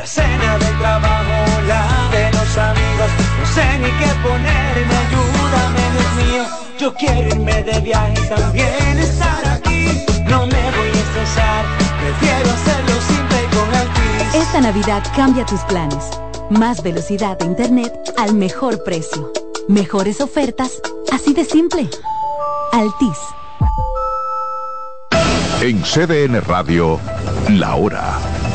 La 0.00 0.06
cena 0.06 0.56
del 0.56 0.78
trabajo, 0.78 1.60
la 1.68 2.08
de 2.10 2.32
los 2.32 2.56
amigos, 2.56 3.10
no 3.38 3.46
sé 3.54 3.78
ni 3.80 3.90
qué 3.98 4.06
ponerme, 4.22 4.96
ayúdame 4.96 5.82
Dios 5.92 6.14
mío. 6.24 6.44
Yo 6.78 6.94
quiero 6.94 7.28
irme 7.28 7.62
de 7.62 7.80
viaje 7.80 8.14
y 8.14 8.28
también 8.34 8.98
estar 8.98 9.46
aquí. 9.46 10.02
No 10.24 10.46
me 10.46 10.70
voy 10.70 10.88
a 10.88 11.00
estresar, 11.02 11.66
prefiero 12.00 12.50
hacerlo 12.50 12.94
simple 13.08 13.42
y 13.44 13.54
con 13.54 13.74
Altis. 13.74 14.34
Esta 14.42 14.60
Navidad 14.62 15.02
cambia 15.14 15.44
tus 15.44 15.60
planes. 15.64 16.08
Más 16.48 16.82
velocidad 16.82 17.38
de 17.38 17.44
internet 17.44 17.92
al 18.16 18.32
mejor 18.32 18.82
precio. 18.82 19.30
Mejores 19.68 20.22
ofertas, 20.22 20.80
así 21.12 21.34
de 21.34 21.44
simple. 21.44 21.90
Altis. 22.72 23.18
En 25.60 25.82
CDN 25.82 26.40
Radio, 26.40 26.98
la 27.50 27.74
hora 27.74 27.99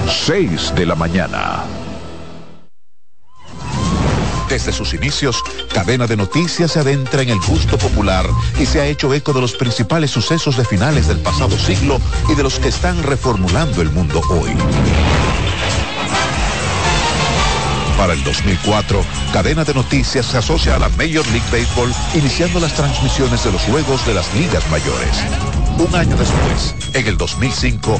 6 0.07 0.73
de 0.75 0.85
la 0.85 0.95
mañana. 0.95 1.63
Desde 4.49 4.71
sus 4.71 4.93
inicios, 4.93 5.43
Cadena 5.73 6.05
de 6.05 6.15
Noticias 6.15 6.71
se 6.71 6.79
adentra 6.79 7.23
en 7.23 7.29
el 7.29 7.39
gusto 7.39 7.77
popular 7.77 8.25
y 8.59 8.65
se 8.65 8.79
ha 8.79 8.85
hecho 8.85 9.13
eco 9.13 9.33
de 9.33 9.41
los 9.41 9.53
principales 9.53 10.11
sucesos 10.11 10.55
de 10.57 10.65
finales 10.65 11.07
del 11.07 11.19
pasado 11.19 11.57
siglo 11.57 11.99
y 12.29 12.35
de 12.35 12.43
los 12.43 12.59
que 12.59 12.67
están 12.67 13.01
reformulando 13.03 13.81
el 13.81 13.89
mundo 13.91 14.21
hoy. 14.29 14.51
Para 17.97 18.13
el 18.13 18.23
2004, 18.23 19.03
Cadena 19.33 19.63
de 19.63 19.73
Noticias 19.73 20.25
se 20.25 20.37
asocia 20.37 20.75
a 20.75 20.79
la 20.79 20.89
Major 20.89 21.25
League 21.27 21.49
Baseball, 21.51 21.91
iniciando 22.13 22.59
las 22.59 22.73
transmisiones 22.73 23.43
de 23.43 23.51
los 23.51 23.61
juegos 23.63 24.05
de 24.05 24.13
las 24.13 24.31
ligas 24.35 24.69
mayores. 24.69 25.17
Un 25.79 25.95
año 25.95 26.15
después, 26.15 26.75
en 26.93 27.07
el 27.07 27.17
2005, 27.17 27.99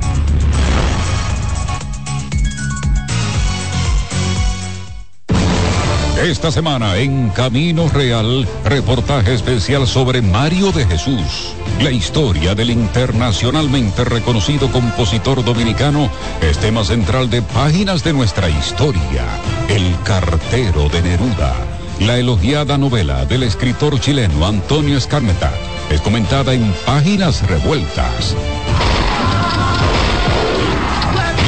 Esta 6.21 6.51
semana 6.51 6.97
en 6.97 7.29
Camino 7.29 7.89
Real, 7.89 8.47
reportaje 8.63 9.33
especial 9.33 9.87
sobre 9.87 10.21
Mario 10.21 10.71
de 10.71 10.85
Jesús. 10.85 11.55
La 11.79 11.89
historia 11.89 12.53
del 12.53 12.69
internacionalmente 12.69 14.05
reconocido 14.05 14.71
compositor 14.71 15.43
dominicano 15.43 16.11
es 16.41 16.59
tema 16.59 16.83
central 16.83 17.31
de 17.31 17.41
páginas 17.41 18.03
de 18.03 18.13
nuestra 18.13 18.47
historia. 18.49 19.25
El 19.67 19.95
cartero 20.03 20.89
de 20.89 21.01
Neruda. 21.01 21.55
La 22.01 22.19
elogiada 22.19 22.77
novela 22.77 23.25
del 23.25 23.41
escritor 23.41 23.99
chileno 23.99 24.45
Antonio 24.45 24.99
Escarmeta 24.99 25.51
es 25.89 26.01
comentada 26.01 26.53
en 26.53 26.71
páginas 26.85 27.41
revueltas. 27.49 28.35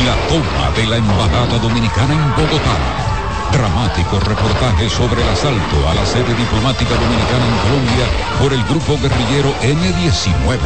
La 0.04 0.16
toma 0.28 0.72
de 0.76 0.88
la 0.88 0.98
Embajada 0.98 1.60
Dominicana 1.60 2.14
en 2.16 2.44
Bogotá 2.44 3.13
Dramático 3.54 4.20
reportaje 4.20 4.90
sobre 4.90 5.22
el 5.22 5.30
asalto 5.30 5.88
a 5.88 5.94
la 5.94 6.06
sede 6.06 6.34
diplomática 6.34 6.96
dominicana 6.96 7.46
en 7.46 7.58
Colombia 7.70 8.06
por 8.40 8.52
el 8.54 8.64
grupo 8.64 8.98
guerrillero 9.00 9.54
N-19. 9.62 10.58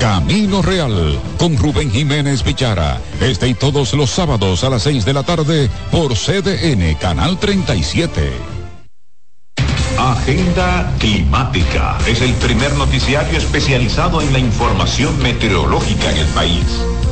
Camino 0.00 0.62
Real 0.62 1.20
con 1.38 1.56
Rubén 1.56 1.90
Jiménez 1.90 2.42
Pichara. 2.42 3.00
Este 3.20 3.48
y 3.48 3.54
todos 3.54 3.92
los 3.92 4.10
sábados 4.10 4.64
a 4.64 4.70
las 4.70 4.82
6 4.82 5.04
de 5.04 5.12
la 5.12 5.22
tarde 5.24 5.70
por 5.90 6.14
CDN 6.14 6.94
Canal 6.94 7.38
37. 7.38 8.32
Agenda 9.98 10.92
Climática 10.98 11.98
es 12.06 12.20
el 12.20 12.32
primer 12.34 12.72
noticiario 12.74 13.38
especializado 13.38 14.20
en 14.20 14.32
la 14.32 14.38
información 14.38 15.18
meteorológica 15.22 16.10
en 16.12 16.18
el 16.18 16.26
país. 16.28 16.64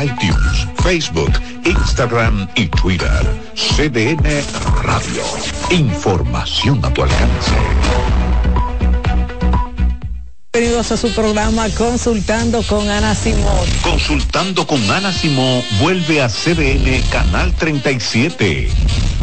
iTunes, 0.00 0.66
Facebook, 0.82 1.32
Instagram 1.64 2.48
y 2.54 2.66
Twitter. 2.68 3.22
CDN 3.54 4.22
Radio. 4.82 5.22
Información 5.70 6.80
a 6.84 6.92
tu 6.92 7.02
alcance. 7.02 7.52
Bienvenidos 10.52 10.92
a 10.92 10.96
su 10.96 11.10
programa 11.12 11.68
Consultando 11.70 12.62
con 12.62 12.88
Ana 12.90 13.14
Simón. 13.14 13.66
Consultando 13.82 14.66
con 14.66 14.90
Ana 14.90 15.12
Simón 15.12 15.62
vuelve 15.80 16.20
a 16.22 16.28
CDN 16.28 17.02
Canal 17.10 17.54
37. 17.54 18.68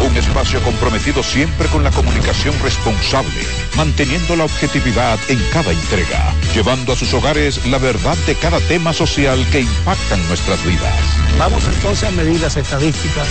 un 0.00 0.16
espacio 0.16 0.60
comprometido 0.62 1.22
siempre 1.22 1.68
con 1.68 1.84
la 1.84 1.90
comunicación 1.90 2.54
responsable, 2.62 3.40
manteniendo 3.76 4.36
la 4.36 4.44
objetividad 4.44 5.18
en 5.28 5.38
cada 5.52 5.72
entrega, 5.72 6.34
llevando 6.54 6.92
a 6.92 6.96
sus 6.96 7.12
hogares 7.14 7.64
la 7.66 7.78
verdad 7.78 8.16
de 8.26 8.34
cada 8.34 8.60
tema 8.60 8.92
social 8.92 9.44
que 9.50 9.60
impacta 9.60 10.14
en 10.14 10.26
nuestras 10.28 10.64
vidas. 10.64 10.94
Vamos 11.38 11.64
entonces 11.64 12.08
a 12.08 12.10
medir 12.12 12.40
las 12.40 12.56
estadísticas 12.56 13.28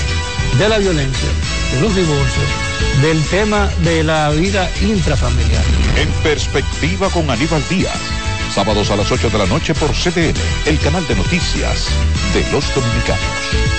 de 0.57 0.69
la 0.69 0.77
violencia, 0.77 1.29
de 1.73 1.81
los 1.81 1.95
divorcios, 1.95 2.45
del 3.01 3.21
tema 3.25 3.69
de 3.79 4.03
la 4.03 4.29
vida 4.31 4.69
intrafamiliar. 4.81 5.63
En 5.97 6.09
perspectiva 6.23 7.09
con 7.09 7.29
Aníbal 7.29 7.63
Díaz. 7.69 7.99
Sábados 8.53 8.91
a 8.91 8.95
las 8.95 9.11
8 9.11 9.29
de 9.31 9.37
la 9.39 9.47
noche 9.47 9.73
por 9.73 9.91
CDN, 9.91 10.35
el 10.67 10.77
canal 10.79 11.07
de 11.07 11.15
noticias 11.15 11.87
de 12.33 12.51
los 12.51 12.73
dominicanos 12.75 13.73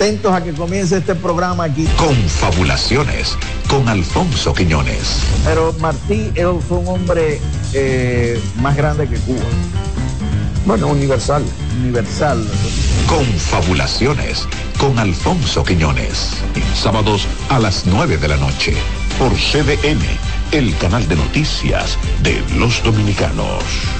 atentos 0.00 0.32
a 0.32 0.42
que 0.42 0.54
comience 0.54 0.96
este 0.96 1.14
programa 1.14 1.64
aquí. 1.64 1.86
Confabulaciones 1.98 3.36
con 3.68 3.86
Alfonso 3.86 4.54
Quiñones. 4.54 5.20
Pero 5.44 5.74
Martí 5.78 6.32
él 6.36 6.58
fue 6.66 6.78
un 6.78 6.88
hombre 6.88 7.38
eh, 7.74 8.40
más 8.62 8.74
grande 8.78 9.06
que 9.06 9.16
Cuba. 9.16 9.44
Bueno, 10.64 10.86
universal. 10.86 11.44
Universal. 11.82 12.42
Confabulaciones 13.06 14.48
con 14.78 14.98
Alfonso 14.98 15.64
Quiñones. 15.64 16.30
Sábados 16.74 17.26
a 17.50 17.58
las 17.58 17.84
9 17.84 18.16
de 18.16 18.28
la 18.28 18.38
noche 18.38 18.74
por 19.18 19.32
CDN, 19.32 20.00
el 20.52 20.74
canal 20.78 21.06
de 21.08 21.16
noticias 21.16 21.98
de 22.22 22.42
los 22.56 22.82
dominicanos. 22.82 23.99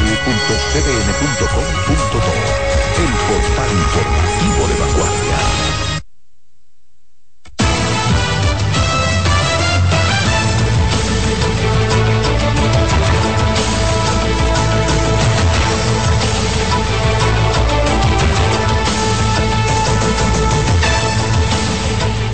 el 2.98 3.12
portal 3.28 3.72
informativo 3.72 4.68
de 4.68 4.76
vanguardia. 4.76 5.61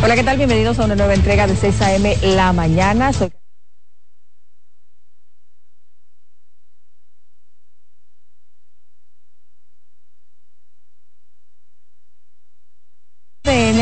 Hola, 0.09 0.17
¿qué 0.17 0.25
tal? 0.25 0.39
Bienvenidos 0.39 0.79
a 0.79 0.87
una 0.87 0.97
nueva 0.97 1.13
entrega 1.13 1.47
de 1.47 1.55
6 1.55 1.83
a.m. 1.83 2.17
La 2.35 2.55
Mañana. 2.55 3.13
Soy 3.13 3.31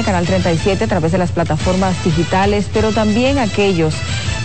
Canal 0.04 0.26
37 0.26 0.82
a 0.82 0.88
través 0.88 1.12
de 1.12 1.18
las 1.18 1.30
plataformas 1.30 2.04
digitales, 2.04 2.68
pero 2.74 2.90
también 2.90 3.38
aquellos 3.38 3.94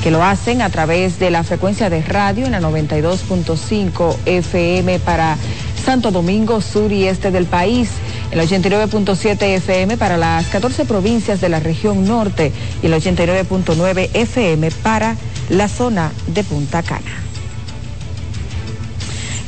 que 0.04 0.12
lo 0.12 0.24
hacen 0.24 0.62
a 0.62 0.70
través 0.70 1.18
de 1.18 1.32
la 1.32 1.44
frecuencia 1.44 1.90
de 1.90 2.04
radio 2.04 2.46
en 2.46 2.52
la 2.52 2.62
92.5 2.62 4.18
FM 4.28 5.00
para 5.00 5.36
Santo 5.84 6.12
Domingo 6.12 6.62
Sur 6.62 6.92
y 6.92 7.08
Este 7.08 7.32
del 7.32 7.48
país 7.48 7.90
el 8.32 8.40
89.7 8.40 9.42
FM 9.58 9.98
para 9.98 10.18
las 10.18 10.48
14 10.48 10.86
provincias 10.86 11.42
de 11.42 11.50
la 11.50 11.60
región 11.60 12.06
norte 12.06 12.52
y 12.82 12.86
el 12.86 12.94
89.9 12.94 14.10
FM 14.14 14.72
para 14.84 15.16
la 15.50 15.68
zona 15.68 16.12
de 16.28 16.44
Punta 16.44 16.82
Cana. 16.82 17.31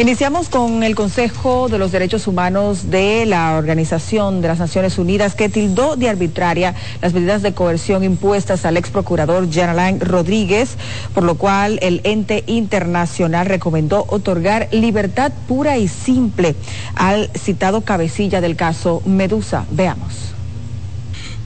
Iniciamos 0.04 0.50
con 0.50 0.84
el 0.84 0.96
Consejo 0.96 1.70
de 1.70 1.78
los 1.78 1.94
Derechos 1.94 2.28
Humanos 2.28 2.90
de 2.90 3.26
la 3.26 3.56
Organización 3.56 4.42
de 4.42 4.50
las 4.50 4.60
Naciones 4.60 4.98
Unidas 4.98 5.34
que 5.34 5.48
tildó 5.48 5.96
de 5.96 6.10
arbitraria 6.10 6.76
las 7.02 7.14
medidas 7.14 7.42
de 7.42 7.54
coerción 7.54 8.04
impuestas 8.04 8.66
al 8.66 8.76
ex 8.76 8.90
procurador 8.90 9.50
Jean 9.50 10.02
Rodríguez, 10.02 10.76
por 11.14 11.24
lo 11.24 11.36
cual 11.36 11.80
el 11.82 12.02
ente 12.04 12.44
internacional 12.48 13.46
recomendó 13.46 14.04
otorgar 14.10 14.68
libertad 14.74 15.32
pura 15.48 15.78
y 15.78 15.88
simple 15.88 16.58
al 16.96 17.30
citado 17.38 17.80
cabecilla 17.80 18.42
del 18.42 18.58
caso 18.58 19.02
Medusa. 19.06 19.66
Veamos. 19.72 20.32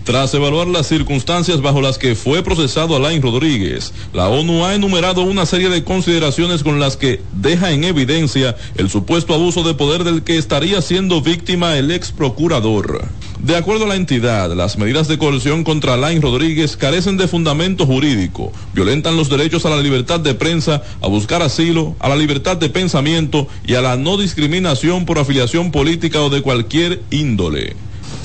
Tras 0.08 0.34
evaluar 0.34 0.68
las 0.68 0.88
circunstancias 0.88 1.60
bajo 1.60 1.82
las 1.82 1.98
que 1.98 2.16
fue 2.16 2.42
procesado 2.42 2.96
Alain 2.96 3.22
Rodríguez, 3.22 3.94
la 4.14 4.30
ONU 4.30 4.64
ha 4.64 4.74
enumerado 4.74 5.24
una 5.24 5.46
serie 5.46 5.68
de 5.68 5.84
consideraciones 5.84 6.64
con 6.64 6.80
las 6.80 6.96
que 6.96 7.20
deja 7.34 7.74
en 7.74 7.84
evidencia 7.84 8.56
el 8.78 8.90
supuesto 8.90 9.34
abuso 9.34 9.64
de 9.64 9.74
poder 9.74 10.06
del 10.06 10.24
que 10.24 10.38
estaría 10.38 10.82
siendo 10.82 11.20
víctima 11.20 11.78
el 11.78 11.92
ex 11.92 12.14
procurador. 12.14 13.04
De 13.44 13.58
acuerdo 13.58 13.84
a 13.84 13.90
la 13.90 13.96
entidad, 13.96 14.56
las 14.56 14.78
medidas 14.78 15.10
de 15.10 15.18
coerción 15.18 15.66
contra 15.66 15.96
Alain 15.96 16.22
Rodríguez 16.22 16.78
carecen 16.78 17.18
de 17.18 17.28
fundamento 17.28 17.86
jurídico, 17.86 18.54
violentan 18.74 19.18
los 19.18 19.28
derechos 19.28 19.66
a 19.66 19.72
la 19.72 19.82
libertad 19.82 20.22
de 20.22 20.36
prensa, 20.36 20.84
a 21.02 21.08
buscar 21.10 21.42
asilo, 21.42 21.98
a 22.00 22.08
la 22.08 22.16
libertad 22.16 22.56
de 22.56 22.70
pensamiento 22.70 23.50
y 23.66 23.74
a 23.74 23.82
la 23.82 23.98
no 23.98 24.16
discriminación 24.16 25.06
por 25.06 25.20
afiliación 25.20 25.70
política 25.70 26.22
o 26.22 26.30
de 26.30 26.42
cualquier 26.42 27.02
índole. 27.12 27.76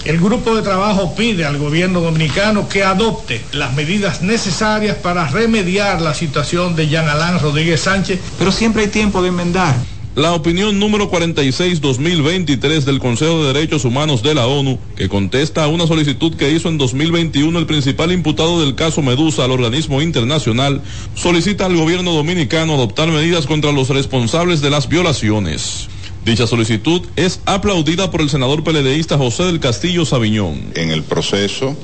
El 0.05 0.19
grupo 0.19 0.57
de 0.57 0.63
trabajo 0.63 1.15
pide 1.15 1.45
al 1.45 1.59
gobierno 1.59 2.01
dominicano 2.01 2.69
que 2.69 2.83
adopte 2.83 3.41
las 3.53 3.73
medidas 3.75 4.21
necesarias 4.21 4.97
para 4.97 5.29
remediar 5.29 6.03
la 6.03 6.13
situación 6.13 6.75
de 6.75 6.89
Jean 6.89 7.09
Alain 7.09 7.39
Rodríguez 7.39 7.83
Sánchez, 7.83 8.19
pero 8.37 8.51
siempre 8.51 8.83
hay 8.83 8.89
tiempo 8.89 9.23
de 9.23 9.29
enmendar. 9.29 9.77
La 10.17 10.33
opinión 10.35 10.79
número 10.81 11.09
46-2023 11.09 12.81
del 12.81 12.99
Consejo 12.99 13.45
de 13.45 13.53
Derechos 13.53 13.85
Humanos 13.85 14.25
de 14.25 14.35
la 14.35 14.47
ONU, 14.47 14.79
que 14.97 15.09
contesta 15.09 15.63
a 15.63 15.69
una 15.69 15.87
solicitud 15.87 16.35
que 16.35 16.51
hizo 16.51 16.69
en 16.69 16.79
2021 16.79 17.57
el 17.57 17.67
principal 17.67 18.11
imputado 18.11 18.61
del 18.61 18.75
caso 18.75 19.03
Medusa 19.03 19.45
al 19.45 19.53
organismo 19.53 20.03
internacional, 20.03 20.83
solicita 21.15 21.65
al 21.65 21.77
gobierno 21.77 22.13
dominicano 22.13 22.75
adoptar 22.75 23.09
medidas 23.09 23.47
contra 23.47 23.71
los 23.71 23.89
responsables 23.89 24.61
de 24.61 24.71
las 24.71 24.89
violaciones. 24.89 25.89
Dicha 26.25 26.47
solicitud 26.47 27.03
es 27.17 27.41
aplaudida 27.47 28.13
por 28.13 28.21
el 28.21 28.31
senador 28.31 28.63
peledeísta 28.63 29.19
José 29.19 29.43
del 29.43 29.59
Castillo 29.59 30.05
Sabiñón. 30.05 30.71
En 30.77 30.93
el 30.93 31.03
proceso, 31.03 31.77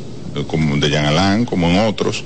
como 0.46 0.76
de 0.76 0.90
Jean 0.90 1.06
Alain, 1.06 1.44
como 1.44 1.66
en 1.66 1.80
otros, 1.80 2.22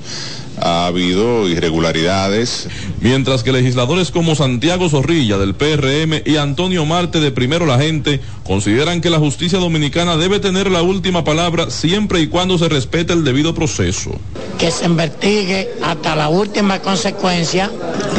ha 0.61 0.85
habido 0.85 1.49
irregularidades. 1.49 2.67
Mientras 3.01 3.41
que 3.41 3.51
legisladores 3.51 4.11
como 4.11 4.35
Santiago 4.35 4.89
Zorrilla 4.89 5.39
del 5.39 5.55
PRM 5.55 6.21
y 6.23 6.37
Antonio 6.37 6.85
Marte 6.85 7.19
de 7.19 7.31
Primero 7.31 7.65
la 7.65 7.79
Gente 7.79 8.21
consideran 8.43 9.01
que 9.01 9.09
la 9.09 9.17
justicia 9.17 9.57
dominicana 9.57 10.15
debe 10.15 10.39
tener 10.39 10.69
la 10.69 10.83
última 10.83 11.23
palabra 11.23 11.71
siempre 11.71 12.21
y 12.21 12.27
cuando 12.27 12.59
se 12.59 12.69
respete 12.69 13.13
el 13.13 13.23
debido 13.23 13.55
proceso. 13.55 14.11
Que 14.59 14.69
se 14.69 14.85
investigue 14.85 15.71
hasta 15.81 16.15
la 16.15 16.29
última 16.29 16.79
consecuencia. 16.79 17.71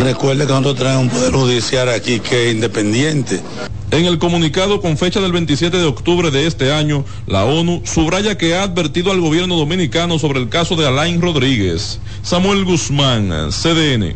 Recuerde 0.03 0.49
que 0.49 0.53
nosotros 0.53 0.79
tenemos 0.79 1.03
un 1.03 1.11
poder 1.11 1.33
judicial 1.33 1.89
aquí 1.91 2.19
que 2.19 2.49
es 2.49 2.55
independiente 2.55 3.41
en 3.91 4.07
el 4.07 4.19
comunicado 4.19 4.81
con 4.81 4.97
fecha 4.97 5.21
del 5.21 5.33
27 5.33 5.77
de 5.77 5.85
octubre 5.85 6.31
de 6.31 6.47
este 6.47 6.73
año, 6.73 7.05
la 7.27 7.45
ONU 7.45 7.83
subraya 7.85 8.37
que 8.37 8.57
ha 8.57 8.63
advertido 8.63 9.13
al 9.13 9.21
gobierno 9.21 9.57
dominicano 9.57 10.19
sobre 10.19 10.41
el 10.41 10.49
caso 10.49 10.77
de 10.77 10.87
Alain 10.87 11.21
Rodríguez. 11.21 12.01
Samuel 12.23 12.65
Guzmán, 12.65 13.31
CDN. 13.51 14.15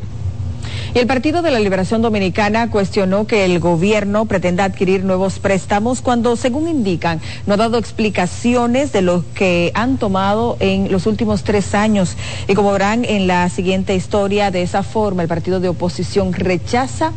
Y 0.95 0.99
el 0.99 1.07
Partido 1.07 1.43
de 1.43 1.51
la 1.51 1.61
Liberación 1.61 2.01
Dominicana 2.01 2.71
cuestionó 2.71 3.27
que 3.27 3.45
el 3.45 3.61
gobierno 3.61 4.25
pretenda 4.25 4.65
adquirir 4.65 5.05
nuevos 5.05 5.39
préstamos 5.39 6.01
cuando, 6.01 6.35
según 6.35 6.67
indican, 6.67 7.21
no 7.47 7.55
ha 7.55 7.57
dado 7.59 7.77
explicaciones 7.77 8.91
de 8.91 9.03
lo 9.03 9.23
que 9.35 9.71
han 9.75 9.99
tomado 9.99 10.57
en 10.61 10.91
los 10.91 11.07
últimos 11.07 11.45
tres 11.45 11.75
años. 11.75 12.17
Y 12.49 12.55
como 12.55 12.73
verán 12.73 13.05
en 13.05 13.27
la 13.27 13.49
siguiente 13.51 13.95
historia, 13.95 14.51
de 14.51 14.63
esa 14.63 14.83
forma 14.83 15.23
el 15.23 15.29
partido 15.29 15.61
de 15.61 15.69
oposición 15.69 16.33
rechaza 16.33 17.13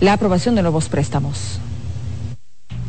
la 0.00 0.14
aprobación 0.14 0.54
de 0.54 0.62
nuevos 0.62 0.88
préstamos. 0.88 1.60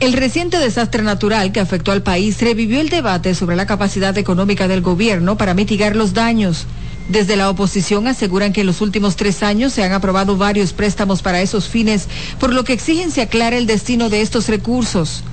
El 0.02 0.14
reciente 0.14 0.58
desastre 0.58 1.04
natural 1.04 1.52
que 1.52 1.60
afectó 1.60 1.92
al 1.92 2.02
país 2.02 2.42
revivió 2.42 2.82
el 2.82 2.90
debate 2.90 3.36
sobre 3.36 3.56
la 3.56 3.68
capacidad 3.68 4.18
económica 4.18 4.68
del 4.68 4.82
gobierno 4.82 5.38
para 5.38 5.54
mitigar 5.54 5.96
los 5.96 6.16
daños. 6.16 6.66
Desde 7.08 7.36
la 7.36 7.52
oposición 7.52 8.08
aseguran 8.08 8.52
que 8.52 8.62
en 8.62 8.68
los 8.68 8.82
últimos 8.82 9.16
tres 9.16 9.44
años 9.44 9.74
se 9.74 9.84
han 9.84 9.94
aprobado 9.94 10.38
varios 10.38 10.74
préstamos 10.74 11.22
para 11.22 11.42
esos 11.42 11.68
fines, 11.68 12.08
por 12.40 12.52
lo 12.52 12.64
que 12.64 12.74
exigen 12.74 13.12
se 13.12 13.22
aclare 13.22 13.60
el 13.60 13.68
destino 13.68 14.10
de 14.10 14.22
estos 14.22 14.48
recursos. 14.48 15.24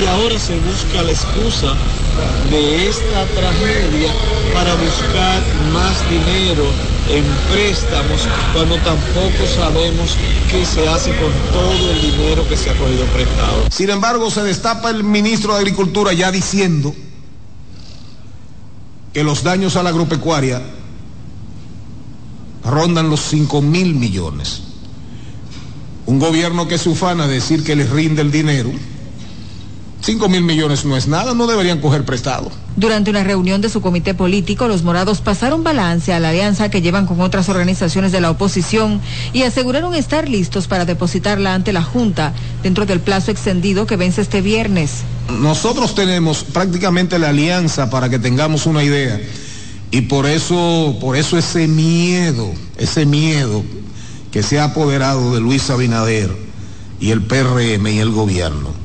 Y 0.00 0.06
ahora 0.06 0.38
se 0.38 0.54
busca 0.54 1.02
la 1.02 1.10
excusa 1.10 1.74
de 2.48 2.88
esta 2.88 3.24
tragedia 3.34 4.12
para 4.54 4.72
buscar 4.74 5.42
más 5.72 5.98
dinero 6.08 6.91
en 7.08 7.24
préstamos 7.50 8.28
cuando 8.52 8.76
tampoco 8.76 9.46
sabemos 9.56 10.16
qué 10.50 10.64
se 10.64 10.88
hace 10.88 11.10
con 11.16 11.32
todo 11.52 11.90
el 11.90 12.00
dinero 12.00 12.46
que 12.48 12.56
se 12.56 12.70
ha 12.70 12.74
cogido 12.74 13.04
prestado. 13.06 13.66
Sin 13.70 13.90
embargo, 13.90 14.30
se 14.30 14.42
destapa 14.42 14.90
el 14.90 15.04
ministro 15.04 15.54
de 15.54 15.60
Agricultura 15.60 16.12
ya 16.12 16.30
diciendo 16.30 16.94
que 19.12 19.24
los 19.24 19.42
daños 19.42 19.76
a 19.76 19.82
la 19.82 19.90
agropecuaria 19.90 20.62
rondan 22.64 23.10
los 23.10 23.20
5 23.20 23.60
mil 23.62 23.94
millones. 23.94 24.62
Un 26.06 26.18
gobierno 26.18 26.66
que 26.68 26.78
se 26.78 26.88
ufana 26.88 27.24
a 27.24 27.28
decir 27.28 27.64
que 27.64 27.76
les 27.76 27.90
rinde 27.90 28.22
el 28.22 28.30
dinero 28.30 28.70
5 30.02 30.28
mil 30.28 30.42
millones 30.42 30.84
no 30.84 30.96
es 30.96 31.06
nada, 31.06 31.32
no 31.32 31.46
deberían 31.46 31.80
coger 31.80 32.04
prestado. 32.04 32.50
Durante 32.74 33.10
una 33.10 33.22
reunión 33.22 33.60
de 33.60 33.68
su 33.68 33.80
comité 33.80 34.14
político, 34.14 34.66
los 34.66 34.82
morados 34.82 35.20
pasaron 35.20 35.62
balance 35.62 36.12
a 36.12 36.18
la 36.18 36.30
alianza 36.30 36.70
que 36.70 36.82
llevan 36.82 37.06
con 37.06 37.20
otras 37.20 37.48
organizaciones 37.48 38.10
de 38.10 38.20
la 38.20 38.30
oposición 38.30 39.00
y 39.32 39.42
aseguraron 39.42 39.94
estar 39.94 40.28
listos 40.28 40.66
para 40.66 40.86
depositarla 40.86 41.54
ante 41.54 41.72
la 41.72 41.84
Junta 41.84 42.32
dentro 42.64 42.84
del 42.84 42.98
plazo 42.98 43.30
extendido 43.30 43.86
que 43.86 43.96
vence 43.96 44.22
este 44.22 44.40
viernes. 44.40 45.02
Nosotros 45.30 45.94
tenemos 45.94 46.42
prácticamente 46.42 47.20
la 47.20 47.28
alianza 47.28 47.88
para 47.88 48.08
que 48.08 48.18
tengamos 48.18 48.66
una 48.66 48.82
idea 48.82 49.20
y 49.92 50.00
por 50.02 50.26
eso, 50.26 50.96
por 51.00 51.16
eso 51.16 51.38
ese 51.38 51.68
miedo, 51.68 52.50
ese 52.76 53.06
miedo 53.06 53.62
que 54.32 54.42
se 54.42 54.58
ha 54.58 54.64
apoderado 54.64 55.32
de 55.32 55.40
Luis 55.40 55.70
Abinader 55.70 56.34
y 56.98 57.12
el 57.12 57.22
PRM 57.22 57.86
y 57.86 57.98
el 57.98 58.10
gobierno 58.10 58.81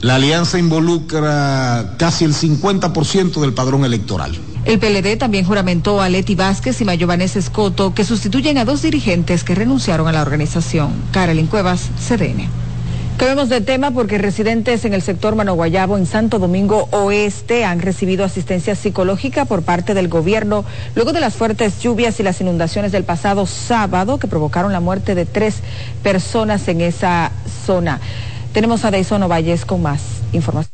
la 0.00 0.14
alianza 0.16 0.58
involucra 0.58 1.94
casi 1.98 2.24
el 2.24 2.34
50% 2.34 3.40
del 3.40 3.52
padrón 3.52 3.84
electoral. 3.84 4.38
El 4.64 4.78
PLD 4.78 5.16
también 5.16 5.44
juramentó 5.44 6.00
a 6.00 6.08
Leti 6.08 6.34
Vázquez 6.34 6.80
y 6.80 6.84
Mayobanés 6.84 7.36
Escoto, 7.36 7.94
que 7.94 8.04
sustituyen 8.04 8.58
a 8.58 8.64
dos 8.64 8.82
dirigentes 8.82 9.44
que 9.44 9.54
renunciaron 9.54 10.06
a 10.08 10.12
la 10.12 10.22
organización. 10.22 10.92
Carolyn 11.12 11.46
Cuevas, 11.46 11.88
CDN. 12.06 12.48
Cambiemos 13.18 13.48
de 13.48 13.60
tema 13.60 13.90
porque 13.90 14.16
residentes 14.16 14.84
en 14.84 14.94
el 14.94 15.02
sector 15.02 15.34
Manoguayabo 15.34 15.96
en 15.96 16.06
Santo 16.06 16.38
Domingo 16.38 16.88
Oeste 16.92 17.64
han 17.64 17.80
recibido 17.80 18.24
asistencia 18.24 18.76
psicológica 18.76 19.44
por 19.44 19.62
parte 19.62 19.92
del 19.92 20.06
gobierno 20.06 20.64
luego 20.94 21.12
de 21.12 21.18
las 21.18 21.34
fuertes 21.34 21.80
lluvias 21.80 22.20
y 22.20 22.22
las 22.22 22.40
inundaciones 22.40 22.92
del 22.92 23.02
pasado 23.02 23.44
sábado 23.46 24.20
que 24.20 24.28
provocaron 24.28 24.72
la 24.72 24.78
muerte 24.78 25.16
de 25.16 25.26
tres 25.26 25.56
personas 26.04 26.68
en 26.68 26.80
esa 26.80 27.32
zona. 27.66 28.00
Tenemos 28.52 28.84
a 28.84 28.90
Deison 28.90 29.28
Valles 29.28 29.64
con 29.64 29.82
más 29.82 30.00
información. 30.32 30.72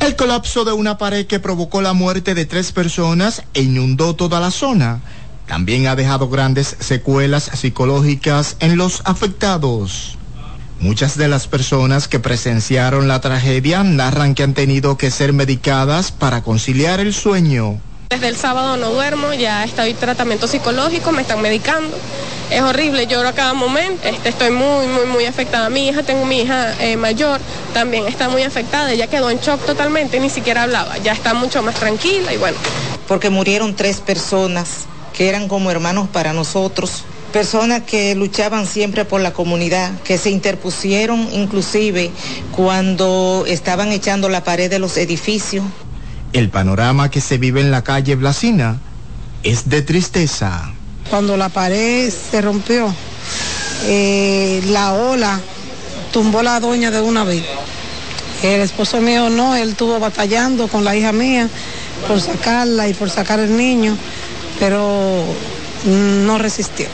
El 0.00 0.16
colapso 0.16 0.64
de 0.64 0.72
una 0.72 0.98
pared 0.98 1.26
que 1.26 1.40
provocó 1.40 1.82
la 1.82 1.92
muerte 1.92 2.34
de 2.34 2.46
tres 2.46 2.72
personas 2.72 3.42
e 3.54 3.62
inundó 3.62 4.14
toda 4.14 4.40
la 4.40 4.50
zona 4.50 5.00
también 5.46 5.86
ha 5.86 5.94
dejado 5.94 6.28
grandes 6.28 6.76
secuelas 6.80 7.44
psicológicas 7.54 8.56
en 8.60 8.76
los 8.76 9.02
afectados. 9.04 10.18
Muchas 10.80 11.16
de 11.16 11.28
las 11.28 11.46
personas 11.46 12.08
que 12.08 12.18
presenciaron 12.18 13.08
la 13.08 13.20
tragedia 13.20 13.82
narran 13.82 14.34
que 14.34 14.42
han 14.42 14.54
tenido 14.54 14.98
que 14.98 15.10
ser 15.10 15.32
medicadas 15.32 16.12
para 16.12 16.42
conciliar 16.42 17.00
el 17.00 17.14
sueño. 17.14 17.80
Desde 18.08 18.28
el 18.28 18.36
sábado 18.36 18.76
no 18.76 18.90
duermo, 18.90 19.34
ya 19.34 19.64
estoy 19.64 19.90
en 19.90 19.96
tratamiento 19.96 20.46
psicológico, 20.46 21.10
me 21.10 21.22
están 21.22 21.42
medicando. 21.42 21.96
Es 22.50 22.62
horrible, 22.62 23.08
lloro 23.08 23.28
a 23.28 23.32
cada 23.32 23.52
momento, 23.52 24.06
este, 24.06 24.28
estoy 24.28 24.50
muy, 24.50 24.86
muy, 24.86 25.06
muy 25.06 25.24
afectada. 25.24 25.68
Mi 25.70 25.88
hija, 25.88 26.04
tengo 26.04 26.24
mi 26.24 26.42
hija 26.42 26.72
eh, 26.80 26.96
mayor, 26.96 27.40
también 27.74 28.06
está 28.06 28.28
muy 28.28 28.44
afectada, 28.44 28.92
ella 28.92 29.08
quedó 29.08 29.28
en 29.28 29.40
shock 29.40 29.66
totalmente, 29.66 30.20
ni 30.20 30.30
siquiera 30.30 30.62
hablaba, 30.62 30.96
ya 30.98 31.12
está 31.12 31.34
mucho 31.34 31.64
más 31.64 31.74
tranquila 31.74 32.32
y 32.32 32.36
bueno. 32.36 32.56
Porque 33.08 33.28
murieron 33.28 33.74
tres 33.74 34.00
personas 34.00 34.86
que 35.12 35.28
eran 35.28 35.48
como 35.48 35.72
hermanos 35.72 36.08
para 36.08 36.32
nosotros, 36.32 37.02
personas 37.32 37.82
que 37.82 38.14
luchaban 38.14 38.68
siempre 38.68 39.04
por 39.04 39.20
la 39.20 39.32
comunidad, 39.32 39.90
que 40.02 40.16
se 40.16 40.30
interpusieron 40.30 41.28
inclusive 41.32 42.12
cuando 42.52 43.42
estaban 43.48 43.90
echando 43.90 44.28
la 44.28 44.44
pared 44.44 44.70
de 44.70 44.78
los 44.78 44.96
edificios. 44.96 45.64
El 46.32 46.50
panorama 46.50 47.10
que 47.10 47.20
se 47.20 47.38
vive 47.38 47.60
en 47.60 47.70
la 47.70 47.82
calle 47.82 48.14
Blasina 48.16 48.78
es 49.42 49.68
de 49.68 49.82
tristeza. 49.82 50.72
Cuando 51.10 51.36
la 51.36 51.48
pared 51.48 52.10
se 52.10 52.40
rompió, 52.42 52.92
eh, 53.84 54.62
la 54.66 54.92
ola 54.92 55.40
tumbó 56.12 56.42
la 56.42 56.60
doña 56.60 56.90
de 56.90 57.00
una 57.00 57.24
vez. 57.24 57.44
El 58.42 58.60
esposo 58.60 59.00
mío 59.00 59.30
no, 59.30 59.54
él 59.56 59.70
estuvo 59.70 59.98
batallando 59.98 60.68
con 60.68 60.84
la 60.84 60.96
hija 60.96 61.12
mía 61.12 61.48
por 62.06 62.20
sacarla 62.20 62.88
y 62.88 62.94
por 62.94 63.08
sacar 63.08 63.40
el 63.40 63.56
niño, 63.56 63.96
pero 64.58 65.24
no 65.84 66.38
resistió. 66.38 66.86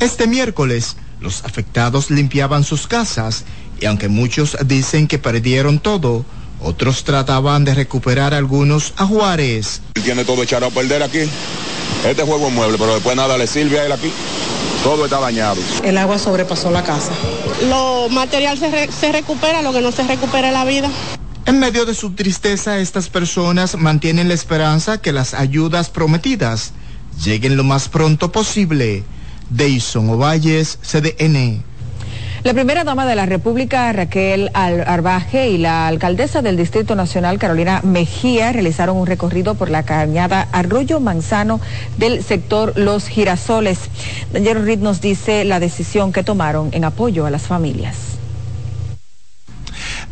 Este 0.00 0.26
miércoles, 0.26 0.96
los 1.20 1.44
afectados 1.44 2.10
limpiaban 2.10 2.64
sus 2.64 2.86
casas 2.86 3.44
y 3.80 3.86
aunque 3.86 4.08
muchos 4.08 4.56
dicen 4.66 5.06
que 5.06 5.18
perdieron 5.18 5.78
todo, 5.78 6.24
otros 6.62 7.04
trataban 7.04 7.64
de 7.64 7.74
recuperar 7.74 8.34
algunos 8.34 8.94
ajuares. 8.96 9.80
Tiene 10.02 10.24
todo 10.24 10.42
echado 10.42 10.66
a 10.66 10.70
perder 10.70 11.02
aquí. 11.02 11.20
Este 12.06 12.22
juego 12.22 12.48
es 12.48 12.52
mueble, 12.52 12.78
pero 12.78 12.94
después 12.94 13.16
nada 13.16 13.36
le 13.38 13.46
sirve 13.46 13.80
a 13.80 13.86
él 13.86 13.92
aquí. 13.92 14.12
Todo 14.82 15.04
está 15.04 15.20
dañado. 15.20 15.60
El 15.84 15.96
agua 15.98 16.18
sobrepasó 16.18 16.70
la 16.70 16.82
casa. 16.82 17.12
Lo 17.68 18.08
material 18.08 18.58
se, 18.58 18.90
se 18.90 19.12
recupera, 19.12 19.62
lo 19.62 19.72
que 19.72 19.80
no 19.80 19.92
se 19.92 20.02
recupera 20.02 20.48
es 20.48 20.54
la 20.54 20.64
vida. 20.64 20.90
En 21.46 21.58
medio 21.58 21.86
de 21.86 21.94
su 21.94 22.12
tristeza, 22.12 22.78
estas 22.78 23.08
personas 23.08 23.76
mantienen 23.76 24.28
la 24.28 24.34
esperanza 24.34 25.00
que 25.00 25.12
las 25.12 25.34
ayudas 25.34 25.90
prometidas 25.90 26.72
lleguen 27.24 27.56
lo 27.56 27.64
más 27.64 27.88
pronto 27.88 28.32
posible. 28.32 29.04
Deison 29.50 30.08
Ovalles, 30.08 30.78
CDN. 30.82 31.62
La 32.44 32.54
primera 32.54 32.82
dama 32.82 33.06
de 33.06 33.14
la 33.14 33.24
República, 33.24 33.92
Raquel 33.92 34.50
Arbaje, 34.52 35.50
y 35.50 35.58
la 35.58 35.86
alcaldesa 35.86 36.42
del 36.42 36.56
Distrito 36.56 36.96
Nacional, 36.96 37.38
Carolina 37.38 37.80
Mejía, 37.84 38.52
realizaron 38.52 38.96
un 38.96 39.06
recorrido 39.06 39.54
por 39.54 39.70
la 39.70 39.84
cañada 39.84 40.48
Arroyo 40.50 40.98
Manzano 40.98 41.60
del 41.98 42.24
sector 42.24 42.72
Los 42.76 43.06
Girasoles. 43.06 43.78
Daniel 44.32 44.64
Reed 44.64 44.80
nos 44.80 45.00
dice 45.00 45.44
la 45.44 45.60
decisión 45.60 46.12
que 46.12 46.24
tomaron 46.24 46.70
en 46.72 46.84
apoyo 46.84 47.26
a 47.26 47.30
las 47.30 47.42
familias. 47.42 48.11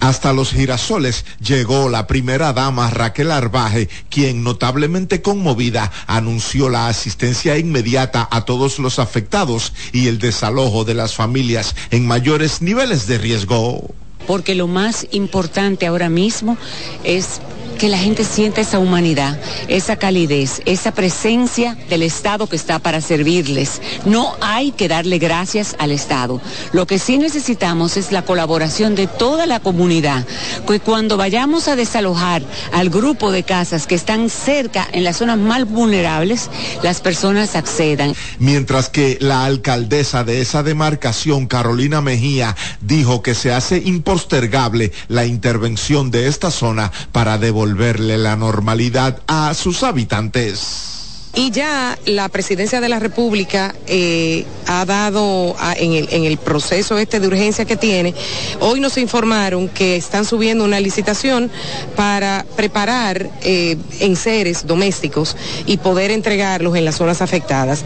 Hasta 0.01 0.33
los 0.33 0.53
girasoles 0.53 1.27
llegó 1.41 1.91
la 1.91 2.07
primera 2.07 2.55
dama 2.55 2.89
Raquel 2.89 3.31
Arbaje, 3.31 3.91
quien 4.09 4.43
notablemente 4.43 5.21
conmovida 5.21 5.93
anunció 6.07 6.71
la 6.71 6.89
asistencia 6.89 7.59
inmediata 7.59 8.27
a 8.31 8.47
todos 8.47 8.79
los 8.79 8.99
afectados 8.99 9.75
y 9.93 10.09
el 10.09 10.19
desalojo 10.19 10.85
de 10.85 10.95
las 10.95 11.15
familias 11.15 11.77
en 11.91 12.07
mayores 12.07 12.63
niveles 12.63 13.07
de 13.07 13.19
riesgo. 13.19 13.95
Porque 14.27 14.55
lo 14.55 14.67
más 14.67 15.07
importante 15.11 15.87
ahora 15.87 16.09
mismo 16.09 16.57
es 17.05 17.41
que 17.81 17.89
la 17.89 17.97
gente 17.97 18.25
sienta 18.25 18.61
esa 18.61 18.79
humanidad, 18.79 19.41
esa 19.67 19.97
calidez, 19.97 20.61
esa 20.67 20.93
presencia 20.93 21.79
del 21.89 22.03
Estado 22.03 22.47
que 22.47 22.57
está 22.57 22.79
para 22.79 23.01
servirles. 23.01 23.81
No 24.05 24.35
hay 24.43 24.73
que 24.73 24.87
darle 24.87 25.19
gracias 25.19 25.77
al 25.79 25.91
Estado. 25.91 26.43
Lo 26.73 26.87
que 26.87 26.99
sí 26.99 27.17
necesitamos 27.17 27.97
es 27.97 28.13
la 28.13 28.21
colaboración 28.27 28.95
de 28.95 29.07
toda 29.07 29.47
la 29.47 29.61
comunidad, 29.61 30.27
que 30.69 30.79
cuando 30.79 31.17
vayamos 31.17 31.69
a 31.69 31.77
desalojar 31.77 32.43
al 32.75 32.91
grupo 32.91 33.33
de 33.33 33.45
casas 33.45 33.87
que 33.87 33.95
están 33.95 34.29
cerca 34.29 34.87
en 34.93 35.03
las 35.03 35.17
zonas 35.17 35.39
más 35.39 35.67
vulnerables, 35.67 36.51
las 36.83 37.01
personas 37.01 37.57
accedan. 37.57 38.15
Mientras 38.39 38.91
que 38.91 39.17
la 39.23 39.47
alcaldesa 39.47 40.23
de 40.23 40.43
esa 40.43 40.63
demarcación, 40.63 41.47
Carolina 41.47 42.03
Mejía, 42.03 42.55
dijo 42.83 43.23
que 43.23 43.35
se 43.35 43.55
hace 43.55 43.79
impostergable 43.83 44.93
la 45.09 45.25
intervención 45.25 46.11
de 46.11 46.29
esta 46.29 46.51
zona 46.51 46.93
para 47.13 47.39
devolver 47.39 47.70
devolverle 47.71 48.19
la 48.19 48.37
normalidad 48.37 49.21
a 49.27 49.55
sus 49.55 49.83
habitantes. 49.83 50.87
Y 51.33 51.53
ya 51.53 51.97
la 52.07 52.29
presidencia 52.29 52.81
de 52.81 52.89
la 52.89 52.99
República 52.99 53.73
eh, 53.87 54.45
ha 54.67 54.85
dado 54.85 55.55
en, 55.77 56.25
el, 56.25 56.39
proceso 56.39 56.99
este 56.99 57.21
de 57.21 57.29
urgencia 57.29 57.65
que 57.65 57.77
tiene, 57.77 58.15
hoy 58.59 58.81
nos 58.81 58.99
informaron 58.99 59.69
que 59.69 59.95
están 59.95 60.25
subiendo 60.25 60.65
una 60.65 60.81
licitación 60.81 61.49
para 61.95 62.45
preparar 62.57 63.31
eh, 63.43 63.77
enseres 64.01 64.67
domésticos 64.67 65.37
y 65.67 65.77
poder 65.77 66.11
entregarlos 66.11 66.75
en 66.75 66.85
las 66.85 66.97
zonas 66.97 67.23
afectadas. 67.23 67.85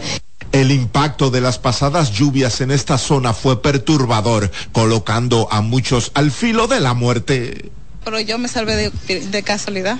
El 0.51 0.71
impacto 0.71 1.29
de 1.29 1.41
las 1.41 1.59
pasadas 1.59 2.13
lluvias 2.13 2.61
en 2.61 2.71
esta 2.71 2.97
zona 2.97 3.33
fue 3.33 3.61
perturbador, 3.61 4.49
colocando 4.71 5.47
a 5.51 5.61
muchos 5.61 6.11
al 6.15 6.31
filo 6.31 6.65
de 6.65 6.79
la 6.79 6.95
muerte. 6.95 7.71
Pero 8.05 8.19
yo 8.21 8.37
me 8.37 8.47
salvé 8.47 8.91
de 9.07 9.43
casualidad. 9.43 9.97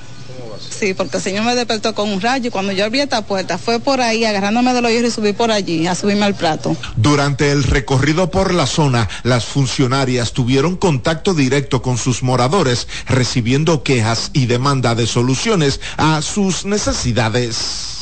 Sí, 0.70 0.94
porque 0.94 1.18
el 1.18 1.24
Señor 1.24 1.44
me 1.44 1.56
despertó 1.56 1.94
con 1.94 2.10
un 2.10 2.22
rayo 2.22 2.48
y 2.48 2.52
cuando 2.52 2.72
yo 2.72 2.86
abrí 2.86 3.00
esta 3.00 3.26
puerta 3.26 3.58
fue 3.58 3.80
por 3.80 4.02
ahí 4.02 4.26
agarrándome 4.26 4.74
de 4.74 4.82
los 4.82 4.92
hierros 4.92 5.12
y 5.12 5.16
subí 5.16 5.34
por 5.34 5.52
allí 5.52 5.88
a 5.88 5.96
subirme 5.96 6.26
al 6.26 6.36
plato. 6.36 6.76
Durante 6.96 7.52
el 7.52 7.64
recorrido 7.64 8.32
por 8.32 8.54
la 8.54 8.66
zona, 8.66 9.10
las 9.24 9.46
funcionarias 9.46 10.34
tuvieron 10.34 10.76
contacto 10.76 11.34
directo 11.34 11.82
con 11.82 11.98
sus 11.98 12.24
moradores, 12.24 12.88
recibiendo 13.08 13.84
quejas 13.84 14.32
y 14.34 14.46
demanda 14.46 14.96
de 14.96 15.08
soluciones 15.08 15.80
a 15.98 16.22
sus 16.22 16.66
necesidades. 16.66 17.96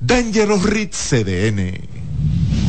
Dangerous 0.00 0.64
Ritz 0.64 0.96
CDN. 1.10 2.61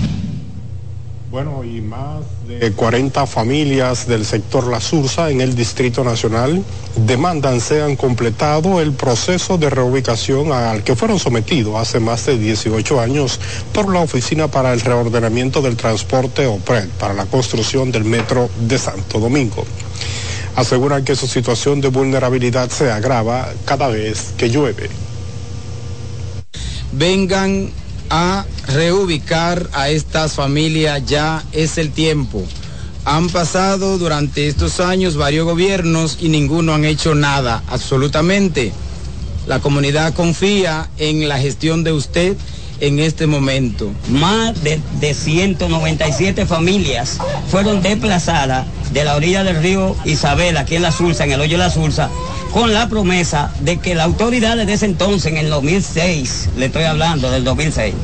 Bueno, 1.34 1.64
y 1.64 1.82
más 1.82 2.22
de 2.48 2.74
40 2.74 3.26
familias 3.26 4.08
del 4.08 4.24
sector 4.24 4.68
La 4.68 4.80
Sursa 4.80 5.32
en 5.32 5.42
el 5.42 5.56
Distrito 5.56 6.04
Nacional 6.04 6.64
demandan 6.96 7.60
sean 7.60 7.96
completado 7.96 8.80
el 8.80 8.92
proceso 8.92 9.58
de 9.58 9.72
reubicación 9.72 10.52
al 10.52 10.84
que 10.84 10.96
fueron 10.96 11.18
sometidos 11.18 11.76
hace 11.78 12.00
más 12.00 12.28
de 12.28 12.38
18 12.38 13.02
años 13.02 13.40
por 13.74 13.92
la 13.92 14.02
Oficina 14.02 14.48
para 14.48 14.74
el 14.74 14.82
Reordenamiento 14.82 15.64
del 15.64 15.76
Transporte 15.76 16.46
OPRED 16.46 16.90
para 17.00 17.16
la 17.16 17.26
construcción 17.26 17.92
del 17.92 18.04
metro 18.04 18.48
de 18.68 18.78
Santo 18.78 19.20
Domingo. 19.20 19.66
Aseguran 20.56 21.04
que 21.04 21.16
su 21.16 21.26
situación 21.26 21.82
de 21.82 21.88
vulnerabilidad 21.88 22.70
se 22.70 22.92
agrava 22.92 23.52
cada 23.66 23.88
vez 23.88 24.36
que 24.38 24.52
llueve. 24.52 24.88
Vengan 26.92 27.72
a 28.16 28.46
reubicar 28.68 29.72
a 29.74 29.90
estas 29.90 30.34
familias 30.34 31.04
ya 31.08 31.44
es 31.52 31.80
el 31.80 31.92
tiempo. 31.92 32.44
Han 33.06 33.28
pasado 33.30 33.98
durante 33.98 34.48
estos 34.48 34.80
años 34.80 35.18
varios 35.18 35.46
gobiernos 35.46 36.20
y 36.22 36.30
ninguno 36.30 36.76
han 36.76 36.86
hecho 36.86 37.16
nada, 37.16 37.64
absolutamente. 37.68 38.72
La 39.48 39.62
comunidad 39.62 40.14
confía 40.14 40.92
en 41.00 41.28
la 41.28 41.40
gestión 41.40 41.84
de 41.84 41.92
usted 41.92 42.38
en 42.82 43.00
este 43.00 43.26
momento. 43.26 43.92
Más 44.10 44.64
de, 44.64 44.80
de 45.00 45.16
197 45.16 46.46
familias 46.46 47.18
fueron 47.50 47.82
desplazadas 47.82 48.68
de 48.92 49.06
la 49.06 49.16
orilla 49.16 49.44
del 49.44 49.60
río 49.60 49.96
Isabel, 50.06 50.58
aquí 50.58 50.76
en 50.76 50.84
la 50.84 50.92
Sursa, 50.92 51.24
en 51.24 51.32
el 51.32 51.42
hoyo 51.42 51.58
de 51.58 51.64
la 51.64 51.72
Sursa, 51.72 52.12
con 52.54 52.72
la 52.72 52.88
promesa 52.88 53.52
de 53.62 53.78
que 53.78 53.96
la 53.96 54.04
autoridad 54.04 54.56
de 54.56 54.72
ese 54.72 54.86
entonces, 54.86 55.32
en 55.32 55.38
el 55.38 55.50
2006, 55.50 56.50
le 56.56 56.68
estoy 56.68 56.84
hablando 56.84 57.32
del 57.32 57.44
2006, 57.44 57.96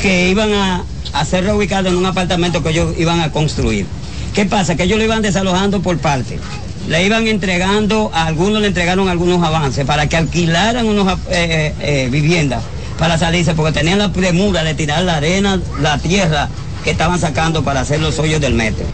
que 0.00 0.28
iban 0.28 0.52
a, 0.52 0.84
ser 1.24 1.44
reubicados 1.44 1.92
en 1.92 1.96
un 1.96 2.06
apartamento 2.06 2.62
que 2.62 2.70
ellos 2.70 2.94
iban 2.98 3.20
a 3.20 3.30
construir. 3.30 3.86
¿Qué 4.34 4.46
pasa? 4.46 4.74
Que 4.74 4.82
ellos 4.84 4.98
lo 4.98 5.04
iban 5.04 5.22
desalojando 5.22 5.80
por 5.80 5.98
parte. 5.98 6.40
Le 6.88 7.06
iban 7.06 7.28
entregando, 7.28 8.10
a 8.12 8.26
algunos 8.26 8.60
le 8.60 8.66
entregaron 8.66 9.08
algunos 9.08 9.40
avances 9.44 9.86
para 9.86 10.08
que 10.08 10.16
alquilaran 10.16 10.86
unas 10.86 11.18
eh, 11.18 11.20
eh, 11.30 11.74
eh, 11.80 12.08
viviendas 12.10 12.64
para 12.98 13.16
salirse, 13.16 13.54
porque 13.54 13.72
tenían 13.72 13.98
la 13.98 14.12
premura 14.12 14.64
de 14.64 14.74
tirar 14.74 15.04
la 15.04 15.16
arena, 15.16 15.60
la 15.80 15.98
tierra 15.98 16.48
que 16.82 16.90
estaban 16.90 17.20
sacando 17.20 17.62
para 17.62 17.80
hacer 17.80 18.00
los 18.00 18.18
hoyos 18.18 18.40
del 18.40 18.54
metro. 18.54 18.84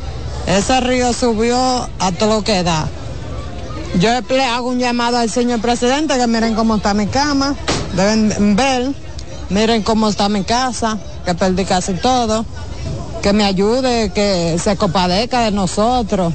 Ese 0.46 0.78
río 0.80 1.14
subió 1.14 1.88
a 1.98 2.12
todo 2.12 2.36
lo 2.36 2.44
que. 2.44 2.62
Yo 3.98 4.10
le 4.30 4.44
hago 4.44 4.68
un 4.68 4.78
llamado 4.78 5.16
al 5.16 5.28
señor 5.28 5.60
presidente 5.60 6.16
que 6.16 6.26
miren 6.28 6.54
cómo 6.54 6.76
está 6.76 6.94
mi 6.94 7.08
cama, 7.08 7.56
deben 7.96 8.54
ver, 8.54 8.92
miren 9.50 9.82
cómo 9.82 10.08
está 10.08 10.28
mi 10.28 10.44
casa, 10.44 10.98
que 11.24 11.34
perdí 11.34 11.64
casi 11.64 11.94
todo, 11.94 12.46
que 13.22 13.32
me 13.32 13.42
ayude, 13.42 14.12
que 14.12 14.56
se 14.62 14.76
compadezca 14.76 15.40
de 15.40 15.50
nosotros. 15.50 16.32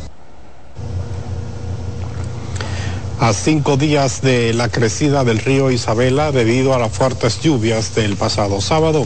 A 3.22 3.32
cinco 3.32 3.78
días 3.78 4.22
de 4.22 4.54
la 4.54 4.68
crecida 4.68 5.24
del 5.24 5.40
río 5.40 5.72
Isabela 5.72 6.34
debido 6.34 6.74
a 6.74 6.80
las 6.80 6.92
fuertes 6.92 7.40
lluvias 7.40 7.96
del 7.96 8.18
pasado 8.18 8.60
sábado, 8.60 9.06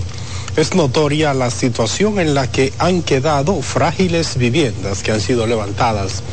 es 0.56 0.74
notoria 0.74 1.36
la 1.36 1.52
situación 1.52 2.20
en 2.20 2.34
la 2.34 2.48
que 2.48 2.74
han 2.80 3.04
quedado 3.04 3.62
frágiles 3.62 4.36
viviendas 4.36 5.04
que 5.04 5.12
han 5.12 5.22
sido 5.22 5.46
levantadas 5.46 6.24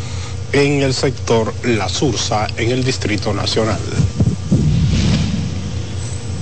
en 0.54 0.82
el 0.82 0.94
sector 0.94 1.52
La 1.64 1.88
Sursa, 1.88 2.46
en 2.56 2.70
el 2.70 2.84
Distrito 2.84 3.34
Nacional. 3.34 3.80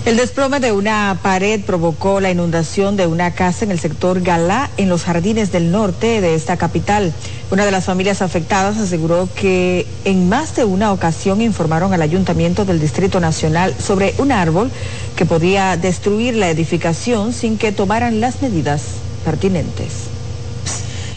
El 0.05 0.17
desplome 0.19 0.61
de 0.61 0.73
una 0.73 1.19
pared 1.23 1.61
provocó 1.65 2.21
la 2.21 2.31
inundación 2.31 2.97
de 2.97 3.07
una 3.07 3.35
casa 3.35 3.65
en 3.65 3.71
el 3.71 3.79
sector 3.79 4.21
Galá, 4.21 4.69
en 4.77 4.91
los 4.91 5.05
jardines 5.05 5.51
del 5.51 5.71
norte 5.71 6.21
de 6.21 6.35
esta 6.35 6.59
capital. 6.59 7.15
Una 7.51 7.65
de 7.65 7.71
las 7.71 7.85
familias 7.85 8.21
afectadas 8.21 8.77
aseguró 8.77 9.31
que 9.35 9.87
en 10.05 10.29
más 10.29 10.57
de 10.57 10.65
una 10.65 10.93
ocasión 10.93 11.41
informaron 11.41 11.95
al 11.95 12.03
ayuntamiento 12.03 12.67
del 12.67 12.81
Distrito 12.81 13.19
Nacional 13.19 13.75
sobre 13.79 14.15
un 14.19 14.31
árbol 14.31 14.71
que 15.17 15.25
podía 15.25 15.79
destruir 15.79 16.35
la 16.35 16.51
edificación 16.51 17.33
sin 17.33 17.57
que 17.57 17.73
tomaran 17.73 18.21
las 18.21 18.43
medidas 18.43 18.83
pertinentes. 19.25 20.12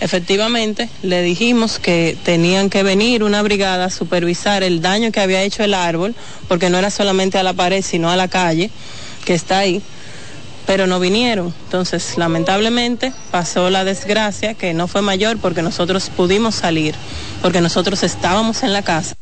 Efectivamente, 0.01 0.89
le 1.03 1.21
dijimos 1.21 1.79
que 1.79 2.17
tenían 2.23 2.69
que 2.69 2.84
venir 2.84 3.23
una 3.23 3.41
brigada 3.41 3.86
a 3.86 3.89
supervisar 3.89 4.62
el 4.62 4.81
daño 4.81 5.12
que 5.12 5.21
había 5.21 5.41
hecho 5.41 5.63
el 5.63 5.73
árbol, 5.73 6.15
porque 6.47 6.69
no 6.69 6.77
era 6.77 6.89
solamente 6.89 7.38
a 7.38 7.43
la 7.43 7.53
pared, 7.53 7.81
sino 7.81 8.10
a 8.10 8.15
la 8.15 8.27
calle 8.27 8.69
que 9.23 9.34
está 9.34 9.60
ahí, 9.60 9.81
pero 10.65 10.86
no 10.86 10.99
vinieron. 10.99 11.53
Entonces, 11.65 12.17
lamentablemente, 12.17 13.13
pasó 13.31 13.69
la 13.69 13.84
desgracia 13.84 14.53
que 14.53 14.73
no 14.73 14.88
fue 14.88 15.01
mayor 15.01 15.38
porque 15.38 15.62
nosotros 15.62 16.10
pudimos 16.15 16.55
salir, 16.55 16.95
porque 17.41 17.62
nosotros 17.62 18.03
estábamos 18.03 18.63
en 18.63 18.73
la 18.73 18.81
casa. 18.81 19.15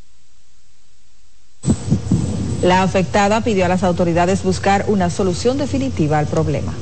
La 2.64 2.82
afectada 2.82 3.42
pidió 3.42 3.66
a 3.66 3.68
las 3.68 3.84
autoridades 3.84 4.44
buscar 4.44 4.86
una 4.88 5.10
solución 5.10 5.58
definitiva 5.58 6.18
al 6.18 6.28
problema. 6.28 6.74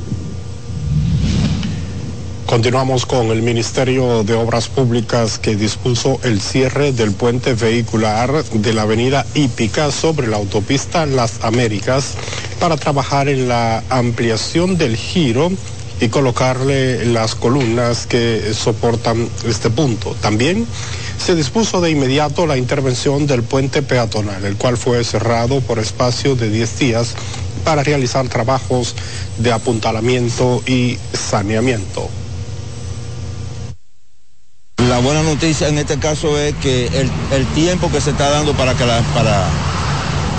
Continuamos 2.52 3.06
con 3.06 3.28
el 3.28 3.42
Ministerio 3.44 4.26
de 4.26 4.34
Obras 4.34 4.68
Públicas 4.68 5.40
que 5.40 5.56
dispuso 5.56 6.20
el 6.24 6.42
cierre 6.42 6.92
del 6.92 7.14
puente 7.14 7.54
vehicular 7.54 8.44
de 8.44 8.74
la 8.74 8.82
avenida 8.82 9.26
Hípica 9.36 9.90
sobre 9.90 10.28
la 10.28 10.36
autopista 10.36 11.06
Las 11.06 11.46
Américas 11.46 12.16
para 12.60 12.76
trabajar 12.76 13.30
en 13.30 13.48
la 13.48 13.82
ampliación 13.90 14.78
del 14.78 14.98
giro 14.98 15.50
y 16.02 16.10
colocarle 16.10 17.06
las 17.06 17.36
columnas 17.36 18.06
que 18.06 18.54
soportan 18.54 19.30
este 19.48 19.70
punto. 19.70 20.14
También 20.20 20.68
se 21.18 21.36
dispuso 21.36 21.80
de 21.80 21.92
inmediato 21.92 22.46
la 22.48 22.58
intervención 22.58 23.28
del 23.28 23.44
puente 23.44 23.82
peatonal, 23.82 24.44
el 24.44 24.58
cual 24.58 24.76
fue 24.76 25.06
cerrado 25.06 25.62
por 25.62 25.80
espacio 25.80 26.36
de 26.36 26.50
10 26.50 26.80
días 26.80 27.16
para 27.64 27.82
realizar 27.82 28.28
trabajos 28.28 28.94
de 29.38 29.54
apuntalamiento 29.54 30.62
y 30.68 30.98
saneamiento. 31.14 32.10
La 35.02 35.08
buena 35.08 35.24
noticia 35.24 35.68
en 35.68 35.80
este 35.80 35.98
caso 35.98 36.38
es 36.38 36.54
que 36.58 36.86
el, 36.86 37.46
tiempo 37.56 37.92
que 37.92 38.00
se 38.00 38.12
está 38.12 38.30
dando 38.30 38.54
para, 38.54 38.76
que 38.76 38.86
para, 38.86 39.46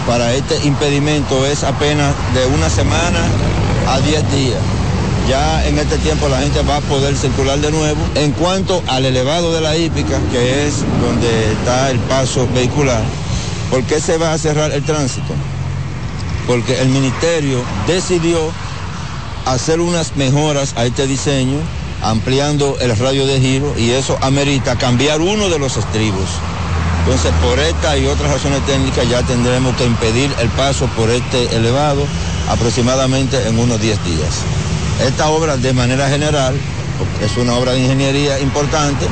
para 0.06 0.34
este 0.34 0.56
impedimento 0.64 1.44
es 1.44 1.64
apenas 1.64 2.14
de 2.32 2.46
una 2.46 2.70
semana 2.70 3.18
a 3.88 3.98
10 3.98 4.30
días. 4.30 4.60
Ya 5.28 5.66
en 5.66 5.80
este 5.80 5.98
tiempo 5.98 6.28
la 6.28 6.38
gente 6.38 6.62
va 6.62 6.76
a 6.76 6.80
poder 6.82 7.16
circular 7.16 7.58
de 7.58 7.72
nuevo. 7.72 7.98
En 8.14 8.30
cuanto 8.30 8.84
al 8.86 9.04
elevado 9.04 9.52
de 9.52 9.62
la 9.62 9.76
hípica, 9.76 10.20
que 10.30 10.68
es 10.68 10.84
donde 11.00 11.52
está 11.54 11.90
el 11.90 11.98
paso 11.98 12.46
vehicular, 12.54 13.02
¿por 13.68 13.82
qué 13.82 14.00
se 14.00 14.16
va 14.16 14.32
a 14.32 14.38
cerrar 14.38 14.70
el 14.70 14.84
tránsito? 14.84 15.34
Porque 16.46 16.80
el 16.80 16.88
ministerio 16.88 17.64
decidió 17.88 18.38
hacer 19.44 19.80
unas 19.80 20.14
mejoras 20.14 20.74
a 20.76 20.84
este 20.84 21.08
diseño 21.08 21.58
ampliando 22.02 22.76
el 22.80 22.96
radio 22.98 23.26
de 23.26 23.40
giro 23.40 23.74
y 23.78 23.90
eso 23.90 24.18
amerita 24.20 24.76
cambiar 24.76 25.20
uno 25.20 25.48
de 25.48 25.58
los 25.58 25.76
estribos. 25.76 26.28
Entonces, 27.04 27.32
por 27.42 27.58
esta 27.58 27.96
y 27.96 28.06
otras 28.06 28.30
razones 28.30 28.64
técnicas 28.66 29.08
ya 29.08 29.22
tendremos 29.22 29.74
que 29.76 29.84
impedir 29.84 30.30
el 30.40 30.48
paso 30.50 30.86
por 30.96 31.10
este 31.10 31.56
elevado 31.56 32.06
aproximadamente 32.48 33.48
en 33.48 33.58
unos 33.58 33.80
10 33.80 34.04
días. 34.04 34.42
Esta 35.04 35.30
obra 35.30 35.56
de 35.56 35.72
manera 35.72 36.08
general, 36.08 36.54
es 37.20 37.36
una 37.36 37.54
obra 37.54 37.72
de 37.72 37.80
ingeniería 37.80 38.38
importante, 38.38 39.06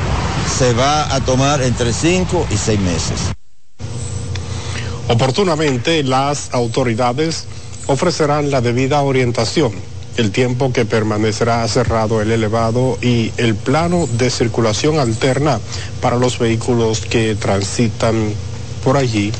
se 0.57 0.73
va 0.73 1.13
a 1.13 1.19
tomar 1.21 1.61
entre 1.61 1.91
5 1.91 2.47
y 2.51 2.57
6 2.57 2.79
meses. 2.79 3.19
Oportunamente, 5.09 6.03
las 6.03 6.53
autoridades 6.53 7.45
ofrecerán 7.87 8.51
la 8.51 8.61
debida 8.61 9.01
orientación, 9.01 9.73
el 10.17 10.31
tiempo 10.31 10.71
que 10.73 10.85
permanecerá 10.85 11.67
cerrado 11.67 12.21
el 12.21 12.31
elevado 12.31 12.97
y 13.01 13.31
el 13.37 13.55
plano 13.55 14.07
de 14.07 14.29
circulación 14.29 14.99
alterna 14.99 15.59
para 16.01 16.17
los 16.17 16.37
vehículos 16.39 17.01
que 17.01 17.35
transitan 17.35 18.33
por 18.83 18.97
allí 18.97 19.31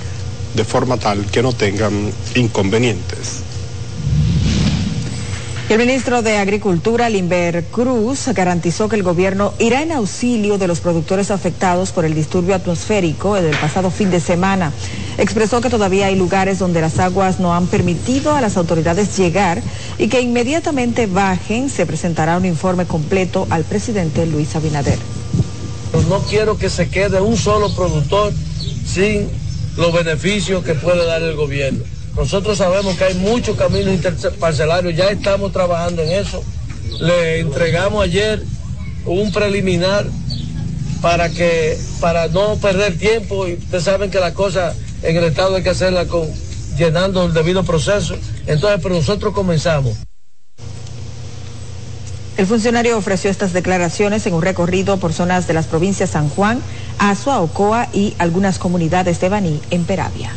de 0.53 0.63
forma 0.63 0.97
tal 0.97 1.25
que 1.25 1.41
no 1.41 1.53
tengan 1.53 2.12
inconvenientes. 2.36 3.50
El 5.71 5.77
ministro 5.77 6.21
de 6.21 6.36
Agricultura, 6.36 7.07
Limber 7.07 7.63
Cruz, 7.71 8.27
garantizó 8.36 8.89
que 8.89 8.97
el 8.97 9.03
gobierno 9.03 9.53
irá 9.57 9.81
en 9.81 9.93
auxilio 9.93 10.57
de 10.57 10.67
los 10.67 10.81
productores 10.81 11.31
afectados 11.31 11.93
por 11.93 12.03
el 12.03 12.13
disturbio 12.13 12.55
atmosférico 12.55 13.36
del 13.36 13.55
pasado 13.55 13.89
fin 13.89 14.12
de 14.12 14.19
semana. 14.19 14.73
Expresó 15.17 15.62
que 15.62 15.69
todavía 15.69 16.07
hay 16.07 16.17
lugares 16.17 16.60
donde 16.60 16.81
las 16.81 16.99
aguas 16.99 17.39
no 17.39 17.55
han 17.55 17.67
permitido 17.67 18.36
a 18.36 18.41
las 18.41 18.57
autoridades 18.57 19.17
llegar 19.17 19.62
y 19.97 20.10
que 20.10 20.19
inmediatamente 20.19 21.05
bajen 21.05 21.69
se 21.69 21.86
presentará 21.86 22.36
un 22.36 22.45
informe 22.45 22.86
completo 22.86 23.47
al 23.49 23.63
presidente 23.63 24.25
Luis 24.25 24.53
Abinader. 24.57 24.99
No 26.10 26.19
quiero 26.29 26.57
que 26.57 26.69
se 26.69 26.89
quede 26.89 27.21
un 27.21 27.38
solo 27.38 27.73
productor 27.73 28.34
sin 28.86 29.29
los 29.77 29.93
beneficios 29.93 30.65
que 30.65 30.73
puede 30.73 31.05
dar 31.05 31.21
el 31.21 31.38
gobierno. 31.38 31.86
Nosotros 32.15 32.58
sabemos 32.58 32.97
que 32.97 33.06
hay 33.06 33.13
muchos 33.15 33.58
caminos 33.58 33.93
interparcelarios, 33.93 34.95
ya 34.95 35.10
estamos 35.10 35.52
trabajando 35.52 36.02
en 36.02 36.12
eso. 36.12 36.43
Le 37.00 37.39
entregamos 37.39 38.04
ayer 38.04 38.43
un 39.06 39.32
preliminar 39.32 40.06
para 41.02 41.30
que 41.30 41.78
para 42.00 42.28
no 42.28 42.56
perder 42.58 42.97
tiempo 42.97 43.47
y 43.47 43.54
ustedes 43.54 43.84
saben 43.84 44.12
que 44.12 44.19
la 44.19 44.34
cosa 44.34 44.74
en 45.02 45.15
el 45.15 45.24
estado 45.24 45.56
hay 45.56 45.63
que 45.63 45.69
hacerla 45.69 46.06
con 46.06 46.28
llenando 46.78 47.26
el 47.26 47.34
debido 47.34 47.63
proceso. 47.63 48.15
Entonces, 48.45 48.80
pero 48.84 48.95
nosotros 48.95 49.34
comenzamos. 49.34 49.97
El 52.38 52.47
funcionario 52.47 52.97
ofreció 52.97 53.30
estas 53.30 53.54
declaraciones 53.54 54.26
en 54.26 54.34
un 54.34 54.41
recorrido 54.41 54.97
por 54.97 55.13
zonas 55.13 55.47
de 55.47 55.54
las 55.54 55.67
provincias 55.67 56.12
San 56.12 56.30
Juan, 56.30 56.62
Azua, 56.97 57.39
Ocoa 57.39 57.88
y 57.93 58.15
algunas 58.17 58.58
comunidades 58.58 59.19
de 59.19 59.30
Baní 59.30 59.60
en 59.69 59.84
Peravia. 59.84 60.32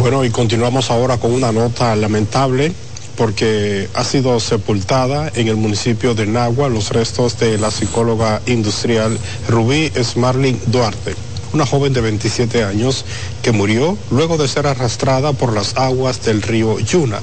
Bueno, 0.00 0.24
y 0.24 0.30
continuamos 0.30 0.90
ahora 0.90 1.18
con 1.18 1.30
una 1.30 1.52
nota 1.52 1.94
lamentable 1.94 2.72
porque 3.18 3.86
ha 3.92 4.02
sido 4.02 4.40
sepultada 4.40 5.30
en 5.34 5.48
el 5.48 5.56
municipio 5.56 6.14
de 6.14 6.26
Nagua 6.26 6.70
los 6.70 6.88
restos 6.88 7.38
de 7.38 7.58
la 7.58 7.70
psicóloga 7.70 8.40
industrial 8.46 9.18
Rubí 9.46 9.92
Smarling 10.02 10.58
Duarte, 10.68 11.14
una 11.52 11.66
joven 11.66 11.92
de 11.92 12.00
27 12.00 12.64
años 12.64 13.04
que 13.42 13.52
murió 13.52 13.98
luego 14.10 14.38
de 14.38 14.48
ser 14.48 14.66
arrastrada 14.66 15.34
por 15.34 15.52
las 15.52 15.76
aguas 15.76 16.24
del 16.24 16.40
río 16.40 16.78
Yuna. 16.80 17.20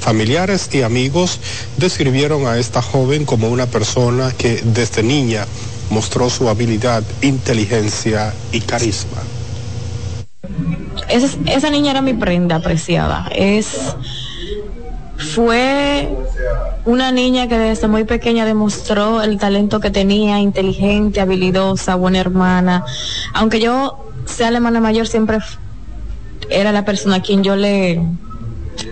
Familiares 0.00 0.68
y 0.70 0.82
amigos 0.82 1.40
describieron 1.76 2.46
a 2.46 2.56
esta 2.56 2.82
joven 2.82 3.24
como 3.24 3.48
una 3.48 3.66
persona 3.66 4.30
que 4.30 4.62
desde 4.62 5.02
niña 5.02 5.44
mostró 5.90 6.30
su 6.30 6.48
habilidad, 6.48 7.02
inteligencia 7.20 8.32
y 8.52 8.60
carisma 8.60 9.22
esa, 11.12 11.70
niña 11.70 11.90
era 11.90 12.02
mi 12.02 12.14
prenda 12.14 12.56
apreciada. 12.56 13.28
Es, 13.34 13.96
fue 15.16 16.08
una 16.84 17.12
niña 17.12 17.48
que 17.48 17.58
desde 17.58 17.86
muy 17.88 18.04
pequeña 18.04 18.44
demostró 18.44 19.22
el 19.22 19.38
talento 19.38 19.80
que 19.80 19.90
tenía, 19.90 20.40
inteligente, 20.40 21.20
habilidosa, 21.20 21.94
buena 21.96 22.18
hermana. 22.18 22.84
Aunque 23.34 23.60
yo 23.60 24.06
sea 24.24 24.50
la 24.50 24.58
hermana 24.58 24.80
mayor, 24.80 25.06
siempre 25.06 25.38
era 26.50 26.72
la 26.72 26.84
persona 26.84 27.16
a 27.16 27.22
quien 27.22 27.44
yo 27.44 27.56
le, 27.56 28.00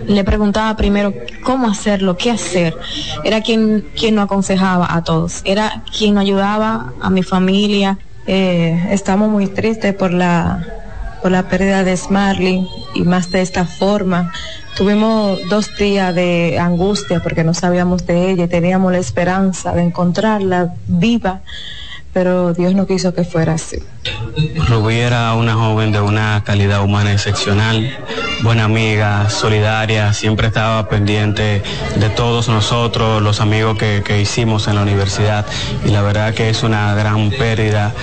le 0.05 0.23
preguntaba 0.23 0.75
primero 0.75 1.13
cómo 1.43 1.67
hacerlo, 1.67 2.17
qué 2.17 2.31
hacer. 2.31 2.77
Era 3.23 3.41
quien, 3.41 3.85
quien 3.97 4.15
nos 4.15 4.25
aconsejaba 4.25 4.93
a 4.93 5.03
todos. 5.03 5.41
Era 5.43 5.83
quien 5.97 6.13
nos 6.13 6.21
ayudaba 6.21 6.93
a 7.01 7.09
mi 7.09 7.23
familia. 7.23 7.97
Eh, 8.27 8.89
estamos 8.91 9.29
muy 9.29 9.47
tristes 9.47 9.95
por 9.95 10.13
la 10.13 10.80
por 11.21 11.31
la 11.31 11.47
pérdida 11.47 11.83
de 11.83 11.95
Smarling 11.95 12.67
y 12.95 13.03
más 13.03 13.31
de 13.31 13.41
esta 13.41 13.65
forma. 13.65 14.31
Tuvimos 14.75 15.39
dos 15.49 15.75
días 15.77 16.15
de 16.15 16.57
angustia 16.59 17.21
porque 17.21 17.43
no 17.43 17.53
sabíamos 17.53 18.05
de 18.05 18.31
ella 18.31 18.47
teníamos 18.47 18.91
la 18.91 18.99
esperanza 18.99 19.73
de 19.73 19.83
encontrarla 19.83 20.73
viva, 20.87 21.41
pero 22.13 22.53
Dios 22.53 22.73
no 22.73 22.87
quiso 22.87 23.13
que 23.13 23.23
fuera 23.23 23.53
así. 23.53 23.77
Rubí 24.67 24.95
era 24.95 25.33
una 25.35 25.53
joven 25.53 25.91
de 25.91 26.01
una 26.01 26.43
calidad 26.45 26.83
humana 26.83 27.13
excepcional, 27.13 27.97
buena 28.43 28.65
amiga, 28.65 29.29
solidaria, 29.29 30.13
siempre 30.13 30.47
estaba 30.47 30.87
pendiente 30.89 31.61
de 31.97 32.09
todos 32.09 32.49
nosotros, 32.49 33.21
los 33.21 33.41
amigos 33.41 33.77
que, 33.77 34.01
que 34.05 34.19
hicimos 34.21 34.67
en 34.67 34.75
la 34.75 34.81
universidad 34.81 35.45
y 35.85 35.89
la 35.89 36.01
verdad 36.01 36.33
que 36.33 36.49
es 36.49 36.63
una 36.63 36.95
gran 36.95 37.29
pérdida. 37.31 37.93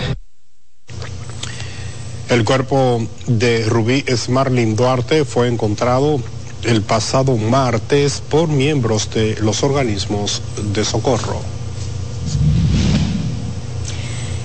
El 2.28 2.44
cuerpo 2.44 3.00
de 3.26 3.64
Rubí 3.64 4.04
Smarlin 4.06 4.76
Duarte 4.76 5.24
fue 5.24 5.48
encontrado 5.48 6.20
el 6.62 6.82
pasado 6.82 7.38
martes 7.38 8.20
por 8.28 8.48
miembros 8.48 9.08
de 9.14 9.36
los 9.40 9.62
organismos 9.62 10.42
de 10.74 10.84
socorro. 10.84 11.40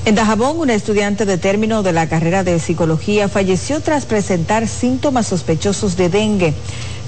En 0.06 0.15
Dajabón, 0.15 0.60
una 0.60 0.76
estudiante 0.76 1.26
de 1.26 1.38
término 1.38 1.84
de 1.84 1.91
la 1.91 2.08
carrera 2.08 2.46
de 2.46 2.58
psicología 2.60 3.28
falleció 3.28 3.82
tras 3.82 4.06
presentar 4.06 4.69
síntomas 4.69 5.28
sospechosos 5.28 5.98
de 5.98 6.08
dengue. 6.08 6.54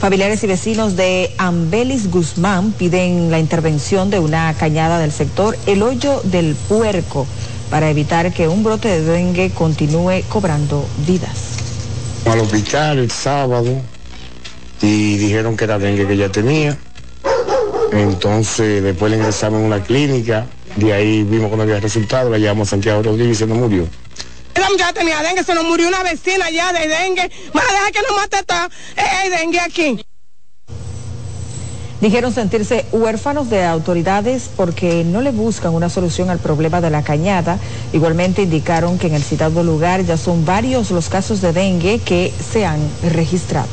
Familiares 0.01 0.43
y 0.43 0.47
vecinos 0.47 0.97
de 0.97 1.33
Ambelis 1.37 2.11
Guzmán 2.11 2.73
piden 2.73 3.31
la 3.31 3.39
intervención 3.39 4.09
de 4.09 4.19
una 4.19 4.53
cañada 4.55 4.99
del 4.99 5.13
sector 5.13 5.57
El 5.67 5.83
Hoyo 5.83 6.19
del 6.25 6.53
Puerco 6.53 7.25
para 7.69 7.89
evitar 7.89 8.33
que 8.33 8.47
un 8.47 8.63
brote 8.63 8.87
de 8.87 9.01
dengue 9.01 9.51
continúe 9.51 10.23
cobrando 10.29 10.87
vidas. 11.05 11.57
Al 12.25 12.39
hospital 12.39 12.99
el 12.99 13.11
sábado 13.11 13.81
y 14.81 15.17
dijeron 15.17 15.55
que 15.55 15.63
era 15.63 15.77
dengue 15.77 16.07
que 16.07 16.17
ya 16.17 16.29
tenía. 16.29 16.77
Entonces 17.91 18.83
después 18.83 19.11
le 19.11 19.17
ingresamos 19.17 19.59
en 19.59 19.65
una 19.67 19.83
clínica, 19.83 20.45
de 20.75 20.93
ahí 20.93 21.23
vimos 21.23 21.49
que 21.51 21.57
no 21.57 21.63
había 21.63 21.79
resultado, 21.79 22.29
la 22.29 22.37
llevamos 22.37 22.67
a 22.67 22.71
Santiago 22.71 23.03
Rodríguez 23.03 23.37
y 23.37 23.39
se 23.39 23.47
nos 23.47 23.57
murió. 23.57 23.87
La 24.55 24.69
muchacha 24.69 24.93
tenía 24.93 25.21
dengue, 25.21 25.43
se 25.43 25.53
nos 25.53 25.63
murió 25.65 25.87
una 25.87 26.03
vecina 26.03 26.49
ya 26.49 26.73
de 26.73 26.87
dengue. 26.87 27.29
Más 27.53 27.65
deja 27.65 27.91
que 27.91 27.99
nos 28.01 28.17
mate 28.17 28.37
esta, 28.39 28.69
eh, 28.97 29.29
dengue 29.29 29.59
aquí 29.59 30.05
dijeron 32.05 32.31
sentirse 32.31 32.85
huérfanos 32.91 33.49
de 33.49 33.65
autoridades 33.65 34.47
porque 34.55 35.03
no 35.03 35.21
le 35.21 35.31
buscan 35.31 35.73
una 35.73 35.89
solución 35.89 36.29
al 36.29 36.37
problema 36.37 36.79
de 36.79 36.91
la 36.91 37.01
cañada. 37.01 37.57
Igualmente 37.93 38.43
indicaron 38.43 38.99
que 38.99 39.07
en 39.07 39.15
el 39.15 39.23
citado 39.23 39.63
lugar 39.63 40.05
ya 40.05 40.15
son 40.15 40.45
varios 40.45 40.91
los 40.91 41.09
casos 41.09 41.41
de 41.41 41.51
dengue 41.51 41.97
que 41.97 42.31
se 42.51 42.63
han 42.63 42.79
registrado. 43.01 43.69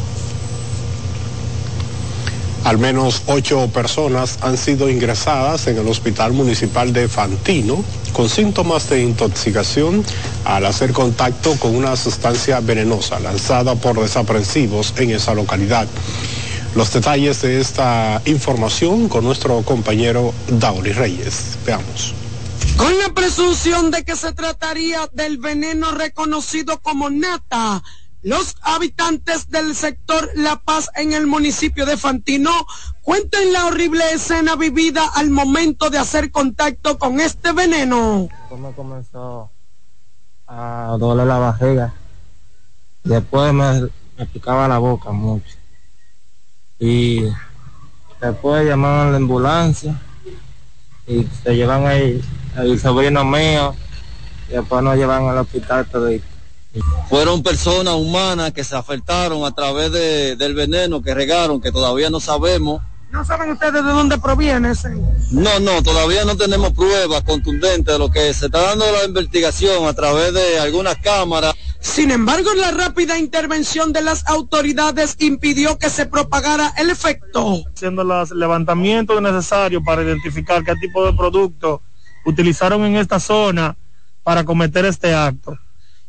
Al 2.65 2.79
menos 2.79 3.23
ocho 3.27 3.69
personas 3.69 4.39
han 4.41 4.57
sido 4.57 4.89
ingresadas 4.89 5.67
en 5.67 5.77
el 5.77 5.87
Hospital 5.87 6.33
Municipal 6.33 6.91
de 6.95 7.09
Fantino 7.09 7.85
con 8.15 8.31
síntomas 8.31 8.89
de 8.89 9.03
intoxicación 9.03 10.03
al 10.47 10.65
hacer 10.65 10.93
contacto 10.93 11.55
con 11.59 11.75
una 11.77 11.97
sustancia 11.97 12.61
venenosa 12.61 13.21
lanzada 13.21 13.75
por 13.75 14.01
desaprensivos 14.01 14.95
en 14.97 15.11
esa 15.11 15.35
localidad. 15.35 15.87
Los 16.75 16.91
detalles 16.91 17.43
de 17.43 17.61
esta 17.61 18.23
información 18.25 19.11
con 19.11 19.25
nuestro 19.25 19.61
compañero 19.61 20.33
Dauri 20.49 20.93
Reyes. 20.93 21.59
Veamos. 21.67 22.15
Con 22.79 22.99
la 22.99 23.11
presunción 23.11 23.91
de 23.91 24.05
que 24.05 24.17
se 24.17 24.33
trataría 24.33 25.07
del 25.13 25.37
veneno 25.37 25.91
reconocido 25.91 26.81
como 26.81 27.11
nata, 27.11 27.83
los 28.23 28.57
habitantes 28.63 29.51
del 29.51 29.75
sector 29.75 30.31
La 30.35 30.63
Paz 30.63 30.89
en 30.97 31.13
el 31.13 31.27
municipio 31.27 31.85
de 31.85 31.99
Fantino 31.99 32.51
cuentan 33.03 33.53
la 33.53 33.67
horrible 33.67 34.11
escena 34.15 34.57
vivida 34.57 35.07
al 35.15 35.29
momento 35.29 35.91
de 35.91 35.99
hacer 35.99 36.31
contacto 36.31 36.99
con 36.99 37.21
este 37.21 37.53
veneno. 37.53 38.29
Me 38.59 38.73
comenzó 38.73 39.51
a 40.47 40.97
doler 40.99 41.27
la 41.27 41.37
barriga. 41.37 41.93
Después 43.05 43.53
me, 43.53 43.91
me 44.17 44.27
picaba 44.27 44.67
la 44.69 44.79
boca 44.79 45.11
mucho 45.11 45.62
y 46.85 47.23
después 48.21 48.67
llamaron 48.67 49.07
a 49.07 49.11
la 49.13 49.17
ambulancia 49.19 49.95
y 51.07 51.25
se 51.45 51.55
llevan 51.55 51.87
ahí 51.87 52.21
el 52.57 52.81
sobrino 52.81 53.25
mío 53.25 53.77
y 54.49 54.55
después 54.55 54.83
nos 54.83 54.97
llevan 54.97 55.29
al 55.29 55.39
hospital 55.39 55.87
todo 55.87 56.11
fueron 57.09 57.45
personas 57.45 57.95
humanas 57.95 58.53
que 58.53 58.65
se 58.65 58.75
afectaron 58.75 59.45
a 59.45 59.55
través 59.55 59.93
del 59.93 60.55
veneno 60.55 61.03
que 61.03 61.15
regaron, 61.15 61.61
que 61.61 61.71
todavía 61.71 62.11
no 62.11 62.19
sabemos. 62.19 62.83
¿No 63.13 63.25
saben 63.27 63.51
ustedes 63.51 63.75
de 63.75 63.83
dónde 63.83 64.19
proviene 64.19 64.71
ese? 64.71 64.89
No, 65.31 65.61
no, 65.61 65.83
todavía 65.83 66.25
no 66.25 66.35
tenemos 66.37 66.73
pruebas 66.73 67.23
contundentes 67.25 67.93
de 67.93 67.99
lo 67.99 68.11
que 68.11 68.33
se 68.33 68.47
está 68.47 68.63
dando 68.63 68.91
la 68.91 69.05
investigación 69.05 69.87
a 69.87 69.93
través 69.93 70.33
de 70.33 70.59
algunas 70.59 70.97
cámaras 70.97 71.55
Sin 71.83 72.13
embargo, 72.13 72.55
la 72.55 72.71
rápida 72.71 73.19
intervención 73.19 73.93
de 73.93 74.03
las 74.03 74.27
autoridades 74.29 75.17
impidió 75.19 75.79
que 75.79 75.91
se 75.91 76.07
propagara 76.07 76.73
el 76.79 76.91
efecto. 76.91 77.65
Haciendo 77.75 78.05
los 78.05 78.31
levantamientos 78.31 79.21
necesarios 79.21 79.83
para 79.85 80.03
identificar 80.03 80.63
qué 80.63 80.75
tipo 80.77 81.05
de 81.05 81.13
producto 81.13 81.83
utilizaron 82.25 82.85
en 82.85 82.97
esta 82.97 83.19
zona 83.19 83.77
para 84.23 84.45
cometer 84.45 84.85
este 84.85 85.13
acto. 85.13 85.59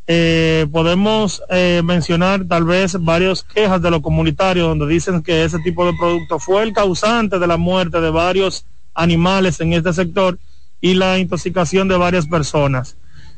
Eh, 0.06 0.68
podemos 0.72 1.42
eh, 1.50 1.82
mencionar 1.84 2.46
tal 2.46 2.66
vez 2.66 2.96
varias 3.04 3.42
quejas 3.42 3.82
de 3.82 3.90
los 3.90 4.02
comunitarios 4.02 4.68
donde 4.68 4.86
dicen 4.88 5.24
que 5.24 5.44
ese 5.44 5.58
tipo 5.60 5.86
de 5.88 5.94
producto 5.98 6.38
fue 6.38 6.62
el 6.62 6.74
causante 6.74 7.40
de 7.40 7.48
la 7.48 7.58
muerte 7.58 8.00
de 8.00 8.12
varios 8.12 8.68
animales 8.94 9.60
en 9.60 9.74
este 9.74 9.92
sector 9.92 10.38
y 10.82 10.94
la 10.94 11.18
intoxicación 11.18 11.88
de 11.88 11.98
varias 11.98 12.28
personas. 12.28 12.96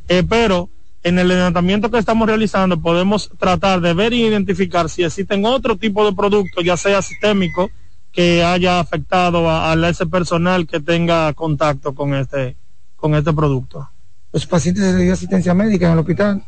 Eh, 0.10 0.24
pero 0.28 0.69
en 1.06 1.20
el 1.20 1.28
levantamiento 1.28 1.91
que 1.91 2.00
estamos 2.00 2.28
realizando 2.28 2.82
podemos 2.82 3.30
tratar 3.38 3.80
de 3.80 3.94
ver 3.94 4.12
y 4.12 4.26
identificar 4.26 4.89
si 4.89 5.04
existen 5.04 5.46
otro 5.46 5.78
tipo 5.78 6.04
de 6.04 6.15
producto, 6.15 6.62
ya 6.62 6.76
sea 6.78 7.00
sistémico, 7.04 7.70
que 8.12 8.44
haya 8.44 8.80
afectado 8.80 9.48
a, 9.48 9.72
a 9.72 9.89
ese 9.89 10.08
personal 10.08 10.65
que 10.65 10.80
tenga 10.80 11.32
contacto 11.34 11.94
con 11.94 12.15
este, 12.15 12.58
con 12.96 13.13
este 13.13 13.32
producto. 13.34 13.88
Los 14.34 14.48
pacientes 14.48 14.96
de 14.96 15.12
asistencia 15.12 15.54
médica 15.54 15.86
en 15.86 15.94
el 15.94 16.00
hospital. 16.00 16.44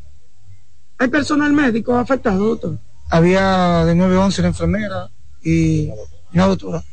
¿Hay 0.97 1.09
personal 1.09 1.53
médico 1.53 1.95
afectado, 1.95 2.43
doctor? 2.47 2.79
Había 3.11 3.85
de 3.85 3.93
911 3.93 4.41
una 4.41 4.47
enfermera 4.47 5.09
y 5.43 5.91
una 6.33 6.47
doctora. 6.47 6.83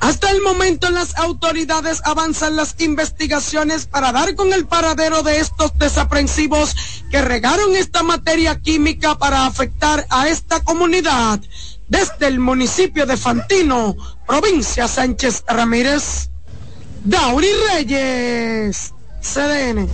Hasta 0.00 0.30
el 0.30 0.40
momento 0.40 0.90
las 0.90 1.16
autoridades 1.18 2.00
avanzan 2.04 2.56
las 2.56 2.74
investigaciones 2.80 3.86
para 3.86 4.12
dar 4.12 4.34
con 4.34 4.52
el 4.54 4.66
paradero 4.66 5.22
de 5.22 5.40
estos 5.40 5.76
desaprensivos 5.78 6.74
que 7.10 7.20
regaron 7.20 7.76
esta 7.76 8.02
materia 8.02 8.58
química 8.60 9.18
para 9.18 9.44
afectar 9.44 10.06
a 10.08 10.28
esta 10.28 10.60
comunidad. 10.60 11.40
Desde 11.88 12.28
el 12.28 12.40
municipio 12.40 13.04
de 13.04 13.18
Fantino, 13.18 13.94
provincia 14.26 14.88
Sánchez 14.88 15.44
Ramírez, 15.46 16.30
Dauri 17.04 17.48
Reyes, 17.68 18.94
CDN. 19.20 19.86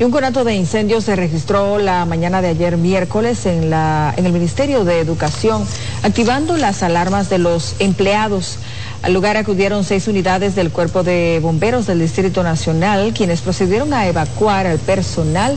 Y 0.00 0.04
un 0.04 0.12
conato 0.12 0.44
de 0.44 0.54
incendios 0.54 1.04
se 1.04 1.16
registró 1.16 1.78
la 1.78 2.04
mañana 2.04 2.40
de 2.40 2.48
ayer 2.48 2.76
miércoles 2.76 3.46
en 3.46 3.72
el 3.72 4.32
Ministerio 4.32 4.84
de 4.84 5.00
Educación, 5.00 5.64
activando 6.04 6.56
las 6.56 6.84
alarmas 6.84 7.28
de 7.28 7.38
los 7.38 7.74
empleados. 7.80 8.58
Al 9.02 9.12
lugar 9.12 9.36
acudieron 9.36 9.82
seis 9.82 10.06
unidades 10.06 10.54
del 10.54 10.70
Cuerpo 10.70 11.02
de 11.02 11.40
Bomberos 11.42 11.88
del 11.88 11.98
Distrito 11.98 12.44
Nacional, 12.44 13.12
quienes 13.12 13.40
procedieron 13.40 13.92
a 13.92 14.06
evacuar 14.06 14.68
al 14.68 14.78
personal 14.78 15.56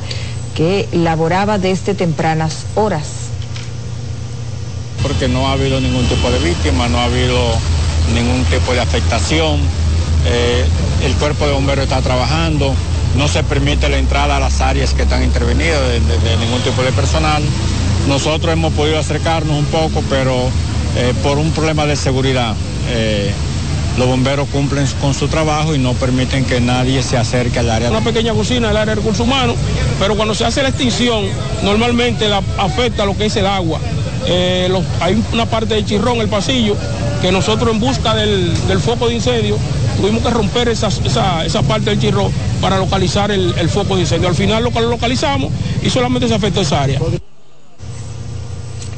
que 0.56 0.88
laboraba 0.92 1.60
desde 1.60 1.94
tempranas 1.94 2.66
horas. 2.74 3.06
Porque 5.04 5.28
no 5.28 5.48
ha 5.48 5.52
habido 5.52 5.80
ningún 5.80 6.08
tipo 6.08 6.32
de 6.32 6.40
víctima, 6.40 6.88
no 6.88 6.98
ha 6.98 7.04
habido 7.04 7.38
ningún 8.16 8.44
tipo 8.46 8.74
de 8.74 8.80
afectación. 8.80 9.60
Eh, 10.26 10.66
el 11.06 11.14
Cuerpo 11.14 11.46
de 11.46 11.54
Bomberos 11.54 11.84
está 11.84 12.02
trabajando 12.02 12.74
no 13.18 13.28
se 13.28 13.44
permite 13.44 13.90
la 13.90 13.98
entrada 13.98 14.38
a 14.38 14.40
las 14.40 14.62
áreas 14.62 14.94
que 14.94 15.04
están 15.04 15.24
intervenidas 15.24 15.82
de, 15.90 16.38
ningún 16.38 16.62
tipo 16.62 16.82
de 16.84 16.92
personal. 16.92 17.44
Nosotros 18.08 18.54
hemos 18.54 18.74
podido 18.74 19.00
acercarnos 19.00 19.58
un 19.58 19.66
poco, 19.66 20.04
pero 20.10 20.36
eh, 20.96 21.14
por 21.22 21.38
un 21.38 21.52
problema 21.52 21.86
de 21.86 21.96
seguridad. 21.96 22.56
Eh, 22.90 23.32
los 23.98 24.08
bomberos 24.08 24.48
cumplen 24.50 24.88
con 25.02 25.14
su 25.14 25.28
trabajo 25.28 25.76
y 25.76 25.80
no 25.80 25.94
permiten 25.94 26.46
que 26.46 26.62
nadie 26.62 27.04
se 27.04 27.18
acerque 27.18 27.60
al 27.60 27.70
área. 27.70 27.90
Una 27.90 28.02
pequeña 28.02 28.32
bocina 28.32 28.70
del 28.70 28.78
área 28.78 28.96
de 28.96 29.02
recursos 29.02 29.28
humanos, 29.28 29.58
pero 30.00 30.16
cuando 30.16 30.34
se 30.34 30.46
hace 30.46 30.64
la 30.64 30.70
extinción, 30.70 31.26
normalmente 31.62 32.30
la, 32.30 32.42
afecta 32.58 33.06
lo 33.06 33.18
que 33.18 33.26
es 33.26 33.36
el 33.36 33.46
agua. 33.46 33.80
Eh, 34.28 34.72
hay 35.02 35.22
una 35.34 35.46
parte 35.46 35.76
de 35.76 35.84
chirrón, 35.84 36.22
el 36.22 36.30
pasillo, 36.30 36.78
que 37.22 37.32
nosotros 37.34 37.74
en 37.74 37.82
busca 37.82 38.16
del, 38.16 38.56
foco 38.80 39.10
de 39.10 39.16
incendio 39.16 39.58
tuvimos 40.00 40.24
que 40.24 40.30
romper 40.30 40.70
esa, 40.70 40.88
esa 40.88 41.62
parte 41.64 41.90
del 41.90 42.00
chirrón 42.00 42.32
para 42.62 42.78
localizar 42.78 43.32
el, 43.32 43.54
el, 43.58 43.70
foco 43.70 43.96
de 43.96 44.02
incendio. 44.02 44.30
Al 44.30 44.36
final 44.36 44.64
lo 44.64 44.72
localizamos 44.82 45.52
y 45.82 45.90
solamente 45.90 46.28
se 46.28 46.36
afectó 46.36 46.62
esa 46.62 46.84
área. 46.84 47.00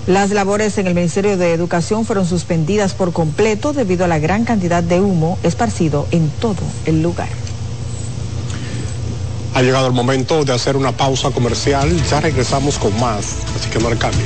Las 0.05 0.31
labores 0.31 0.77
en 0.77 0.87
el 0.87 0.95
Ministerio 0.95 1.37
de 1.37 1.53
Educación 1.53 2.05
fueron 2.05 2.27
suspendidas 2.27 2.93
por 2.93 3.13
completo 3.13 3.71
debido 3.71 4.03
a 4.03 4.09
la 4.09 4.19
gran 4.19 4.43
cantidad 4.43 4.83
de 4.83 4.99
humo 4.99 5.39
esparcido 5.43 6.07
en 6.11 6.29
todo 6.29 6.61
el 6.85 7.01
lugar. 7.01 7.29
Ha 9.53 9.61
llegado 9.61 9.87
el 9.87 9.93
momento 9.93 10.43
de 10.43 10.51
hacer 10.51 10.75
una 10.75 10.91
pausa 10.91 11.29
comercial, 11.29 11.89
ya 12.09 12.19
regresamos 12.19 12.77
con 12.77 12.99
más, 12.99 13.35
así 13.55 13.69
que 13.69 13.79
no 13.79 13.89
le 13.89 13.97
cambie. 13.97 14.25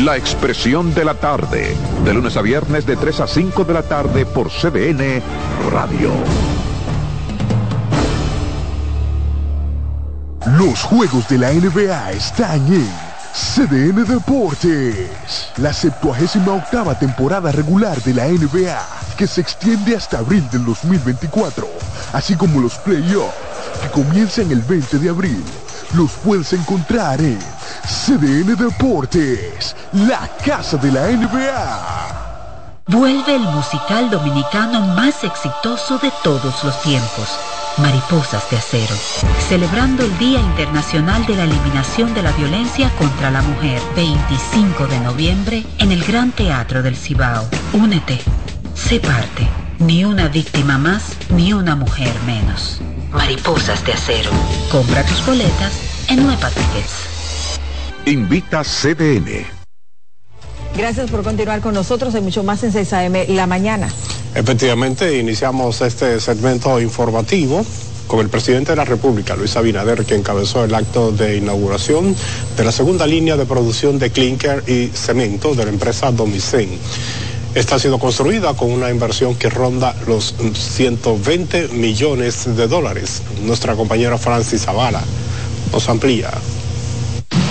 La 0.00 0.16
expresión 0.16 0.92
de 0.94 1.04
la 1.04 1.14
tarde, 1.14 1.76
de 2.04 2.14
lunes 2.14 2.36
a 2.36 2.42
viernes 2.42 2.86
de 2.86 2.96
3 2.96 3.20
a 3.20 3.26
5 3.28 3.64
de 3.64 3.74
la 3.74 3.82
tarde 3.82 4.26
por 4.26 4.48
CDN 4.50 5.22
Radio. 5.70 6.10
Los 10.58 10.82
juegos 10.82 11.28
de 11.28 11.38
la 11.38 11.52
NBA 11.52 12.12
están 12.12 12.66
en 12.66 12.90
CDN 13.32 14.04
Deportes. 14.04 15.08
La 15.58 15.72
78 15.72 16.52
octava 16.52 16.98
temporada 16.98 17.52
regular 17.52 18.02
de 18.02 18.14
la 18.14 18.26
NBA, 18.26 18.84
que 19.16 19.28
se 19.28 19.40
extiende 19.40 19.94
hasta 19.94 20.18
abril 20.18 20.48
del 20.50 20.64
2024, 20.64 21.68
así 22.12 22.34
como 22.34 22.60
los 22.60 22.74
playoffs, 22.78 23.34
que 23.82 23.88
comienzan 23.90 24.50
el 24.50 24.62
20 24.62 24.98
de 24.98 25.08
abril, 25.08 25.44
los 25.94 26.12
puedes 26.24 26.52
encontrar 26.52 27.20
en 27.20 27.38
CDN 27.84 28.56
Deportes, 28.56 29.76
la 29.92 30.28
casa 30.44 30.76
de 30.76 30.90
la 30.90 31.08
NBA. 31.08 32.82
Vuelve 32.86 33.36
el 33.36 33.42
musical 33.42 34.10
dominicano 34.10 34.80
más 34.94 35.22
exitoso 35.22 35.98
de 35.98 36.10
todos 36.24 36.64
los 36.64 36.82
tiempos, 36.82 37.28
Mariposas 37.78 38.48
de 38.50 38.56
Acero, 38.56 38.94
celebrando 39.48 40.04
el 40.04 40.18
Día 40.18 40.40
Internacional 40.40 41.24
de 41.26 41.36
la 41.36 41.44
Eliminación 41.44 42.12
de 42.14 42.22
la 42.22 42.32
Violencia 42.32 42.90
contra 42.98 43.30
la 43.30 43.42
Mujer, 43.42 43.80
25 43.94 44.86
de 44.86 45.00
noviembre, 45.00 45.64
en 45.78 45.92
el 45.92 46.02
Gran 46.04 46.32
Teatro 46.32 46.82
del 46.82 46.96
Cibao. 46.96 47.46
Únete, 47.72 48.20
sé 48.74 48.98
parte, 48.98 49.48
ni 49.86 50.04
una 50.04 50.28
víctima 50.28 50.78
más, 50.78 51.16
ni 51.30 51.52
una 51.52 51.74
mujer 51.76 52.12
menos. 52.24 52.80
Mariposas 53.12 53.84
de 53.84 53.92
Acero. 53.92 54.30
Compra 54.70 55.04
tus 55.04 55.24
boletas 55.26 55.72
en 56.08 56.22
Nueva 56.24 56.48
Tickets. 56.50 57.58
Invita 58.06 58.62
CDN. 58.62 59.46
Gracias 60.76 61.10
por 61.10 61.22
continuar 61.22 61.60
con 61.60 61.74
nosotros. 61.74 62.14
Hay 62.14 62.22
mucho 62.22 62.42
más 62.42 62.62
en 62.62 62.72
6 62.72 62.92
AM 62.92 63.14
la 63.28 63.46
mañana. 63.46 63.88
Efectivamente, 64.34 65.18
iniciamos 65.18 65.80
este 65.82 66.18
segmento 66.20 66.80
informativo 66.80 67.64
con 68.06 68.20
el 68.20 68.28
presidente 68.28 68.72
de 68.72 68.76
la 68.76 68.84
República, 68.84 69.36
Luis 69.36 69.56
Abinader, 69.56 70.04
que 70.04 70.14
encabezó 70.14 70.64
el 70.64 70.74
acto 70.74 71.12
de 71.12 71.36
inauguración 71.36 72.14
de 72.56 72.64
la 72.64 72.72
segunda 72.72 73.06
línea 73.06 73.36
de 73.36 73.46
producción 73.46 73.98
de 73.98 74.10
clinker 74.10 74.64
y 74.66 74.88
cemento 74.88 75.54
de 75.54 75.64
la 75.64 75.70
empresa 75.70 76.10
Domicen. 76.10 76.70
Esta 77.54 77.74
ha 77.74 77.78
sido 77.78 77.98
construida 77.98 78.54
con 78.54 78.70
una 78.70 78.88
inversión 78.88 79.34
que 79.34 79.50
ronda 79.50 79.94
los 80.06 80.34
120 80.54 81.68
millones 81.68 82.56
de 82.56 82.66
dólares. 82.66 83.22
Nuestra 83.42 83.74
compañera 83.76 84.16
Francis 84.16 84.62
Zavala 84.62 85.02
nos 85.70 85.86
amplía. 85.90 86.30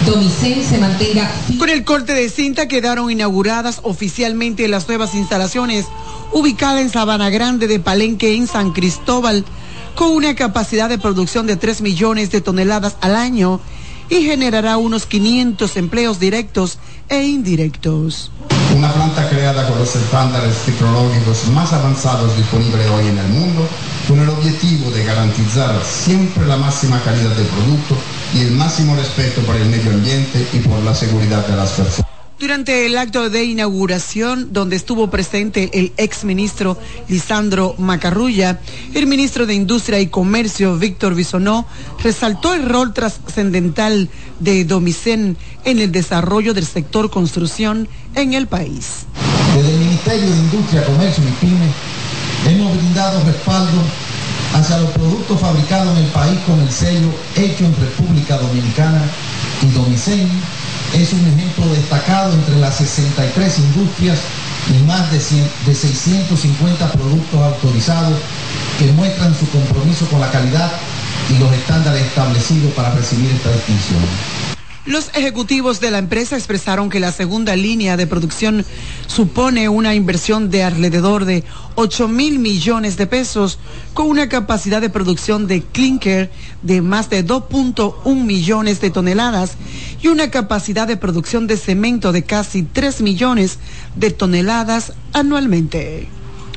Domicen 0.06 0.64
se 0.64 0.80
mantenga. 0.80 1.32
Con 1.60 1.70
el 1.70 1.84
corte 1.84 2.14
de 2.14 2.30
cinta 2.30 2.68
quedaron 2.68 3.12
inauguradas 3.12 3.82
oficialmente 3.84 4.68
las 4.68 4.88
nuevas 4.88 5.14
instalaciones 5.14 5.86
ubicadas 6.32 6.82
en 6.82 6.90
Sabana 6.90 7.30
Grande 7.30 7.68
de 7.68 7.80
Palenque 7.80 8.34
en 8.34 8.48
San 8.48 8.72
Cristóbal, 8.72 9.46
con 9.96 10.10
una 10.10 10.34
capacidad 10.36 10.90
de 10.90 10.98
producción 10.98 11.46
de 11.46 11.58
3 11.58 11.82
millones 11.82 12.32
de 12.32 12.42
toneladas 12.42 12.96
al 13.02 13.16
año 13.16 13.60
y 14.10 14.24
generará 14.24 14.78
unos 14.78 15.06
500 15.06 15.78
empleos 15.78 16.20
directos 16.20 16.80
e 17.08 17.24
indirectos. 17.24 18.32
Una 18.82 18.94
planta 18.94 19.30
creada 19.30 19.68
con 19.68 19.78
los 19.78 19.96
estándares 19.96 20.56
tecnológicos 20.66 21.48
más 21.50 21.72
avanzados 21.72 22.36
disponibles 22.36 22.90
hoy 22.90 23.10
en 23.10 23.18
el 23.20 23.28
mundo, 23.28 23.70
con 24.08 24.20
el 24.20 24.28
objetivo 24.28 24.90
de 24.90 25.04
garantizar 25.04 25.80
siempre 25.86 26.48
la 26.48 26.58
máxima 26.58 27.00
calidad 27.04 27.30
del 27.36 27.46
producto 27.46 27.96
y 28.34 28.42
el 28.42 28.54
máximo 28.54 28.96
respeto 28.96 29.42
por 29.42 29.56
el 29.56 29.70
medio 29.70 29.92
ambiente 29.92 30.48
y 30.52 30.58
por 30.62 30.80
la 30.80 30.96
seguridad 30.96 31.46
de 31.46 31.58
las 31.58 31.74
personas. 31.74 32.11
Durante 32.42 32.88
el 32.88 32.98
acto 32.98 33.30
de 33.30 33.44
inauguración, 33.44 34.52
donde 34.52 34.76
estuvo 34.76 35.12
presente 35.12 35.70
el 35.74 35.94
exministro 35.98 36.76
Lisandro 37.08 37.76
Macarrulla, 37.78 38.60
el 38.96 39.06
ministro 39.06 39.46
de 39.46 39.54
Industria 39.54 40.00
y 40.00 40.08
Comercio, 40.08 40.76
Víctor 40.80 41.14
Bisonó, 41.14 41.68
resaltó 42.04 42.56
el 42.56 42.68
rol 42.68 42.96
trascendental 42.96 44.10
de 44.40 44.66
Domicén 44.66 45.38
en 45.66 45.78
el 45.78 45.92
desarrollo 45.92 46.56
del 46.56 46.66
sector 46.66 47.12
construcción 47.12 47.88
en 48.16 48.34
el 48.34 48.48
país. 48.48 49.06
Desde 49.56 49.74
el 49.74 49.80
Ministerio 49.80 50.32
de 50.32 50.38
Industria, 50.38 50.86
Comercio 50.86 51.24
y 51.24 51.46
Pyme, 51.46 51.70
hemos 52.48 52.76
brindado 52.76 53.24
respaldo 53.24 53.84
hacia 54.56 54.80
los 54.80 54.90
productos 54.90 55.40
fabricados 55.40 55.96
en 55.96 56.06
el 56.06 56.12
país 56.12 56.40
con 56.48 56.60
el 56.60 56.72
sello 56.72 57.14
hecho 57.36 57.66
en 57.66 57.76
República 57.76 58.38
Dominicana 58.40 59.04
y 59.62 59.68
Domicén 59.76 60.28
es 60.94 61.14
un 61.14 61.26
ejemplo 61.26 61.68
destacado 61.74 62.34
entre 62.34 62.58
las 62.58 62.78
63 62.78 63.60
industrias 63.60 64.20
y 64.70 64.84
más 64.84 65.12
de, 65.12 65.20
100, 65.20 65.50
de 65.66 65.76
650 65.76 66.92
productos 66.92 67.40
autorizados 67.40 68.20
que 68.78 68.92
muestran 68.92 69.34
su 69.38 69.50
compromiso 69.50 70.06
con 70.08 70.20
la 70.20 70.30
calidad 70.32 70.72
y 71.30 71.40
los 71.40 71.52
estándares 71.54 72.04
establecidos 72.04 72.74
para 72.74 72.92
recibir 72.92 73.32
esta 73.32 73.52
distinción. 73.52 74.02
Los 74.86 75.12
ejecutivos 75.14 75.80
de 75.80 75.92
la 75.92 76.00
empresa 76.00 76.36
expresaron 76.36 76.90
que 76.90 77.00
la 77.00 77.12
segunda 77.12 77.56
línea 77.56 77.98
de 77.98 78.08
producción 78.08 78.66
supone 79.06 79.70
una 79.70 79.94
inversión 79.94 80.50
de 80.50 80.64
alrededor 80.64 81.26
de 81.26 81.44
8 81.76 82.08
mil 82.08 82.40
millones 82.40 82.98
de 82.98 83.06
pesos 83.06 83.60
con 83.94 84.08
una 84.08 84.28
capacidad 84.28 84.82
de 84.82 84.90
producción 84.90 85.46
de 85.46 85.62
clinker 85.62 86.32
de 86.64 86.82
más 86.82 87.12
de 87.12 87.24
2.1 87.24 88.26
millones 88.26 88.82
de 88.82 88.90
toneladas 88.90 89.52
y 90.02 90.08
una 90.08 90.32
capacidad 90.32 90.88
de 90.88 90.98
producción 90.98 91.48
de 91.48 91.58
cemento 91.58 92.12
de 92.12 92.24
casi 92.24 92.64
3 92.64 93.02
millones 93.02 93.60
de 93.96 94.12
toneladas 94.12 94.94
anualmente. 95.14 96.10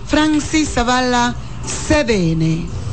Francis 0.06 0.70
Zavala, 0.70 1.34
CDN. 1.88 2.83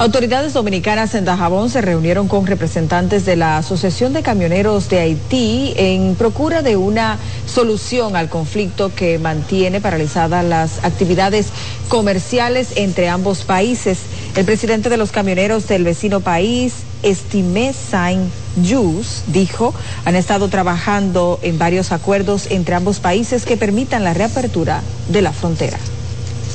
Autoridades 0.00 0.54
dominicanas 0.54 1.14
en 1.14 1.26
Dajabón 1.26 1.68
se 1.68 1.82
reunieron 1.82 2.26
con 2.26 2.46
representantes 2.46 3.26
de 3.26 3.36
la 3.36 3.58
Asociación 3.58 4.14
de 4.14 4.22
Camioneros 4.22 4.88
de 4.88 4.98
Haití 4.98 5.74
en 5.76 6.14
procura 6.14 6.62
de 6.62 6.78
una 6.78 7.18
solución 7.46 8.16
al 8.16 8.30
conflicto 8.30 8.94
que 8.94 9.18
mantiene 9.18 9.82
paralizadas 9.82 10.42
las 10.42 10.82
actividades 10.86 11.48
comerciales 11.88 12.68
entre 12.76 13.10
ambos 13.10 13.44
países. 13.44 13.98
El 14.36 14.46
presidente 14.46 14.88
de 14.88 14.96
los 14.96 15.12
camioneros 15.12 15.68
del 15.68 15.84
vecino 15.84 16.20
país, 16.20 16.76
Estimé 17.02 17.74
Saint 17.74 18.32
Jus, 18.56 19.24
dijo, 19.26 19.74
han 20.06 20.16
estado 20.16 20.48
trabajando 20.48 21.38
en 21.42 21.58
varios 21.58 21.92
acuerdos 21.92 22.46
entre 22.48 22.74
ambos 22.74 23.00
países 23.00 23.44
que 23.44 23.58
permitan 23.58 24.02
la 24.02 24.14
reapertura 24.14 24.80
de 25.10 25.20
la 25.20 25.34
frontera 25.34 25.76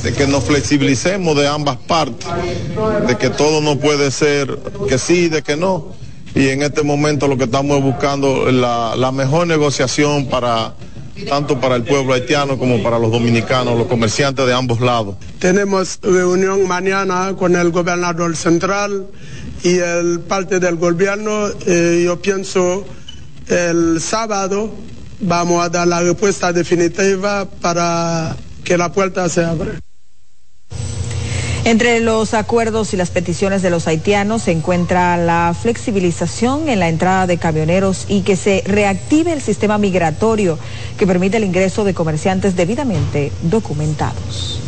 de 0.06 0.14
que 0.14 0.28
nos 0.28 0.44
flexibilicemos 0.44 1.36
de 1.36 1.48
ambas 1.48 1.78
partes, 1.78 2.28
de 3.08 3.18
que 3.18 3.32
todo 3.32 3.60
no 3.60 3.80
puede 3.80 4.12
ser 4.12 4.56
que 4.88 5.00
sí, 5.00 5.30
de 5.30 5.42
que 5.42 5.58
no. 5.58 5.94
Y 6.36 6.50
en 6.50 6.62
este 6.62 6.84
momento 6.84 7.28
lo 7.28 7.38
que 7.38 7.46
estamos 7.46 7.82
buscando 7.82 8.52
la, 8.52 8.96
la 8.96 9.12
mejor 9.12 9.48
negociación 9.48 10.28
para 10.28 10.76
tanto 11.28 11.60
para 11.60 11.76
el 11.76 11.84
pueblo 11.84 12.14
haitiano 12.14 12.60
como 12.60 12.84
para 12.84 13.00
los 13.00 13.12
dominicanos, 13.12 13.76
los 13.80 13.88
comerciantes 13.88 14.46
de 14.46 14.54
ambos 14.54 14.80
lados. 14.80 15.16
Tenemos 15.40 15.98
reunión 16.04 16.68
mañana 16.68 17.34
con 17.36 17.56
el 17.56 17.72
gobernador 17.72 18.36
central 18.36 19.08
y 19.64 19.78
el 19.78 20.20
parte 20.20 20.60
del 20.60 20.76
gobierno. 20.76 21.48
Eh, 21.66 22.04
yo 22.06 22.22
pienso 22.22 22.86
el 23.48 24.00
sábado 24.02 24.72
vamos 25.20 25.66
a 25.66 25.70
dar 25.70 25.88
la 25.88 26.02
respuesta 26.02 26.54
definitiva 26.54 27.46
para 27.60 28.36
que 28.64 28.78
la 28.78 28.92
puerta 28.92 29.28
se 29.30 29.44
abra. 29.44 29.80
Entre 31.66 32.00
los 32.00 32.36
acuerdos 32.36 32.94
y 32.94 32.98
las 32.98 33.10
peticiones 33.10 33.64
de 33.64 33.72
los 33.72 33.88
haitianos 33.88 34.44
se 34.44 34.52
encuentra 34.52 35.18
la 35.18 35.56
flexibilización 35.60 36.70
en 36.70 36.80
la 36.80 36.90
entrada 36.90 37.26
de 37.26 37.40
camioneros 37.40 38.06
y 38.08 38.22
que 38.22 38.36
se 38.36 38.62
reactive 38.68 39.34
el 39.34 39.42
sistema 39.42 39.80
migratorio 39.80 40.60
que 41.00 41.08
permite 41.08 41.38
el 41.38 41.44
ingreso 41.44 41.84
de 41.84 41.96
comerciantes 41.96 42.56
debidamente 42.56 43.32
documentados. 43.42 44.65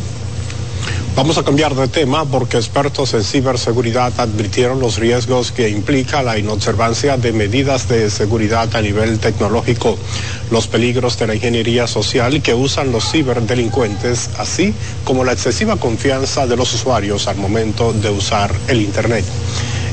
Vamos 1.18 1.36
a 1.36 1.42
cambiar 1.42 1.74
de 1.74 1.88
tema 1.88 2.24
porque 2.26 2.58
expertos 2.58 3.12
en 3.12 3.24
ciberseguridad 3.24 4.12
advirtieron 4.20 4.78
los 4.78 4.98
riesgos 4.98 5.50
que 5.50 5.68
implica 5.68 6.22
la 6.22 6.38
inobservancia 6.38 7.16
de 7.16 7.32
medidas 7.32 7.88
de 7.88 8.08
seguridad 8.08 8.68
a 8.76 8.80
nivel 8.80 9.18
tecnológico, 9.18 9.98
los 10.52 10.68
peligros 10.68 11.18
de 11.18 11.26
la 11.26 11.34
ingeniería 11.34 11.88
social 11.88 12.40
que 12.40 12.54
usan 12.54 12.92
los 12.92 13.10
ciberdelincuentes, 13.10 14.30
así 14.38 14.72
como 15.02 15.24
la 15.24 15.32
excesiva 15.32 15.74
confianza 15.74 16.46
de 16.46 16.56
los 16.56 16.72
usuarios 16.72 17.26
al 17.26 17.36
momento 17.36 17.92
de 17.92 18.10
usar 18.10 18.54
el 18.68 18.80
Internet. 18.80 19.24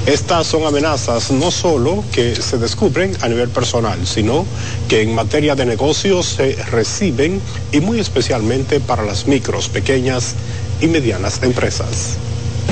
Estas 0.05 0.45
son 0.45 0.67
amenazas 0.67 1.31
no 1.31 1.49
solo 1.49 2.03
que 2.11 2.35
se 2.35 2.59
descubren 2.59 3.17
a 3.21 3.27
nivel 3.27 3.49
personal, 3.49 4.05
sino 4.05 4.45
que 4.87 5.01
en 5.01 5.15
materia 5.15 5.55
de 5.55 5.65
negocios 5.65 6.27
se 6.27 6.53
reciben 6.69 7.41
y 7.71 7.79
muy 7.79 7.99
especialmente 7.99 8.79
para 8.79 9.01
las 9.01 9.25
micros, 9.25 9.67
pequeñas 9.67 10.35
y 10.81 10.87
medianas 10.87 11.41
empresas. 11.43 12.17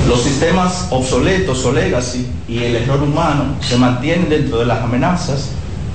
Los 0.08 0.22
sistemas 0.22 0.88
obsoletos 0.90 1.64
o 1.64 1.72
legacy 1.72 2.26
y 2.46 2.58
el 2.58 2.76
error 2.76 3.02
humano 3.02 3.56
se 3.60 3.76
mantienen 3.76 4.28
dentro 4.28 4.58
de 4.58 4.66
las 4.66 4.82
amenazas 4.82 5.48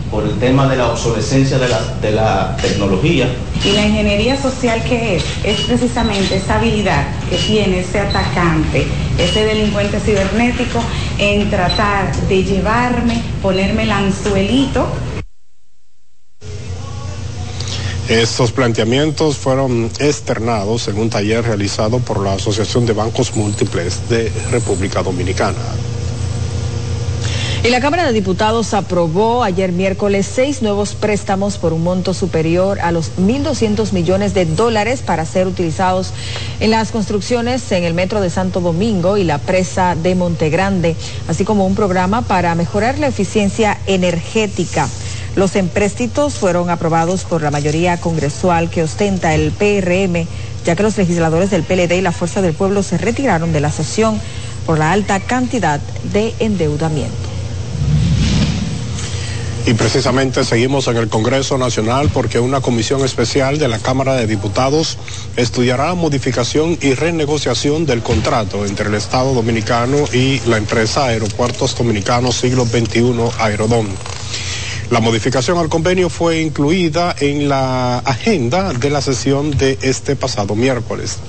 por 0.09 0.23
el 0.23 0.39
tema 0.39 0.67
de 0.67 0.77
la 0.77 0.87
obsolescencia 0.87 1.59
de 1.59 1.67
la, 1.67 1.79
de 2.01 2.11
la 2.11 2.57
tecnología. 2.59 3.27
Y 3.63 3.73
la 3.73 3.85
ingeniería 3.85 4.41
social 4.41 4.81
que 4.83 5.17
es, 5.17 5.23
es 5.43 5.61
precisamente 5.61 6.37
esa 6.37 6.55
habilidad 6.55 7.05
que 7.29 7.35
tiene 7.37 7.81
ese 7.81 7.99
atacante, 7.99 8.87
ese 9.19 9.45
delincuente 9.45 9.99
cibernético 9.99 10.81
en 11.19 11.49
tratar 11.51 12.15
de 12.27 12.43
llevarme, 12.43 13.21
ponerme 13.43 13.83
el 13.83 13.91
anzuelito 13.91 14.87
Estos 18.09 18.51
planteamientos 18.51 19.37
fueron 19.37 19.85
externados 19.99 20.87
en 20.87 20.97
un 20.97 21.11
taller 21.11 21.43
realizado 21.43 21.99
por 21.99 22.19
la 22.19 22.33
Asociación 22.33 22.87
de 22.87 22.93
Bancos 22.93 23.35
Múltiples 23.35 24.09
de 24.09 24.31
República 24.49 25.03
Dominicana. 25.03 25.59
Y 27.63 27.69
la 27.69 27.81
Cámara 27.81 28.07
de 28.07 28.13
Diputados 28.13 28.73
aprobó 28.73 29.43
ayer 29.43 29.71
miércoles 29.71 30.25
seis 30.25 30.63
nuevos 30.63 30.95
préstamos 30.95 31.59
por 31.59 31.71
un 31.71 31.83
monto 31.83 32.15
superior 32.15 32.79
a 32.79 32.91
los 32.91 33.11
1.200 33.19 33.91
millones 33.91 34.33
de 34.33 34.45
dólares 34.45 35.03
para 35.05 35.23
ser 35.23 35.45
utilizados 35.45 36.11
en 36.59 36.71
las 36.71 36.91
construcciones 36.91 37.71
en 37.71 37.83
el 37.83 37.93
Metro 37.93 38.21
de 38.21 38.31
Santo 38.31 38.59
Domingo 38.59 39.17
y 39.17 39.23
la 39.23 39.37
presa 39.37 39.95
de 39.95 40.15
Montegrande, 40.15 40.95
así 41.27 41.45
como 41.45 41.67
un 41.67 41.75
programa 41.75 42.23
para 42.23 42.55
mejorar 42.55 42.97
la 42.97 43.05
eficiencia 43.05 43.77
energética. 43.85 44.89
Los 45.35 45.55
empréstitos 45.55 46.35
fueron 46.35 46.69
aprobados 46.69 47.23
por 47.23 47.41
la 47.41 47.51
mayoría 47.51 47.99
congresual 47.99 48.69
que 48.69 48.83
ostenta 48.83 49.35
el 49.35 49.51
PRM, 49.51 50.27
ya 50.65 50.75
que 50.75 50.83
los 50.83 50.97
legisladores 50.97 51.49
del 51.49 51.63
PLD 51.63 51.93
y 51.97 52.01
la 52.01 52.11
Fuerza 52.11 52.41
del 52.41 52.53
Pueblo 52.53 52.83
se 52.83 52.97
retiraron 52.97 53.53
de 53.53 53.59
la 53.59 53.71
sesión 53.71 54.19
por 54.65 54.77
la 54.77 54.91
alta 54.91 55.19
cantidad 55.19 55.79
de 56.11 56.33
endeudamiento. 56.39 57.39
Y 59.65 59.75
precisamente 59.75 60.43
seguimos 60.45 60.87
en 60.87 60.97
el 60.97 61.09
Congreso 61.09 61.57
Nacional 61.57 62.09
porque 62.11 62.39
una 62.39 62.59
comisión 62.59 63.05
especial 63.05 63.59
de 63.59 63.67
la 63.67 63.77
Cámara 63.77 64.15
de 64.15 64.25
Diputados 64.25 64.97
estudiará 65.35 65.93
modificación 65.93 66.77
y 66.81 66.95
renegociación 66.95 67.85
del 67.85 68.01
contrato 68.01 68.65
entre 68.65 68.87
el 68.87 68.95
Estado 68.95 69.33
Dominicano 69.33 69.97
y 70.11 70.39
la 70.47 70.57
empresa 70.57 71.05
Aeropuertos 71.05 71.77
Dominicanos 71.77 72.37
Siglo 72.37 72.65
XXI 72.65 73.13
Aerodón. 73.37 73.89
La 74.91 75.01
modificación 75.01 75.59
al 75.59 75.69
convenio 75.69 76.09
fue 76.09 76.41
incluida 76.41 77.15
en 77.19 77.47
la 77.47 77.99
agenda 77.99 78.73
de 78.73 78.89
la 78.89 79.01
sesión 79.01 79.51
de 79.51 79.77
este 79.83 80.15
pasado 80.15 80.55
miércoles. 80.55 81.19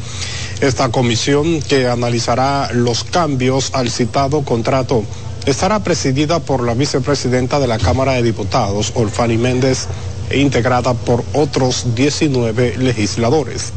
Esta 0.62 0.88
comisión 0.88 1.61
que 1.61 1.86
analizará 1.86 2.70
los 2.72 3.04
cambios 3.04 3.70
al 3.74 3.90
citado 3.90 4.42
contrato 4.46 5.04
estará 5.44 5.84
presidida 5.84 6.40
por 6.40 6.64
la 6.64 6.72
vicepresidenta 6.72 7.61
de 7.61 7.66
la 7.66 7.78
Cámara 7.78 8.12
de 8.12 8.22
Diputados, 8.22 8.92
Olfani 8.94 9.36
Méndez, 9.36 9.88
e 10.30 10.38
integrada 10.38 10.94
por 10.94 11.22
otros 11.34 11.94
19 11.94 12.78
legisladores. 12.78 13.72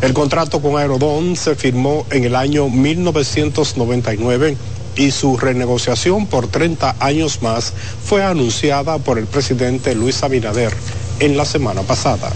El 0.00 0.12
contrato 0.12 0.60
con 0.60 0.76
Aerodón 0.76 1.36
se 1.36 1.54
firmó 1.54 2.04
en 2.10 2.24
el 2.24 2.34
año 2.34 2.68
1999 2.68 4.56
y 4.96 5.10
su 5.10 5.36
renegociación 5.36 6.26
por 6.26 6.46
30 6.48 6.96
años 7.00 7.42
más 7.42 7.72
fue 8.04 8.22
anunciada 8.22 8.98
por 8.98 9.18
el 9.18 9.26
presidente 9.26 9.94
Luis 9.94 10.22
Abinader 10.22 10.72
en 11.20 11.36
la 11.36 11.44
semana 11.44 11.82
pasada. 11.82 12.30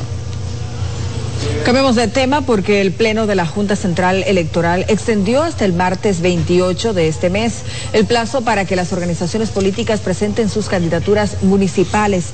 Cambiemos 1.64 1.96
de 1.96 2.08
tema 2.08 2.40
porque 2.40 2.80
el 2.80 2.92
Pleno 2.92 3.26
de 3.26 3.34
la 3.34 3.46
Junta 3.46 3.76
Central 3.76 4.24
Electoral 4.26 4.84
extendió 4.88 5.42
hasta 5.42 5.64
el 5.64 5.72
martes 5.72 6.20
28 6.20 6.94
de 6.94 7.08
este 7.08 7.30
mes 7.30 7.62
el 7.92 8.06
plazo 8.06 8.40
para 8.40 8.64
que 8.64 8.74
las 8.74 8.92
organizaciones 8.92 9.50
políticas 9.50 10.00
presenten 10.00 10.48
sus 10.48 10.68
candidaturas 10.68 11.42
municipales. 11.42 12.26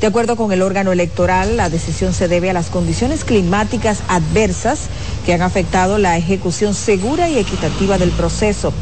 De 0.00 0.06
acuerdo 0.06 0.34
con 0.36 0.50
el 0.50 0.62
órgano 0.62 0.92
electoral, 0.92 1.56
la 1.56 1.70
decisión 1.70 2.12
se 2.12 2.26
debe 2.26 2.50
a 2.50 2.54
las 2.54 2.66
condiciones 2.66 3.24
climáticas 3.24 4.00
adversas 4.08 4.88
que 5.24 5.34
han 5.34 5.42
afectado 5.42 5.98
la 5.98 6.16
ejecución 6.16 6.74
segura 6.74 7.28
y 7.28 7.38
equitativa 7.38 7.96
del 7.96 8.10
proceso. 8.10 8.72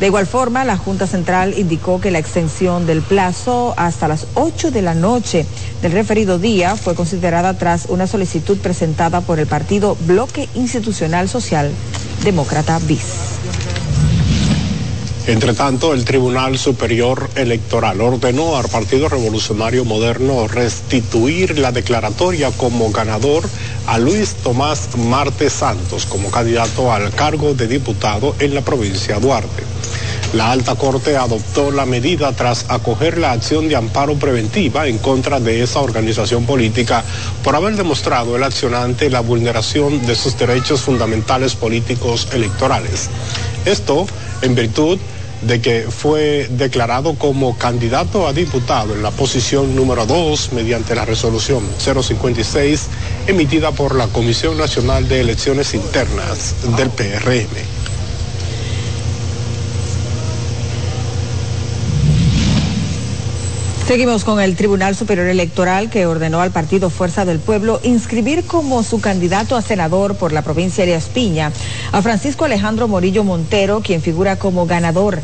De 0.00 0.06
igual 0.06 0.26
forma, 0.26 0.64
la 0.64 0.76
Junta 0.76 1.08
Central 1.08 1.54
indicó 1.58 2.00
que 2.00 2.12
la 2.12 2.20
extensión 2.20 2.86
del 2.86 3.02
plazo 3.02 3.74
hasta 3.76 4.06
las 4.06 4.26
8 4.34 4.70
de 4.70 4.82
la 4.82 4.94
noche 4.94 5.44
del 5.82 5.92
referido 5.92 6.38
día 6.38 6.76
fue 6.76 6.94
considerada 6.94 7.58
tras 7.58 7.86
una 7.86 8.06
solicitud 8.06 8.58
presentada 8.58 9.20
por 9.20 9.40
el 9.40 9.46
partido 9.46 9.96
Bloque 10.06 10.48
Institucional 10.54 11.28
Social 11.28 11.72
Demócrata 12.22 12.78
BIS. 12.86 13.00
Entre 15.26 15.52
tanto, 15.52 15.92
el 15.92 16.06
Tribunal 16.06 16.56
Superior 16.56 17.28
Electoral 17.34 18.00
ordenó 18.00 18.56
al 18.56 18.66
Partido 18.68 19.10
Revolucionario 19.10 19.84
Moderno 19.84 20.48
restituir 20.48 21.58
la 21.58 21.70
declaratoria 21.70 22.50
como 22.52 22.90
ganador 22.92 23.44
a 23.86 23.98
Luis 23.98 24.36
Tomás 24.36 24.96
Marte 24.96 25.50
Santos 25.50 26.06
como 26.06 26.30
candidato 26.30 26.90
al 26.90 27.10
cargo 27.10 27.52
de 27.52 27.68
diputado 27.68 28.36
en 28.38 28.54
la 28.54 28.62
provincia 28.62 29.16
de 29.16 29.20
Duarte. 29.20 29.67
La 30.34 30.52
alta 30.52 30.74
corte 30.74 31.16
adoptó 31.16 31.70
la 31.70 31.86
medida 31.86 32.32
tras 32.32 32.66
acoger 32.68 33.16
la 33.16 33.32
acción 33.32 33.66
de 33.66 33.76
amparo 33.76 34.14
preventiva 34.16 34.86
en 34.86 34.98
contra 34.98 35.40
de 35.40 35.62
esa 35.62 35.80
organización 35.80 36.44
política 36.44 37.02
por 37.42 37.56
haber 37.56 37.76
demostrado 37.76 38.36
el 38.36 38.42
accionante 38.42 39.08
la 39.08 39.20
vulneración 39.20 40.06
de 40.06 40.14
sus 40.14 40.36
derechos 40.36 40.82
fundamentales 40.82 41.54
políticos 41.54 42.28
electorales. 42.32 43.08
Esto 43.64 44.06
en 44.42 44.54
virtud 44.54 44.98
de 45.42 45.60
que 45.62 45.86
fue 45.88 46.48
declarado 46.50 47.14
como 47.14 47.56
candidato 47.56 48.26
a 48.26 48.34
diputado 48.34 48.94
en 48.94 49.02
la 49.02 49.12
posición 49.12 49.74
número 49.74 50.04
2 50.04 50.52
mediante 50.52 50.94
la 50.94 51.06
resolución 51.06 51.62
056 51.78 52.86
emitida 53.28 53.72
por 53.72 53.94
la 53.94 54.08
Comisión 54.08 54.58
Nacional 54.58 55.08
de 55.08 55.20
Elecciones 55.20 55.72
Internas 55.72 56.54
del 56.76 56.90
PRM. 56.90 57.77
Seguimos 63.88 64.22
con 64.22 64.38
el 64.38 64.54
Tribunal 64.54 64.94
Superior 64.94 65.28
Electoral 65.28 65.88
que 65.88 66.04
ordenó 66.04 66.42
al 66.42 66.50
partido 66.50 66.90
Fuerza 66.90 67.24
del 67.24 67.38
Pueblo 67.38 67.80
inscribir 67.82 68.44
como 68.44 68.82
su 68.82 69.00
candidato 69.00 69.56
a 69.56 69.62
senador 69.62 70.14
por 70.16 70.30
la 70.30 70.42
provincia 70.42 70.84
de 70.84 70.94
Aspiña 70.94 71.52
a 71.90 72.02
Francisco 72.02 72.44
Alejandro 72.44 72.86
Morillo 72.86 73.24
Montero, 73.24 73.80
quien 73.80 74.02
figura 74.02 74.36
como 74.36 74.66
ganador. 74.66 75.22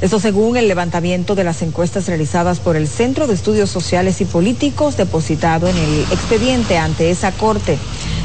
Esto 0.00 0.20
según 0.20 0.56
el 0.56 0.68
levantamiento 0.68 1.34
de 1.34 1.44
las 1.44 1.62
encuestas 1.62 2.08
realizadas 2.08 2.58
por 2.58 2.76
el 2.76 2.88
Centro 2.88 3.26
de 3.26 3.34
Estudios 3.34 3.70
Sociales 3.70 4.20
y 4.20 4.24
Políticos 4.24 4.96
depositado 4.96 5.68
en 5.68 5.76
el 5.76 6.00
expediente 6.10 6.76
ante 6.76 7.10
esa 7.10 7.32
corte. 7.32 7.78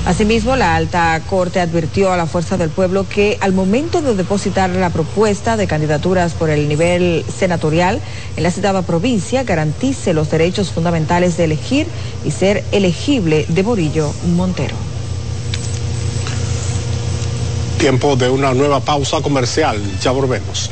Asimismo, 0.06 0.56
la 0.56 0.76
alta 0.76 1.22
corte 1.30 1.60
advirtió 1.60 2.12
a 2.12 2.18
la 2.18 2.26
Fuerza 2.26 2.58
del 2.58 2.70
Pueblo 2.70 3.06
que 3.08 3.38
al 3.42 3.54
momento 3.54 4.02
de 4.02 4.16
depositar 4.16 4.70
la 4.72 4.90
propuesta 4.90 5.58
de 5.58 5.68
candidaturas 5.68 6.34
por 6.34 6.50
el 6.50 6.68
nivel 6.68 7.24
senatorial 7.34 8.02
en 8.36 8.44
la 8.44 8.52
citada 8.52 8.82
provincia, 8.82 9.44
garantice 9.44 10.14
los 10.14 10.32
derechos 10.32 10.72
fundamentales 10.72 11.38
de 11.38 11.46
elegir 11.46 11.88
y 12.26 12.32
ser 12.32 12.64
elegible 12.72 13.46
de 13.48 13.62
Borillo 13.62 14.12
Montero. 14.36 14.76
Tiempo 17.78 18.16
de 18.16 18.30
una 18.30 18.54
nueva 18.54 18.82
pausa 18.82 19.22
comercial. 19.22 19.82
Ya 20.02 20.12
volvemos. 20.12 20.72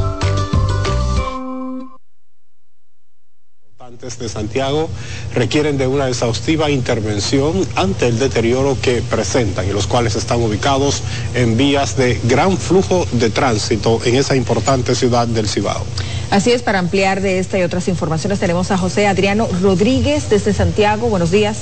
www.somscaperesorts.com. 4.01 4.21
de 4.21 4.29
Santiago 4.29 4.89
requieren 5.33 5.77
de 5.77 5.87
una 5.87 6.07
exhaustiva 6.07 6.69
intervención 6.69 7.67
ante 7.75 8.07
el 8.07 8.19
deterioro 8.19 8.77
que 8.81 9.01
presentan 9.01 9.67
y 9.67 9.71
los 9.71 9.87
cuales 9.87 10.15
están 10.15 10.41
ubicados 10.41 11.01
en 11.33 11.57
vías 11.57 11.97
de 11.97 12.19
gran 12.23 12.57
flujo 12.57 13.05
de 13.13 13.29
tránsito 13.29 13.99
en 14.03 14.15
esa 14.15 14.35
importante 14.35 14.95
ciudad 14.95 15.27
del 15.27 15.47
Cibao. 15.47 15.83
Así 16.29 16.51
es, 16.51 16.61
para 16.61 16.79
ampliar 16.79 17.21
de 17.21 17.39
esta 17.39 17.59
y 17.59 17.63
otras 17.63 17.87
informaciones 17.87 18.39
tenemos 18.39 18.71
a 18.71 18.77
José 18.77 19.07
Adriano 19.07 19.47
Rodríguez 19.61 20.29
desde 20.29 20.53
Santiago. 20.53 21.09
Buenos 21.09 21.29
días. 21.31 21.57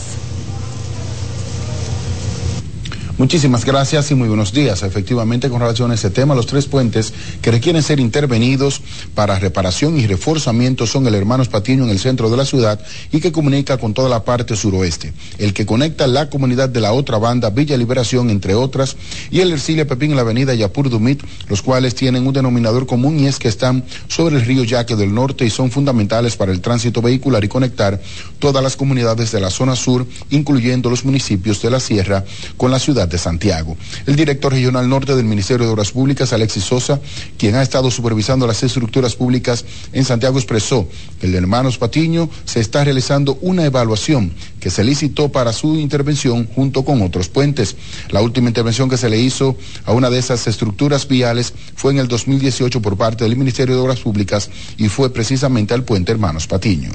Muchísimas 3.19 3.65
gracias 3.65 4.11
y 4.11 4.15
muy 4.15 4.29
buenos 4.29 4.53
días. 4.53 4.81
Efectivamente, 4.81 5.49
con 5.49 5.59
relación 5.59 5.91
a 5.91 5.95
este 5.95 6.09
tema, 6.09 6.35
los 6.35 6.45
tres 6.45 6.67
puentes 6.67 7.13
que 7.41 7.51
requieren 7.51 7.83
ser 7.83 7.99
intervenidos 7.99 8.81
para 9.13 9.37
reparación 9.37 9.99
y 9.99 10.07
reforzamiento 10.07 10.87
son 10.87 11.05
el 11.05 11.15
Hermanos 11.15 11.49
Patiño 11.49 11.83
en 11.83 11.89
el 11.89 11.99
centro 11.99 12.29
de 12.29 12.37
la 12.37 12.45
ciudad 12.45 12.79
y 13.11 13.19
que 13.19 13.33
comunica 13.33 13.77
con 13.77 13.93
toda 13.93 14.07
la 14.07 14.23
parte 14.23 14.55
suroeste, 14.55 15.11
el 15.37 15.53
que 15.53 15.65
conecta 15.65 16.07
la 16.07 16.29
comunidad 16.29 16.69
de 16.69 16.79
la 16.79 16.93
otra 16.93 17.17
banda, 17.17 17.49
Villa 17.49 17.75
Liberación, 17.75 18.29
entre 18.29 18.55
otras, 18.55 18.95
y 19.29 19.41
el 19.41 19.51
Ercilia 19.51 19.85
Pepín 19.85 20.11
en 20.11 20.15
la 20.15 20.21
avenida 20.21 20.53
Yapur 20.53 20.89
Dumit, 20.89 21.21
los 21.49 21.61
cuales 21.61 21.95
tienen 21.95 22.25
un 22.25 22.33
denominador 22.33 22.87
común 22.87 23.19
y 23.19 23.27
es 23.27 23.37
que 23.37 23.49
están 23.49 23.83
sobre 24.07 24.37
el 24.37 24.45
río 24.45 24.63
Yaque 24.63 24.95
del 24.95 25.13
Norte 25.13 25.43
y 25.43 25.49
son 25.49 25.71
fundamentales 25.71 26.37
para 26.37 26.53
el 26.53 26.61
tránsito 26.61 27.01
vehicular 27.01 27.43
y 27.43 27.49
conectar 27.49 27.99
todas 28.39 28.63
las 28.63 28.77
comunidades 28.77 29.33
de 29.33 29.41
la 29.41 29.49
zona 29.49 29.75
sur, 29.75 30.07
incluyendo 30.29 30.89
los 30.89 31.03
municipios 31.03 31.61
de 31.61 31.69
la 31.69 31.81
Sierra, 31.81 32.23
con 32.55 32.71
la 32.71 32.79
ciudad 32.79 33.08
de 33.09 33.17
Santiago. 33.17 33.75
El 34.05 34.15
director 34.15 34.53
regional 34.53 34.87
norte 34.87 35.15
del 35.15 35.25
Ministerio 35.25 35.65
de 35.65 35.71
Obras 35.71 35.91
Públicas, 35.91 36.33
Alexis 36.33 36.63
Sosa, 36.63 36.99
quien 37.37 37.55
ha 37.55 37.61
estado 37.61 37.91
supervisando 37.91 38.47
las 38.47 38.63
estructuras 38.63 39.15
públicas 39.15 39.65
en 39.93 40.05
Santiago, 40.05 40.37
expresó 40.37 40.87
que 41.19 41.25
el 41.25 41.31
de 41.31 41.39
Hermanos 41.39 41.77
Patiño 41.77 42.29
se 42.45 42.59
está 42.59 42.83
realizando 42.83 43.37
una 43.41 43.65
evaluación 43.65 44.31
que 44.59 44.69
se 44.69 44.83
licitó 44.83 45.29
para 45.29 45.53
su 45.53 45.75
intervención 45.75 46.47
junto 46.47 46.83
con 46.83 47.01
otros 47.01 47.29
puentes. 47.29 47.75
La 48.09 48.21
última 48.21 48.49
intervención 48.49 48.89
que 48.89 48.97
se 48.97 49.09
le 49.09 49.19
hizo 49.19 49.57
a 49.85 49.93
una 49.93 50.09
de 50.09 50.19
esas 50.19 50.47
estructuras 50.47 51.07
viales 51.07 51.53
fue 51.75 51.91
en 51.91 51.99
el 51.99 52.07
2018 52.07 52.81
por 52.81 52.97
parte 52.97 53.23
del 53.23 53.35
Ministerio 53.35 53.75
de 53.75 53.81
Obras 53.81 53.99
Públicas 53.99 54.49
y 54.77 54.89
fue 54.89 55.11
precisamente 55.11 55.73
al 55.73 55.83
puente 55.83 56.11
Hermanos 56.11 56.47
Patiño. 56.47 56.91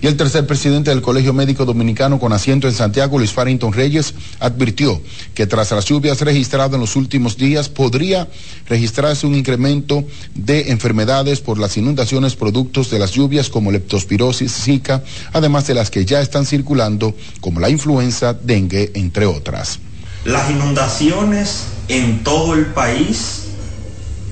Y 0.00 0.06
el 0.06 0.16
tercer 0.16 0.46
presidente 0.46 0.90
del 0.90 1.02
Colegio 1.02 1.32
Médico 1.32 1.64
Dominicano 1.64 2.20
con 2.20 2.32
asiento 2.32 2.68
en 2.68 2.74
Santiago, 2.74 3.18
Luis 3.18 3.32
Farrington 3.32 3.72
Reyes, 3.72 4.14
advirtió 4.38 5.00
que 5.34 5.46
tras 5.46 5.72
las 5.72 5.86
lluvias 5.86 6.20
registradas 6.20 6.74
en 6.74 6.80
los 6.80 6.94
últimos 6.94 7.36
días 7.36 7.68
podría 7.68 8.28
registrarse 8.68 9.26
un 9.26 9.34
incremento 9.34 10.04
de 10.34 10.70
enfermedades 10.70 11.40
por 11.40 11.58
las 11.58 11.76
inundaciones 11.76 12.36
productos 12.36 12.90
de 12.90 13.00
las 13.00 13.10
lluvias 13.10 13.48
como 13.48 13.72
leptospirosis, 13.72 14.52
zika, 14.52 15.02
además 15.32 15.66
de 15.66 15.74
las 15.74 15.90
que 15.90 16.04
ya 16.04 16.20
están 16.20 16.46
circulando 16.46 17.14
como 17.40 17.58
la 17.58 17.68
influenza, 17.68 18.34
dengue, 18.34 18.92
entre 18.94 19.26
otras. 19.26 19.80
Las 20.24 20.50
inundaciones 20.50 21.64
en 21.88 22.22
todo 22.22 22.54
el 22.54 22.66
país, 22.66 23.44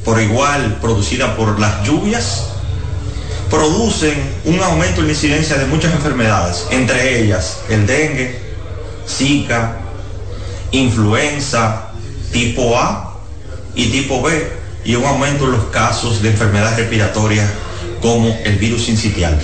por 0.05 0.21
igual 0.21 0.79
producidas 0.81 1.35
por 1.37 1.59
las 1.59 1.85
lluvias, 1.85 2.56
producen 3.51 4.15
un 4.45 4.61
aumento 4.61 5.01
en 5.01 5.07
la 5.07 5.13
incidencia 5.13 5.57
de 5.57 5.67
muchas 5.67 5.93
enfermedades, 5.95 6.67
entre 6.71 7.23
ellas 7.23 7.59
el 7.69 7.87
dengue, 7.87 8.39
zika, 9.09 9.79
influenza 10.73 11.93
tipo 12.33 12.79
A 12.79 13.19
y 13.75 13.87
tipo 13.87 14.23
B, 14.23 14.33
y 14.85 14.95
un 14.95 15.05
aumento 15.05 15.45
en 15.45 15.53
los 15.53 15.65
casos 15.67 16.23
de 16.23 16.31
enfermedades 16.31 16.79
respiratorias 16.79 17.51
como 18.01 18.37
el 18.45 18.57
virus 18.57 18.89
incitial. 18.89 19.39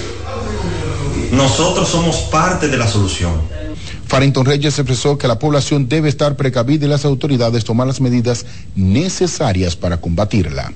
Nosotros 1.32 1.88
somos 1.88 2.16
parte 2.30 2.68
de 2.68 2.76
la 2.76 2.86
solución. 2.86 3.32
Farrington 4.06 4.44
Reyes 4.44 4.78
expresó 4.78 5.16
que 5.16 5.26
la 5.26 5.38
población 5.38 5.88
debe 5.88 6.10
estar 6.10 6.36
precavida 6.36 6.84
y 6.84 6.88
las 6.88 7.06
autoridades 7.06 7.64
tomar 7.64 7.86
las 7.86 8.00
medidas 8.00 8.44
necesarias 8.74 9.74
para 9.74 9.96
combatirla 9.96 10.72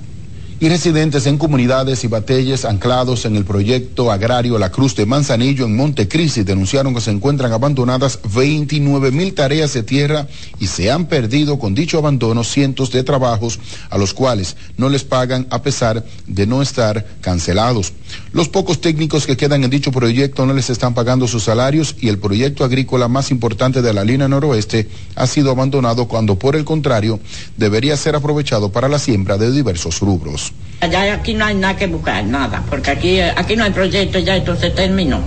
y 0.59 0.71
residentes 0.71 1.27
en 1.27 1.37
comunidades 1.37 2.03
y 2.05 2.07
batalles 2.07 2.65
anclados 2.65 3.27
en 3.27 3.37
el 3.37 3.45
proyecto 3.45 4.11
agrario 4.11 4.59
La 4.59 4.71
Cruz 4.71 4.97
de 4.97 5.05
Manzanillo 5.05 5.67
en 5.67 5.77
Montecristi 5.77 6.45
denunciaron 6.45 6.95
que 6.95 7.03
se 7.03 7.11
encuentran 7.11 7.53
abandonadas 7.53 8.21
29 8.35 9.11
mil 9.11 9.35
tareas 9.35 9.75
de 9.75 9.83
tierra 9.83 10.27
y 10.59 10.69
se 10.69 10.91
han 10.91 11.07
perdido 11.07 11.59
con 11.59 11.75
dicho 11.75 11.99
abandono 11.99 12.43
cientos 12.43 12.91
de 12.91 13.05
trabajos 13.05 13.59
a 13.91 13.99
los 13.99 14.15
cuales 14.15 14.57
no 14.79 14.89
les 14.89 15.05
pagan 15.05 15.47
a 15.51 15.61
pesar 15.61 16.03
de 16.27 16.47
no 16.47 16.63
estar 16.63 17.05
cancelados. 17.21 17.93
Los 18.33 18.49
pocos 18.49 18.81
técnicos 18.81 19.27
que 19.27 19.37
quedan 19.37 19.63
en 19.63 19.71
dicho 19.71 19.93
proyecto 19.93 20.47
no 20.47 20.55
les 20.55 20.71
están 20.71 20.95
pagando 20.95 21.29
sus 21.29 21.45
salarios 21.45 21.95
y 22.01 22.09
el 22.09 22.19
proyecto 22.19 22.65
agrícola 22.65 23.09
más 23.09 23.31
importante 23.31 23.83
de 23.83 23.93
la 23.93 24.05
línea 24.05 24.29
noroeste 24.29 24.89
ha 25.17 25.27
sido 25.27 25.51
abandonado 25.51 26.09
cuando 26.09 26.39
por 26.39 26.57
el 26.57 26.65
contrario 26.65 27.21
debería 27.59 27.97
ser 27.97 28.17
aprovechado 28.17 28.73
para 28.73 28.89
la 28.89 28.99
siembra 28.99 29.37
de 29.37 29.51
diversos 29.51 30.01
rubros. 30.01 30.46
Allá 30.81 31.15
aquí 31.15 31.35
no 31.35 31.47
hay 31.47 31.55
nada 31.55 31.77
que 31.77 31.87
buscar, 31.87 32.25
nada, 32.25 32.63
porque 32.69 32.91
aquí, 32.91 33.21
aquí 33.21 33.57
no 33.57 33.65
hay 33.65 33.71
proyecto, 33.71 34.19
ya 34.19 34.37
esto 34.37 34.55
se 34.57 34.71
terminó. 34.71 35.21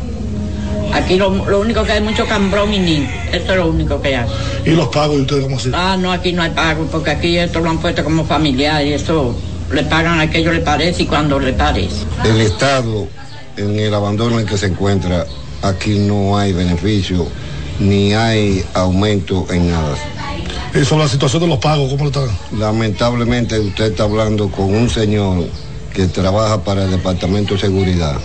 Aquí 0.93 1.17
lo, 1.17 1.29
lo 1.45 1.59
único 1.59 1.83
que 1.83 1.93
hay 1.93 2.01
mucho 2.01 2.25
cambrón 2.27 2.73
y 2.73 2.79
ni, 2.79 3.07
eso 3.31 3.51
es 3.51 3.57
lo 3.57 3.67
único 3.67 4.01
que 4.01 4.15
hay. 4.15 4.27
¿Y 4.65 4.71
los 4.71 4.87
pagos 4.89 5.17
de 5.17 5.21
ustedes 5.21 5.43
cómo 5.43 5.57
así? 5.57 5.71
Ah, 5.73 5.97
no, 5.99 6.11
aquí 6.11 6.33
no 6.33 6.43
hay 6.43 6.51
pago, 6.51 6.85
porque 6.91 7.11
aquí 7.11 7.37
esto 7.37 7.59
lo 7.59 7.69
han 7.69 7.79
puesto 7.79 8.03
como 8.03 8.25
familiar 8.25 8.85
y 8.85 8.93
eso 8.93 9.35
le 9.71 9.83
pagan 9.83 10.19
a 10.19 10.23
aquello 10.23 10.51
le 10.51 10.61
parece 10.61 11.03
y 11.03 11.05
cuando 11.05 11.39
le 11.39 11.53
parece. 11.53 12.05
El 12.23 12.41
Estado, 12.41 13.07
en 13.57 13.79
el 13.79 13.93
abandono 13.93 14.39
en 14.39 14.45
que 14.45 14.57
se 14.57 14.67
encuentra, 14.67 15.25
aquí 15.61 15.97
no 15.99 16.37
hay 16.37 16.53
beneficio 16.53 17.27
ni 17.79 18.13
hay 18.13 18.63
aumento 18.73 19.47
en 19.49 19.71
nada. 19.71 19.95
Y 20.73 20.85
sobre 20.85 21.03
la 21.03 21.09
situación 21.09 21.41
de 21.41 21.47
los 21.47 21.59
pagos, 21.59 21.89
¿cómo 21.89 22.05
lo 22.05 22.09
están? 22.09 22.59
Lamentablemente 22.59 23.59
usted 23.59 23.91
está 23.91 24.03
hablando 24.03 24.49
con 24.49 24.73
un 24.73 24.89
señor 24.89 25.45
que 25.93 26.07
trabaja 26.07 26.63
para 26.63 26.85
el 26.85 26.91
Departamento 26.91 27.55
de 27.55 27.61
Seguridad 27.61 28.19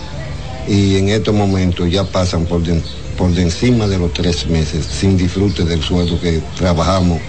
y 0.67 0.97
en 0.97 1.09
estos 1.09 1.33
momentos 1.33 1.89
ya 1.89 2.03
pasan 2.03 2.45
por, 2.45 2.61
de, 2.61 2.81
por 3.17 3.31
de 3.31 3.43
encima 3.43 3.87
de 3.87 3.97
los 3.97 4.13
tres 4.13 4.47
meses 4.47 4.85
sin 4.85 5.17
disfrute 5.17 5.63
del 5.63 5.81
sueldo 5.81 6.19
que 6.19 6.41
trabajamos. 6.57 7.19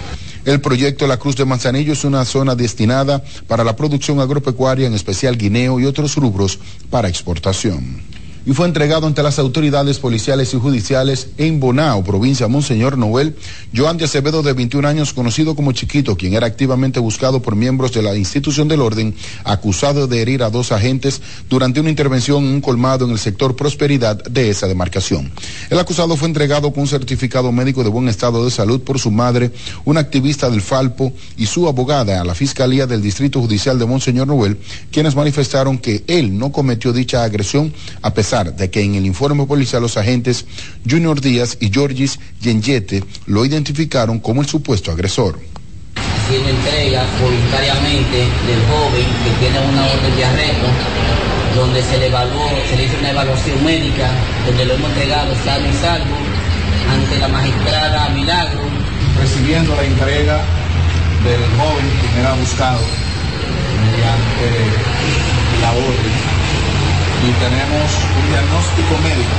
El 0.45 0.61
proyecto 0.61 1.07
La 1.07 1.17
Cruz 1.17 1.35
de 1.35 1.45
Manzanillo 1.45 1.93
es 1.93 2.03
una 2.05 2.23
zona 2.23 2.55
destinada 2.55 3.21
para 3.47 3.63
la 3.63 3.75
producción 3.75 4.19
agropecuaria, 4.19 4.87
en 4.87 4.93
especial 4.93 5.37
guineo 5.37 5.79
y 5.79 5.85
otros 5.85 6.15
rubros 6.15 6.59
para 6.89 7.09
exportación 7.09 8.01
y 8.47 8.53
fue 8.53 8.65
entregado 8.65 9.07
ante 9.07 9.21
las 9.21 9.39
autoridades 9.39 9.99
policiales 9.99 10.53
y 10.53 10.57
judiciales 10.57 11.31
en 11.37 11.59
Bonao, 11.59 12.01
provincia 12.01 12.47
Monseñor 12.47 12.97
Noel, 12.97 13.35
Joan 13.75 13.97
de 13.97 14.05
Acevedo, 14.05 14.41
de 14.41 14.53
21 14.53 14.87
años, 14.87 15.11
conocido 15.11 15.53
como 15.53 15.73
Chiquito, 15.73 16.15
quien 16.15 16.33
era 16.33 16.47
activamente 16.47 17.01
buscado 17.01 17.41
por 17.41 17.57
miembros 17.57 17.91
de 17.91 18.01
la 18.01 18.15
institución 18.15 18.69
del 18.69 18.79
orden, 18.79 19.13
acusado 19.43 20.07
de 20.07 20.21
herir 20.21 20.43
a 20.43 20.49
dos 20.49 20.71
agentes 20.71 21.21
durante 21.49 21.81
una 21.81 21.89
intervención 21.89 22.45
en 22.45 22.51
un 22.51 22.61
colmado 22.61 23.03
en 23.03 23.11
el 23.11 23.19
sector 23.19 23.53
Prosperidad 23.57 24.23
de 24.23 24.49
esa 24.49 24.69
demarcación. 24.69 25.29
El 25.69 25.79
acusado 25.79 26.15
fue 26.15 26.29
entregado 26.29 26.71
con 26.71 26.83
un 26.83 26.87
certificado 26.87 27.51
médico 27.51 27.83
de 27.83 27.89
buen 27.89 28.07
estado 28.07 28.45
de 28.45 28.51
salud 28.51 28.79
por 28.79 28.97
su 28.97 29.11
madre, 29.11 29.51
una 29.83 29.99
activista 29.99 30.49
del 30.49 30.61
Falpo 30.61 31.11
y 31.35 31.47
su 31.47 31.67
abogada 31.67 32.21
a 32.21 32.23
la 32.23 32.33
Fiscalía 32.33 32.87
del 32.87 33.01
Distrito 33.01 33.41
Judicial 33.41 33.77
de 33.77 33.85
Monseñor 33.85 34.27
Noel, 34.27 34.57
quienes 34.89 35.17
manifestaron 35.17 35.77
que 35.77 36.05
él 36.07 36.37
no 36.37 36.53
cometió 36.53 36.93
dicha 36.93 37.25
agresión 37.25 37.73
a 38.01 38.13
pesar 38.13 38.36
de 38.45 38.69
que 38.69 38.81
en 38.81 38.93
el 38.93 39.05
informe 39.05 39.45
policial 39.47 39.81
los 39.81 39.97
agentes 39.97 40.45
Junior 40.87 41.19
Díaz 41.19 41.57
y 41.59 41.71
Georgis 41.71 42.19
Yenyete 42.41 43.03
lo 43.25 43.43
identificaron 43.45 44.19
como 44.19 44.41
el 44.41 44.47
supuesto 44.47 44.91
agresor. 44.91 45.39
Haciendo 45.95 46.49
entrega 46.49 47.03
voluntariamente 47.19 48.17
del 48.17 48.61
joven 48.69 49.05
que 49.23 49.31
tiene 49.39 49.57
una 49.69 49.85
orden 49.87 50.15
de 50.15 50.25
arresto, 50.25 50.67
donde 51.55 51.81
se 51.81 51.97
le 51.97 52.07
evaluó, 52.07 52.49
se 52.69 52.77
le 52.77 52.85
hizo 52.85 52.97
una 52.99 53.09
evaluación 53.09 53.63
médica, 53.63 54.11
donde 54.45 54.65
lo 54.65 54.73
hemos 54.75 54.89
entregado 54.91 55.33
sano 55.43 55.67
y 55.67 55.73
salvo 55.73 56.15
ante 56.91 57.17
la 57.17 57.27
magistrada 57.29 58.09
Milagro. 58.09 58.61
Recibiendo 59.19 59.75
la 59.75 59.83
entrega 59.83 60.41
del 61.23 61.41
joven 61.57 61.85
que 62.13 62.19
era 62.19 62.33
buscado 62.35 62.81
mediante 63.81 64.47
la 65.61 65.71
orden 65.71 66.36
y 67.25 67.31
tenemos 67.41 67.89
un 68.19 68.29
diagnóstico 68.29 68.93
médico 69.01 69.35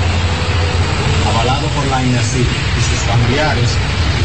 avalado 1.31 1.66
por 1.68 1.87
la 1.87 2.03
INACI 2.03 2.41
y 2.41 2.81
sus 2.83 3.01
familiares 3.07 3.70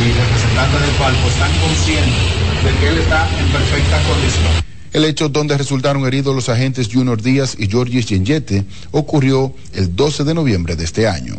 y 0.01 0.11
representantes 0.11 0.81
del 0.81 0.95
palco 0.97 1.27
están 1.27 1.51
conscientes 1.59 2.43
de 2.63 2.79
que 2.79 2.87
él 2.89 2.97
está 2.97 3.27
en 3.39 3.47
perfecta 3.51 4.01
condición. 4.03 4.63
El 4.93 5.05
hecho 5.05 5.29
donde 5.29 5.57
resultaron 5.57 6.05
heridos 6.05 6.35
los 6.35 6.49
agentes 6.49 6.89
Junior 6.91 7.21
Díaz 7.21 7.55
y 7.57 7.67
Georges 7.67 8.07
Yenyete 8.07 8.65
ocurrió 8.91 9.53
el 9.73 9.95
12 9.95 10.23
de 10.23 10.33
noviembre 10.33 10.75
de 10.75 10.83
este 10.85 11.07
año 11.07 11.35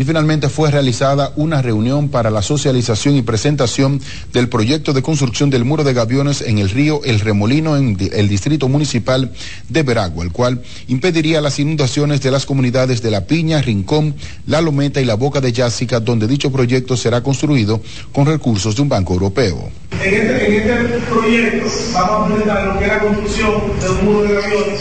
y 0.00 0.04
finalmente 0.04 0.48
fue 0.48 0.70
realizada 0.70 1.34
una 1.36 1.60
reunión 1.60 2.08
para 2.08 2.30
la 2.30 2.40
socialización 2.40 3.16
y 3.16 3.22
presentación 3.22 4.00
del 4.32 4.48
proyecto 4.48 4.94
de 4.94 5.02
construcción 5.02 5.50
del 5.50 5.66
muro 5.66 5.84
de 5.84 5.92
gaviones 5.92 6.40
en 6.40 6.56
el 6.56 6.70
río 6.70 7.02
El 7.04 7.20
Remolino 7.20 7.76
en 7.76 7.98
el 8.10 8.26
distrito 8.26 8.66
municipal 8.66 9.30
de 9.68 9.82
Veragua, 9.82 10.24
el 10.24 10.32
cual 10.32 10.62
impediría 10.88 11.42
las 11.42 11.58
inundaciones 11.58 12.22
de 12.22 12.30
las 12.30 12.46
comunidades 12.46 13.02
de 13.02 13.10
La 13.10 13.26
Piña, 13.26 13.60
Rincón, 13.60 14.14
La 14.46 14.62
Lometa 14.62 15.02
y 15.02 15.04
La 15.04 15.16
Boca 15.16 15.42
de 15.42 15.52
Yásica, 15.52 16.00
donde 16.00 16.26
dicho 16.26 16.50
proyecto 16.50 16.96
será 16.96 17.22
construido 17.22 17.82
con 18.10 18.24
recursos 18.24 18.74
de 18.76 18.80
un 18.80 18.88
banco 18.88 19.12
europeo. 19.12 19.68
En 20.02 20.14
este, 20.14 20.56
este 20.56 20.98
proyecto 21.10 21.66
vamos 21.92 22.24
a 22.24 22.26
presentar 22.26 22.66
lo 22.68 22.78
que 22.78 22.84
es 22.86 22.90
la 22.90 23.00
construcción 23.00 23.52
de 23.82 24.02
muro 24.02 24.22
de 24.22 24.32
gaviones 24.32 24.80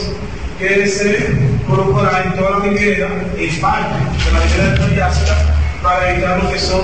que 0.59 0.87
se 0.87 1.17
colocará 1.65 2.25
en 2.25 2.35
toda 2.35 2.59
la 2.59 2.59
vivienda 2.59 3.07
y 3.39 3.47
parte 3.61 3.95
de 4.25 4.31
la 4.33 4.39
vivienda 4.45 4.87
de 4.87 5.79
para 5.81 6.11
evitar 6.11 6.43
lo 6.43 6.51
que 6.51 6.59
son 6.59 6.81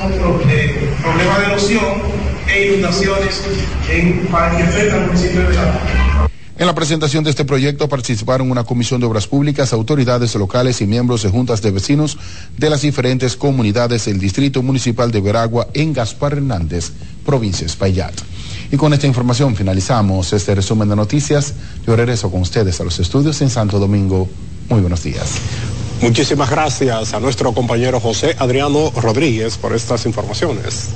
eh, 0.49 0.89
problemas 1.01 1.39
de 1.39 1.45
erosión 1.47 2.01
e 2.47 2.67
inundaciones 2.67 3.41
en, 3.91 4.25
para 4.27 4.55
que 4.55 4.63
afecta 4.63 4.95
al 4.95 5.07
municipio 5.07 5.41
de 5.41 5.47
Belalá. 5.47 6.29
En 6.57 6.67
la 6.67 6.73
presentación 6.73 7.25
de 7.25 7.31
este 7.31 7.43
proyecto 7.43 7.89
participaron 7.89 8.49
una 8.49 8.63
comisión 8.63 9.01
de 9.01 9.07
obras 9.07 9.27
públicas, 9.27 9.73
autoridades 9.73 10.33
locales 10.35 10.79
y 10.79 10.87
miembros 10.87 11.23
de 11.23 11.29
juntas 11.29 11.61
de 11.61 11.71
vecinos 11.71 12.17
de 12.57 12.69
las 12.69 12.81
diferentes 12.81 13.35
comunidades 13.35 14.05
del 14.05 14.19
Distrito 14.19 14.63
Municipal 14.63 15.11
de 15.11 15.19
Veragua 15.19 15.67
en 15.73 15.91
Gaspar 15.91 16.31
Hernández, 16.31 16.93
provincia 17.25 17.65
Espaillat. 17.65 18.13
Y 18.71 18.77
con 18.77 18.93
esta 18.93 19.07
información 19.07 19.55
finalizamos 19.55 20.33
este 20.33 20.55
resumen 20.55 20.89
de 20.89 20.95
noticias. 20.95 21.53
Yo 21.85 21.95
regreso 21.95 22.31
con 22.31 22.41
ustedes 22.41 22.79
a 22.81 22.83
los 22.83 22.99
estudios 22.99 23.41
en 23.41 23.49
Santo 23.49 23.79
Domingo. 23.79 24.27
Muy 24.69 24.81
buenos 24.81 25.03
días. 25.03 25.35
Muchísimas 26.01 26.49
gracias 26.49 27.13
a 27.13 27.19
nuestro 27.19 27.53
compañero 27.53 27.99
José 27.99 28.35
Adriano 28.37 28.91
Rodríguez 28.95 29.57
por 29.57 29.73
estas 29.73 30.05
informaciones. 30.05 30.89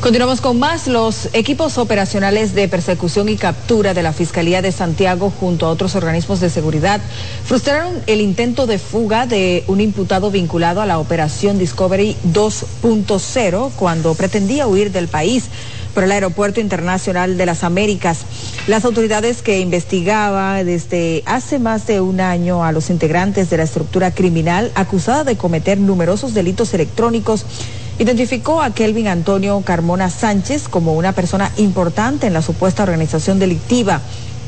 Continuamos 0.00 0.40
con 0.40 0.58
más. 0.58 0.86
Los 0.86 1.28
equipos 1.34 1.76
operacionales 1.76 2.54
de 2.54 2.68
persecución 2.68 3.28
y 3.28 3.36
captura 3.36 3.92
de 3.92 4.02
la 4.02 4.14
Fiscalía 4.14 4.62
de 4.62 4.72
Santiago 4.72 5.30
junto 5.38 5.66
a 5.66 5.68
otros 5.68 5.94
organismos 5.94 6.40
de 6.40 6.48
seguridad 6.48 7.02
frustraron 7.44 8.00
el 8.06 8.22
intento 8.22 8.66
de 8.66 8.78
fuga 8.78 9.26
de 9.26 9.62
un 9.66 9.82
imputado 9.82 10.30
vinculado 10.30 10.80
a 10.80 10.86
la 10.86 10.98
operación 10.98 11.58
Discovery 11.58 12.16
2.0 12.32 13.72
cuando 13.76 14.14
pretendía 14.14 14.66
huir 14.66 14.90
del 14.90 15.08
país 15.08 15.50
por 15.94 16.04
el 16.04 16.12
Aeropuerto 16.12 16.60
Internacional 16.60 17.36
de 17.36 17.46
las 17.46 17.64
Américas. 17.64 18.20
Las 18.66 18.84
autoridades 18.84 19.42
que 19.42 19.60
investigaban 19.60 20.64
desde 20.64 21.22
hace 21.26 21.58
más 21.58 21.86
de 21.86 22.00
un 22.00 22.20
año 22.20 22.64
a 22.64 22.72
los 22.72 22.90
integrantes 22.90 23.50
de 23.50 23.56
la 23.56 23.64
estructura 23.64 24.12
criminal 24.12 24.72
acusada 24.74 25.24
de 25.24 25.36
cometer 25.36 25.78
numerosos 25.78 26.34
delitos 26.34 26.74
electrónicos 26.74 27.44
identificó 27.98 28.62
a 28.62 28.72
Kelvin 28.72 29.08
Antonio 29.08 29.60
Carmona 29.60 30.08
Sánchez 30.08 30.68
como 30.68 30.94
una 30.94 31.12
persona 31.12 31.52
importante 31.58 32.26
en 32.26 32.32
la 32.32 32.40
supuesta 32.40 32.82
organización 32.82 33.38
delictiva. 33.38 34.00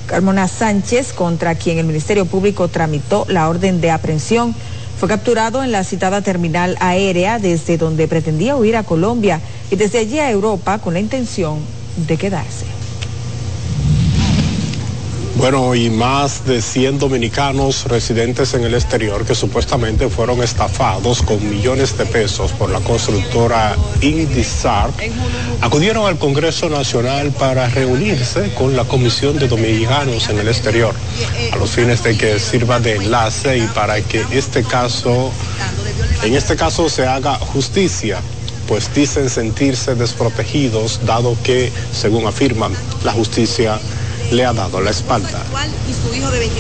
Carmona 0.07 0.49
Sánchez, 0.49 1.12
contra 1.12 1.55
quien 1.55 1.78
el 1.78 1.86
Ministerio 1.86 2.26
Público 2.26 2.68
tramitó 2.68 3.26
la 3.28 3.49
orden 3.49 3.80
de 3.80 3.90
aprehensión, 3.90 4.55
fue 5.03 5.09
capturado 5.09 5.64
en 5.64 5.72
la 5.72 5.82
citada 5.82 6.22
terminal 6.22 6.76
aérea 6.78 7.40
desde 7.40 7.76
donde 7.76 8.07
pretendía 8.07 8.55
huir 8.55 8.76
a 8.76 8.84
Colombia 8.84 9.40
y 9.68 9.74
desde 9.74 9.98
allí 9.98 10.20
a 10.20 10.30
Europa 10.30 10.78
con 10.78 10.94
la 10.94 11.00
intención 11.00 11.59
de 12.07 12.16
quedarse. 12.16 12.82
Bueno, 15.37 15.74
y 15.74 15.89
más 15.89 16.45
de 16.47 16.61
100 16.61 16.99
dominicanos 16.99 17.87
residentes 17.87 18.55
en 18.55 18.64
el 18.64 18.74
exterior 18.74 19.24
que 19.24 19.35
supuestamente 19.35 20.09
fueron 20.09 20.43
estafados 20.43 21.22
con 21.22 21.49
millones 21.49 21.97
de 21.97 22.07
pesos 22.07 22.53
por 22.53 22.70
la 22.70 22.80
constructora 22.80 23.74
Indisar 24.03 24.91
acudieron 25.61 26.07
al 26.07 26.18
Congreso 26.18 26.68
Nacional 26.68 27.33
para 27.33 27.68
reunirse 27.68 28.53
con 28.55 28.76
la 28.76 28.85
Comisión 28.85 29.39
de 29.39 29.49
Dominicanos 29.49 30.28
en 30.28 30.39
el 30.39 30.49
exterior 30.49 30.95
a 31.51 31.57
los 31.57 31.70
fines 31.70 32.05
de 32.05 32.16
que 32.16 32.39
sirva 32.39 32.78
de 32.78 32.97
enlace 32.97 33.59
y 33.59 33.66
para 33.68 34.01
que 34.03 34.24
este 34.33 34.62
caso, 34.62 35.30
en 36.22 36.35
este 36.35 36.57
caso 36.57 36.89
se 36.89 37.07
haga 37.07 37.35
justicia 37.37 38.20
pues 38.68 38.95
dicen 38.95 39.28
sentirse 39.28 39.95
desprotegidos 39.95 41.01
dado 41.05 41.37
que, 41.43 41.72
según 41.93 42.26
afirman, 42.26 42.72
la 43.05 43.12
justicia 43.12 43.78
le 44.33 44.47
ha 44.47 44.53
dado 44.53 44.80
la 44.80 44.91
espalda. 44.91 45.43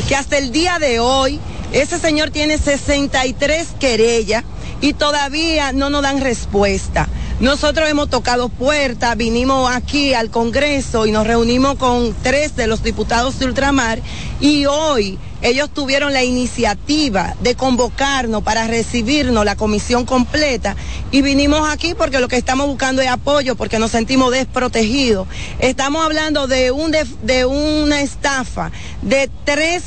Que 0.06 0.14
hasta 0.14 0.38
el 0.38 0.52
día 0.52 0.78
de 0.78 1.00
hoy 1.00 1.40
ese 1.72 1.98
señor 1.98 2.30
tiene 2.30 2.58
63 2.58 3.68
querellas 3.80 4.44
y 4.80 4.92
todavía 4.92 5.72
no 5.72 5.88
nos 5.88 6.02
dan 6.02 6.20
respuesta. 6.20 7.08
Nosotros 7.40 7.88
hemos 7.88 8.10
tocado 8.10 8.48
puertas, 8.50 9.16
vinimos 9.16 9.70
aquí 9.70 10.14
al 10.14 10.30
Congreso 10.30 11.06
y 11.06 11.12
nos 11.12 11.26
reunimos 11.26 11.76
con 11.76 12.14
tres 12.22 12.56
de 12.56 12.66
los 12.66 12.82
diputados 12.82 13.38
de 13.38 13.46
Ultramar 13.46 14.00
y 14.40 14.66
hoy 14.66 15.18
ellos 15.42 15.70
tuvieron 15.70 16.12
la 16.12 16.22
iniciativa 16.22 17.34
de 17.40 17.54
convocarnos 17.54 18.42
para 18.42 18.66
recibirnos 18.66 19.44
la 19.44 19.56
comisión 19.56 20.06
completa 20.06 20.76
y 21.10 21.22
vinimos 21.22 21.68
aquí 21.68 21.94
porque 21.94 22.20
lo 22.20 22.28
que 22.28 22.36
estamos 22.36 22.66
buscando 22.66 23.02
es 23.02 23.08
apoyo 23.08 23.56
porque 23.56 23.78
nos 23.78 23.90
sentimos 23.90 24.32
desprotegidos. 24.32 25.26
Estamos 25.58 26.04
hablando 26.04 26.46
de, 26.46 26.70
un 26.70 26.92
de, 26.92 27.44
una 27.44 28.00
estafa 28.00 28.70
de 29.02 29.28
tres 29.44 29.82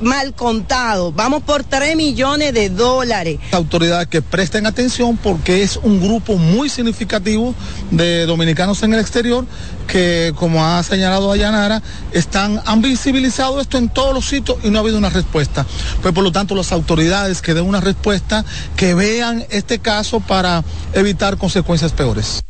mal 0.00 0.34
contado. 0.34 1.12
Vamos 1.12 1.42
por 1.42 1.64
3 1.64 1.96
millones 1.96 2.54
de 2.54 2.68
dólares. 2.70 3.38
Autoridades 3.52 4.08
que 4.08 4.22
presten 4.22 4.66
atención 4.66 5.16
porque 5.16 5.62
es 5.62 5.76
un 5.76 6.00
grupo 6.00 6.36
muy 6.36 6.68
significativo 6.68 7.54
de 7.90 8.26
dominicanos 8.26 8.82
en 8.82 8.94
el 8.94 9.00
exterior 9.00 9.44
que, 9.86 10.32
como 10.36 10.64
ha 10.64 10.82
señalado 10.82 11.32
Ayanara, 11.32 11.82
están, 12.12 12.60
han 12.66 12.82
visibilizado 12.82 13.60
esto 13.60 13.78
en 13.78 13.88
todos 13.88 14.14
los 14.14 14.28
sitios 14.28 14.58
y 14.62 14.70
no 14.70 14.78
ha 14.78 14.82
habido 14.82 14.98
una 14.98 15.10
respuesta. 15.10 15.66
Pues 16.02 16.14
por 16.14 16.24
lo 16.24 16.32
tanto, 16.32 16.54
las 16.54 16.72
autoridades 16.72 17.42
que 17.42 17.54
den 17.54 17.64
una 17.64 17.80
respuesta, 17.80 18.44
que 18.76 18.94
vean 18.94 19.44
este 19.50 19.78
caso 19.78 20.20
para 20.20 20.62
evitar 20.92 21.38
consecuencias 21.38 21.92
peores. 21.92 22.42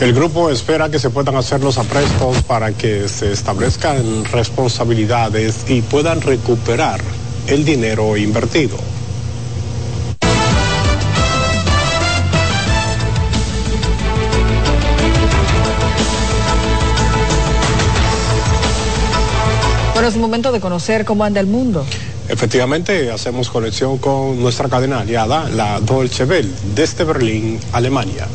El 0.00 0.12
grupo 0.12 0.50
espera 0.50 0.90
que 0.90 0.98
se 0.98 1.08
puedan 1.08 1.36
hacer 1.36 1.62
los 1.62 1.78
aprestos 1.78 2.42
para 2.42 2.72
que 2.72 3.08
se 3.08 3.32
establezcan 3.32 4.24
responsabilidades 4.24 5.64
y 5.68 5.82
puedan 5.82 6.20
recuperar 6.20 7.00
el 7.46 7.64
dinero 7.64 8.16
invertido. 8.16 8.76
Bueno, 19.94 20.08
es 20.08 20.16
momento 20.16 20.50
de 20.50 20.60
conocer 20.60 21.04
cómo 21.04 21.24
anda 21.24 21.40
el 21.40 21.46
mundo. 21.46 21.86
Efectivamente, 22.28 23.12
hacemos 23.12 23.48
conexión 23.48 23.98
con 23.98 24.40
nuestra 24.40 24.68
cadena 24.68 25.00
aliada, 25.00 25.48
la 25.50 25.80
Deutsche 25.80 26.24
Welle, 26.24 26.50
desde 26.74 27.04
Berlín, 27.04 27.60
Alemania. 27.72 28.26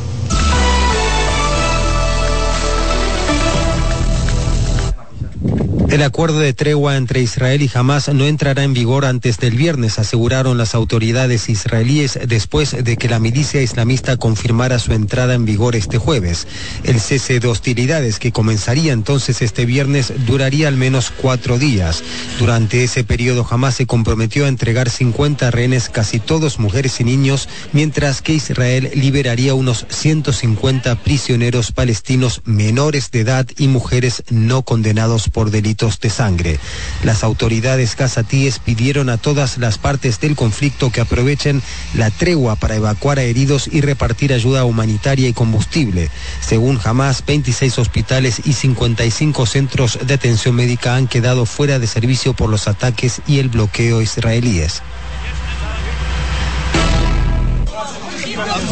El 5.90 6.04
acuerdo 6.04 6.38
de 6.38 6.54
tregua 6.54 6.98
entre 6.98 7.20
Israel 7.20 7.64
y 7.64 7.72
Hamas 7.74 8.14
no 8.14 8.28
entrará 8.28 8.64
en 8.64 8.76
vigor 8.76 9.06
antes 9.06 9.40
del 9.40 9.56
viernes, 9.56 9.98
aseguraron 9.98 10.56
las 10.56 10.76
autoridades 10.76 11.50
israelíes 11.50 12.20
después 12.28 12.84
de 12.84 12.96
que 12.96 13.10
la 13.10 13.18
milicia 13.18 13.64
islamista 13.64 14.16
confirmara 14.16 14.78
su 14.78 14.94
entrada 14.94 15.34
en 15.34 15.46
vigor 15.46 15.76
este 15.76 15.98
jueves. 15.98 16.46
El 16.84 17.00
cese 17.00 17.40
de 17.40 17.48
hostilidades 17.48 18.20
que 18.20 18.32
comenzaría 18.32 18.94
entonces 18.94 19.42
este 19.42 19.66
viernes 19.66 20.14
duraría 20.28 20.68
al 20.68 20.78
menos 20.78 21.10
cuatro 21.10 21.58
días. 21.58 22.04
Durante 22.38 22.84
ese 22.84 23.04
periodo 23.04 23.48
Hamas 23.50 23.74
se 23.74 23.88
comprometió 23.88 24.46
a 24.46 24.50
entregar 24.50 24.92
50 24.92 25.50
rehenes, 25.50 25.90
casi 25.90 26.20
todos 26.20 26.60
mujeres 26.60 27.00
y 27.00 27.04
niños, 27.04 27.50
mientras 27.74 28.22
que 28.22 28.34
Israel 28.34 28.92
liberaría 28.94 29.56
unos 29.56 29.88
150 29.90 30.98
prisioneros 30.98 31.72
palestinos 31.72 32.44
menores 32.46 33.10
de 33.10 33.22
edad 33.22 33.48
y 33.58 33.68
mujeres 33.68 34.22
no 34.30 34.62
condenados 34.62 35.30
por 35.30 35.50
delitos 35.50 35.78
de 35.80 36.09
sangre. 36.09 36.59
Las 37.03 37.23
autoridades 37.23 37.95
casatíes 37.95 38.59
pidieron 38.59 39.09
a 39.09 39.17
todas 39.17 39.57
las 39.57 39.77
partes 39.77 40.19
del 40.19 40.36
conflicto 40.36 40.91
que 40.91 40.99
aprovechen 40.99 41.61
la 41.93 42.11
tregua 42.11 42.57
para 42.57 42.75
evacuar 42.75 43.17
a 43.17 43.23
heridos 43.23 43.69
y 43.71 43.80
repartir 43.80 44.34
ayuda 44.34 44.65
humanitaria 44.65 45.30
y 45.30 45.34
combustible. 45.34 46.09
Según 46.41 46.82
Hamas, 46.84 47.23
26 47.25 47.80
hospitales 47.80 48.41
y 48.43 48.53
55 48.53 49.45
centros 49.45 49.99
de 50.05 50.13
atención 50.13 50.55
médica 50.55 50.95
han 50.95 51.07
quedado 51.07 51.45
fuera 51.45 51.80
de 51.80 51.88
servicio 51.88 52.34
por 52.34 52.49
los 52.49 52.67
ataques 52.67 53.21
y 53.25 53.39
el 53.39 53.47
bloqueo 53.47 54.01
israelíes. 54.01 54.82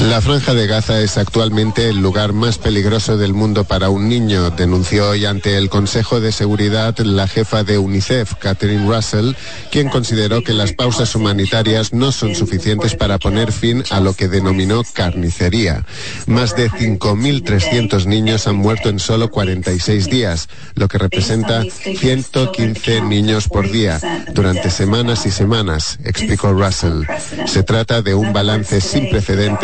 La 0.10 0.22
franja 0.22 0.54
de 0.54 0.68
Gaza 0.68 1.02
es 1.02 1.18
actualmente 1.18 1.90
el 1.90 1.98
lugar 1.98 2.32
más 2.32 2.58
peligroso 2.58 3.18
del 3.18 3.34
mundo 3.34 3.66
para 3.66 3.90
un 3.90 4.08
niño, 4.08 4.52
denunció 4.52 5.10
hoy 5.10 5.26
ante 5.26 5.58
el 5.58 5.70
Consejo 5.70 6.22
de 6.22 6.32
Seguridad 6.32 6.98
la 7.00 7.28
jefa 7.28 7.64
de 7.64 7.78
UNICEF, 7.78 8.36
Catherine 8.36 8.88
Russell, 8.88 9.34
quien 9.72 9.90
consideró 9.90 10.44
que 10.44 10.54
las 10.54 10.74
pausas 10.74 11.14
humanitarias 11.16 11.94
no 11.94 12.12
son 12.12 12.36
suficientes 12.36 12.96
para 12.96 13.18
poner 13.18 13.52
fin 13.52 13.84
a 13.90 14.00
lo 14.00 14.14
que 14.14 14.28
denominó 14.28 14.84
carnicería. 14.94 15.84
Más 16.26 16.56
de 16.56 16.70
5.300 16.70 18.06
niños 18.06 18.48
han 18.48 18.56
muerto 18.56 18.90
en 18.90 19.00
solo 19.00 19.30
46 19.30 20.10
días, 20.10 20.48
lo 20.76 20.88
que 20.88 21.00
representa 21.00 21.64
115 21.64 23.02
niños 23.02 23.48
por 23.48 23.70
día, 23.70 24.00
durante 24.34 24.70
semanas 24.70 25.26
y 25.26 25.32
semanas, 25.32 26.00
explicó 26.06 26.54
Russell. 26.54 27.04
Se 27.46 27.64
trata 27.64 28.02
de 28.02 28.14
un 28.14 28.32
balance 28.32 28.80
sin 28.80 29.10
precedentes 29.10 29.57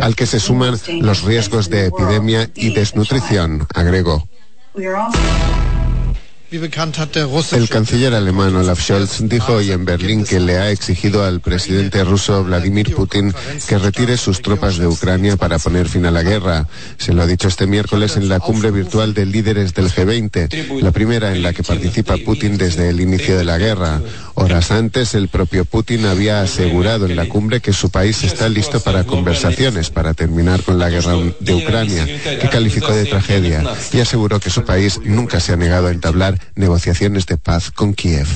al 0.00 0.14
que 0.14 0.26
se 0.26 0.40
suman 0.40 0.78
los 1.00 1.22
riesgos 1.22 1.70
de 1.70 1.86
epidemia 1.86 2.50
y 2.54 2.70
desnutrición, 2.70 3.66
agregó. 3.74 4.28
El 6.50 7.68
canciller 7.68 8.14
alemán 8.14 8.56
Olaf 8.56 8.80
Scholz 8.80 9.18
dijo 9.28 9.52
hoy 9.52 9.70
en 9.70 9.84
Berlín 9.84 10.24
que 10.24 10.40
le 10.40 10.56
ha 10.56 10.70
exigido 10.70 11.22
al 11.22 11.40
presidente 11.40 12.02
ruso 12.04 12.42
Vladimir 12.42 12.94
Putin 12.94 13.34
que 13.68 13.76
retire 13.76 14.16
sus 14.16 14.40
tropas 14.40 14.78
de 14.78 14.86
Ucrania 14.86 15.36
para 15.36 15.58
poner 15.58 15.90
fin 15.90 16.06
a 16.06 16.10
la 16.10 16.22
guerra. 16.22 16.66
Se 16.96 17.12
lo 17.12 17.20
ha 17.20 17.26
dicho 17.26 17.48
este 17.48 17.66
miércoles 17.66 18.16
en 18.16 18.30
la 18.30 18.40
cumbre 18.40 18.70
virtual 18.70 19.12
de 19.12 19.26
líderes 19.26 19.74
del 19.74 19.90
G20, 19.90 20.80
la 20.80 20.90
primera 20.90 21.32
en 21.32 21.42
la 21.42 21.52
que 21.52 21.62
participa 21.62 22.16
Putin 22.24 22.56
desde 22.56 22.88
el 22.88 23.02
inicio 23.02 23.36
de 23.36 23.44
la 23.44 23.58
guerra. 23.58 24.00
Horas 24.40 24.70
antes, 24.70 25.14
el 25.14 25.26
propio 25.26 25.64
Putin 25.64 26.06
había 26.06 26.40
asegurado 26.40 27.06
en 27.06 27.16
la 27.16 27.28
cumbre 27.28 27.60
que 27.60 27.72
su 27.72 27.90
país 27.90 28.22
está 28.22 28.48
listo 28.48 28.78
para 28.78 29.02
conversaciones 29.02 29.90
para 29.90 30.14
terminar 30.14 30.62
con 30.62 30.78
la 30.78 30.88
guerra 30.88 31.14
de 31.40 31.54
Ucrania, 31.54 32.06
que 32.06 32.48
calificó 32.48 32.92
de 32.92 33.04
tragedia, 33.06 33.64
y 33.92 33.98
aseguró 33.98 34.38
que 34.38 34.50
su 34.50 34.64
país 34.64 35.00
nunca 35.04 35.40
se 35.40 35.52
ha 35.52 35.56
negado 35.56 35.88
a 35.88 35.90
entablar 35.90 36.38
negociaciones 36.54 37.26
de 37.26 37.36
paz 37.36 37.72
con 37.72 37.94
Kiev. 37.94 38.28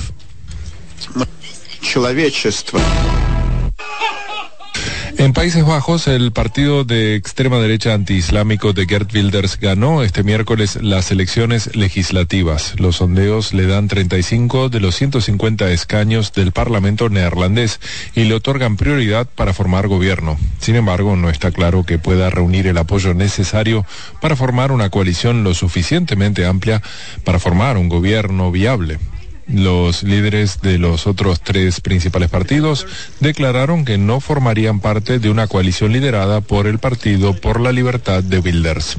En 5.22 5.34
Países 5.34 5.64
Bajos, 5.64 6.08
el 6.08 6.32
partido 6.32 6.82
de 6.82 7.14
extrema 7.14 7.58
derecha 7.58 7.94
antiislámico 7.94 8.72
de 8.72 8.86
Gert 8.86 9.14
Wilders 9.14 9.56
ganó 9.60 10.02
este 10.02 10.24
miércoles 10.24 10.80
las 10.82 11.12
elecciones 11.12 11.76
legislativas. 11.76 12.74
Los 12.80 12.96
sondeos 12.96 13.54
le 13.54 13.68
dan 13.68 13.86
35 13.86 14.68
de 14.68 14.80
los 14.80 14.96
150 14.96 15.70
escaños 15.70 16.32
del 16.32 16.50
Parlamento 16.50 17.08
neerlandés 17.08 17.78
y 18.16 18.24
le 18.24 18.34
otorgan 18.34 18.76
prioridad 18.76 19.28
para 19.32 19.52
formar 19.52 19.86
gobierno. 19.86 20.36
Sin 20.58 20.74
embargo, 20.74 21.14
no 21.14 21.30
está 21.30 21.52
claro 21.52 21.84
que 21.84 22.00
pueda 22.00 22.28
reunir 22.28 22.66
el 22.66 22.78
apoyo 22.78 23.14
necesario 23.14 23.86
para 24.20 24.34
formar 24.34 24.72
una 24.72 24.90
coalición 24.90 25.44
lo 25.44 25.54
suficientemente 25.54 26.46
amplia 26.46 26.82
para 27.22 27.38
formar 27.38 27.76
un 27.76 27.88
gobierno 27.88 28.50
viable. 28.50 28.98
Los 29.48 30.02
líderes 30.02 30.60
de 30.60 30.78
los 30.78 31.06
otros 31.06 31.40
tres 31.40 31.80
principales 31.80 32.30
partidos 32.30 32.86
declararon 33.20 33.84
que 33.84 33.98
no 33.98 34.20
formarían 34.20 34.80
parte 34.80 35.18
de 35.18 35.30
una 35.30 35.46
coalición 35.46 35.92
liderada 35.92 36.40
por 36.40 36.66
el 36.66 36.78
Partido 36.78 37.34
por 37.34 37.60
la 37.60 37.72
Libertad 37.72 38.22
de 38.22 38.38
Wilders. 38.38 38.98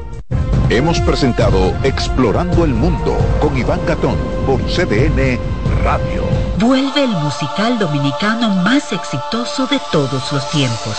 Hemos 0.71 1.01
presentado 1.01 1.75
Explorando 1.83 2.63
el 2.63 2.73
Mundo 2.73 3.17
con 3.41 3.57
Iván 3.57 3.81
Gatón 3.85 4.15
por 4.45 4.61
CDN 4.67 5.37
Radio. 5.83 6.23
Vuelve 6.59 7.03
el 7.03 7.09
musical 7.09 7.77
dominicano 7.77 8.55
más 8.63 8.93
exitoso 8.93 9.67
de 9.67 9.81
todos 9.91 10.31
los 10.31 10.49
tiempos. 10.49 10.95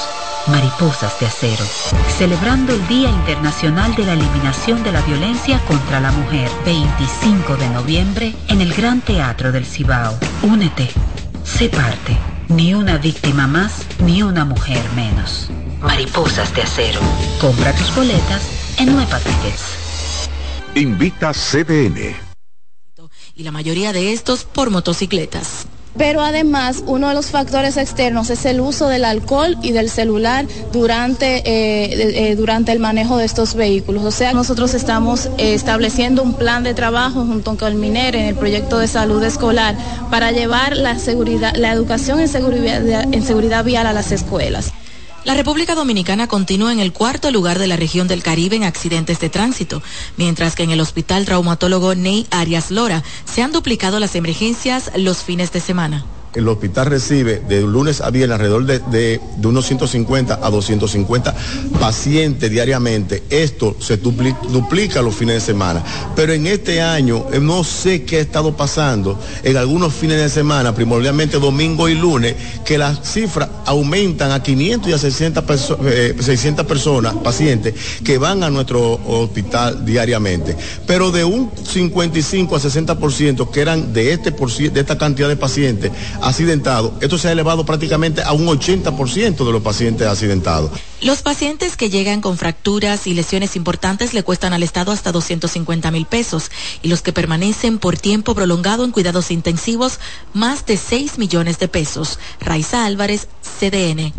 Mariposas 0.48 1.18
de 1.18 1.26
Acero, 1.26 1.64
celebrando 2.18 2.74
el 2.74 2.86
Día 2.86 3.08
Internacional 3.08 3.94
de 3.94 4.04
la 4.04 4.12
Eliminación 4.12 4.82
de 4.82 4.92
la 4.92 5.00
Violencia 5.00 5.58
contra 5.66 6.00
la 6.00 6.12
Mujer, 6.12 6.50
25 6.66 7.56
de 7.56 7.70
noviembre, 7.70 8.34
en 8.48 8.60
el 8.60 8.74
Gran 8.74 9.00
Teatro 9.00 9.52
del 9.52 9.64
Cibao. 9.64 10.18
Únete, 10.42 10.90
sé 11.44 11.70
parte, 11.70 12.18
ni 12.48 12.74
una 12.74 12.98
víctima 12.98 13.46
más, 13.46 13.86
ni 14.00 14.22
una 14.22 14.44
mujer 14.44 14.82
menos. 14.94 15.48
Mariposas 15.80 16.54
de 16.54 16.60
Acero. 16.60 17.00
Compra 17.40 17.72
tus 17.72 17.94
boletas 17.96 18.61
en 18.78 18.94
Nueva 18.94 19.18
Tickets. 19.18 20.28
Invita 20.74 21.32
CDN. 21.32 22.16
Y 23.34 23.42
la 23.42 23.50
mayoría 23.50 23.92
de 23.92 24.12
estos 24.12 24.44
por 24.44 24.70
motocicletas. 24.70 25.66
Pero 25.96 26.22
además, 26.22 26.82
uno 26.86 27.08
de 27.08 27.14
los 27.14 27.26
factores 27.26 27.76
externos 27.76 28.30
es 28.30 28.46
el 28.46 28.60
uso 28.60 28.88
del 28.88 29.04
alcohol 29.04 29.58
y 29.62 29.72
del 29.72 29.90
celular 29.90 30.46
durante, 30.72 31.38
eh, 31.38 32.30
eh, 32.30 32.34
durante 32.34 32.72
el 32.72 32.78
manejo 32.78 33.18
de 33.18 33.26
estos 33.26 33.54
vehículos. 33.54 34.02
O 34.04 34.10
sea, 34.10 34.32
nosotros 34.32 34.72
estamos 34.72 35.26
eh, 35.36 35.52
estableciendo 35.52 36.22
un 36.22 36.34
plan 36.34 36.62
de 36.62 36.72
trabajo 36.72 37.26
junto 37.26 37.56
con 37.58 37.68
el 37.68 37.74
MINER 37.74 38.16
en 38.16 38.24
el 38.26 38.34
proyecto 38.34 38.78
de 38.78 38.88
salud 38.88 39.22
escolar 39.22 39.76
para 40.10 40.32
llevar 40.32 40.76
la, 40.76 40.98
seguridad, 40.98 41.54
la 41.56 41.72
educación 41.72 42.20
en 42.20 42.28
seguridad, 42.28 42.82
en 43.12 43.22
seguridad 43.22 43.62
vial 43.62 43.86
a 43.86 43.92
las 43.92 44.12
escuelas. 44.12 44.72
La 45.24 45.34
República 45.34 45.76
Dominicana 45.76 46.26
continúa 46.26 46.72
en 46.72 46.80
el 46.80 46.92
cuarto 46.92 47.30
lugar 47.30 47.60
de 47.60 47.68
la 47.68 47.76
región 47.76 48.08
del 48.08 48.24
Caribe 48.24 48.56
en 48.56 48.64
accidentes 48.64 49.20
de 49.20 49.30
tránsito, 49.30 49.80
mientras 50.16 50.56
que 50.56 50.64
en 50.64 50.70
el 50.70 50.80
Hospital 50.80 51.24
Traumatólogo 51.24 51.94
Ney 51.94 52.26
Arias 52.32 52.72
Lora 52.72 53.04
se 53.24 53.42
han 53.42 53.52
duplicado 53.52 54.00
las 54.00 54.16
emergencias 54.16 54.90
los 54.96 55.18
fines 55.18 55.52
de 55.52 55.60
semana 55.60 56.04
el 56.34 56.48
hospital 56.48 56.86
recibe 56.86 57.42
de 57.48 57.60
lunes 57.62 58.00
a 58.00 58.10
viernes 58.10 58.34
alrededor 58.34 58.64
de, 58.64 58.78
de, 58.90 59.20
unos 59.44 59.66
150 59.66 60.40
a 60.42 60.50
250 60.50 61.34
pacientes 61.78 62.50
diariamente. 62.50 63.22
Esto 63.28 63.76
se 63.78 63.98
duplica, 63.98 65.02
los 65.02 65.14
fines 65.14 65.34
de 65.34 65.40
semana. 65.40 65.82
Pero 66.16 66.32
en 66.32 66.46
este 66.46 66.80
año 66.80 67.26
eh, 67.32 67.40
no 67.40 67.64
sé 67.64 68.04
qué 68.04 68.16
ha 68.16 68.20
estado 68.20 68.56
pasando 68.56 69.18
en 69.42 69.56
algunos 69.56 69.92
fines 69.92 70.18
de 70.18 70.28
semana, 70.28 70.74
primordialmente 70.74 71.38
domingo 71.38 71.88
y 71.88 71.94
lunes, 71.94 72.34
que 72.64 72.78
las 72.78 73.00
cifras 73.02 73.48
aumentan 73.66 74.30
a 74.32 74.42
500 74.42 74.90
y 74.90 74.92
a 74.92 74.98
600, 74.98 75.44
perso 75.44 75.78
eh, 75.84 76.16
600 76.18 76.66
personas, 76.66 77.14
pacientes, 77.16 77.74
que 78.04 78.18
van 78.18 78.42
a 78.42 78.50
nuestro 78.50 78.94
hospital 79.06 79.84
diariamente. 79.84 80.56
Pero 80.86 81.10
de 81.10 81.24
un 81.24 81.50
55 81.62 82.56
a 82.56 82.60
60% 82.60 83.50
que 83.50 83.60
eran 83.60 83.92
de, 83.92 84.12
este, 84.12 84.30
de 84.30 84.80
esta 84.80 84.96
cantidad 84.96 85.28
de 85.28 85.36
pacientes, 85.36 85.90
accidentados, 86.22 86.92
esto 87.00 87.18
se 87.18 87.28
ha 87.28 87.32
elevado 87.32 87.66
prácticamente 87.66 88.22
a 88.22 88.32
un 88.32 88.46
80% 88.46 89.44
de 89.44 89.52
los 89.52 89.62
pacientes 89.62 90.06
accidentados. 90.06 90.70
Los 91.00 91.22
pacientes 91.22 91.76
que 91.76 91.90
llegan 91.90 92.20
con 92.20 92.38
fracturas 92.38 93.06
y 93.06 93.14
lesiones 93.14 93.56
importantes 93.56 94.14
le 94.14 94.22
cuestan 94.22 94.52
al 94.52 94.62
Estado 94.62 94.92
hasta 94.92 95.12
250 95.12 95.90
mil 95.90 96.06
pesos 96.06 96.50
y 96.82 96.88
los 96.88 97.02
que 97.02 97.12
permanecen 97.12 97.78
por 97.78 97.98
tiempo 97.98 98.34
prolongado 98.34 98.84
en 98.84 98.92
cuidados 98.92 99.30
intensivos 99.30 99.98
más 100.32 100.64
de 100.64 100.76
6 100.76 101.18
millones 101.18 101.58
de 101.58 101.68
pesos. 101.68 102.18
Raiza 102.40 102.86
Álvarez, 102.86 103.28
CDN. 103.42 104.12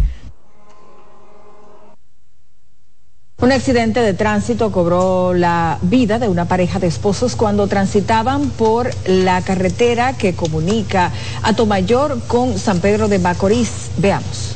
Un 3.43 3.51
accidente 3.51 3.99
de 3.99 4.13
tránsito 4.13 4.71
cobró 4.71 5.33
la 5.33 5.77
vida 5.81 6.17
de 6.17 6.29
una 6.29 6.45
pareja 6.45 6.79
de 6.79 6.87
esposos 6.87 7.35
cuando 7.35 7.67
transitaban 7.67 8.49
por 8.51 8.89
la 9.05 9.41
carretera 9.41 10.13
que 10.17 10.33
comunica 10.33 11.11
a 11.41 11.51
Tomayor 11.53 12.21
con 12.27 12.57
San 12.57 12.79
Pedro 12.79 13.09
de 13.09 13.19
Macorís. 13.19 13.91
Veamos. 13.97 14.55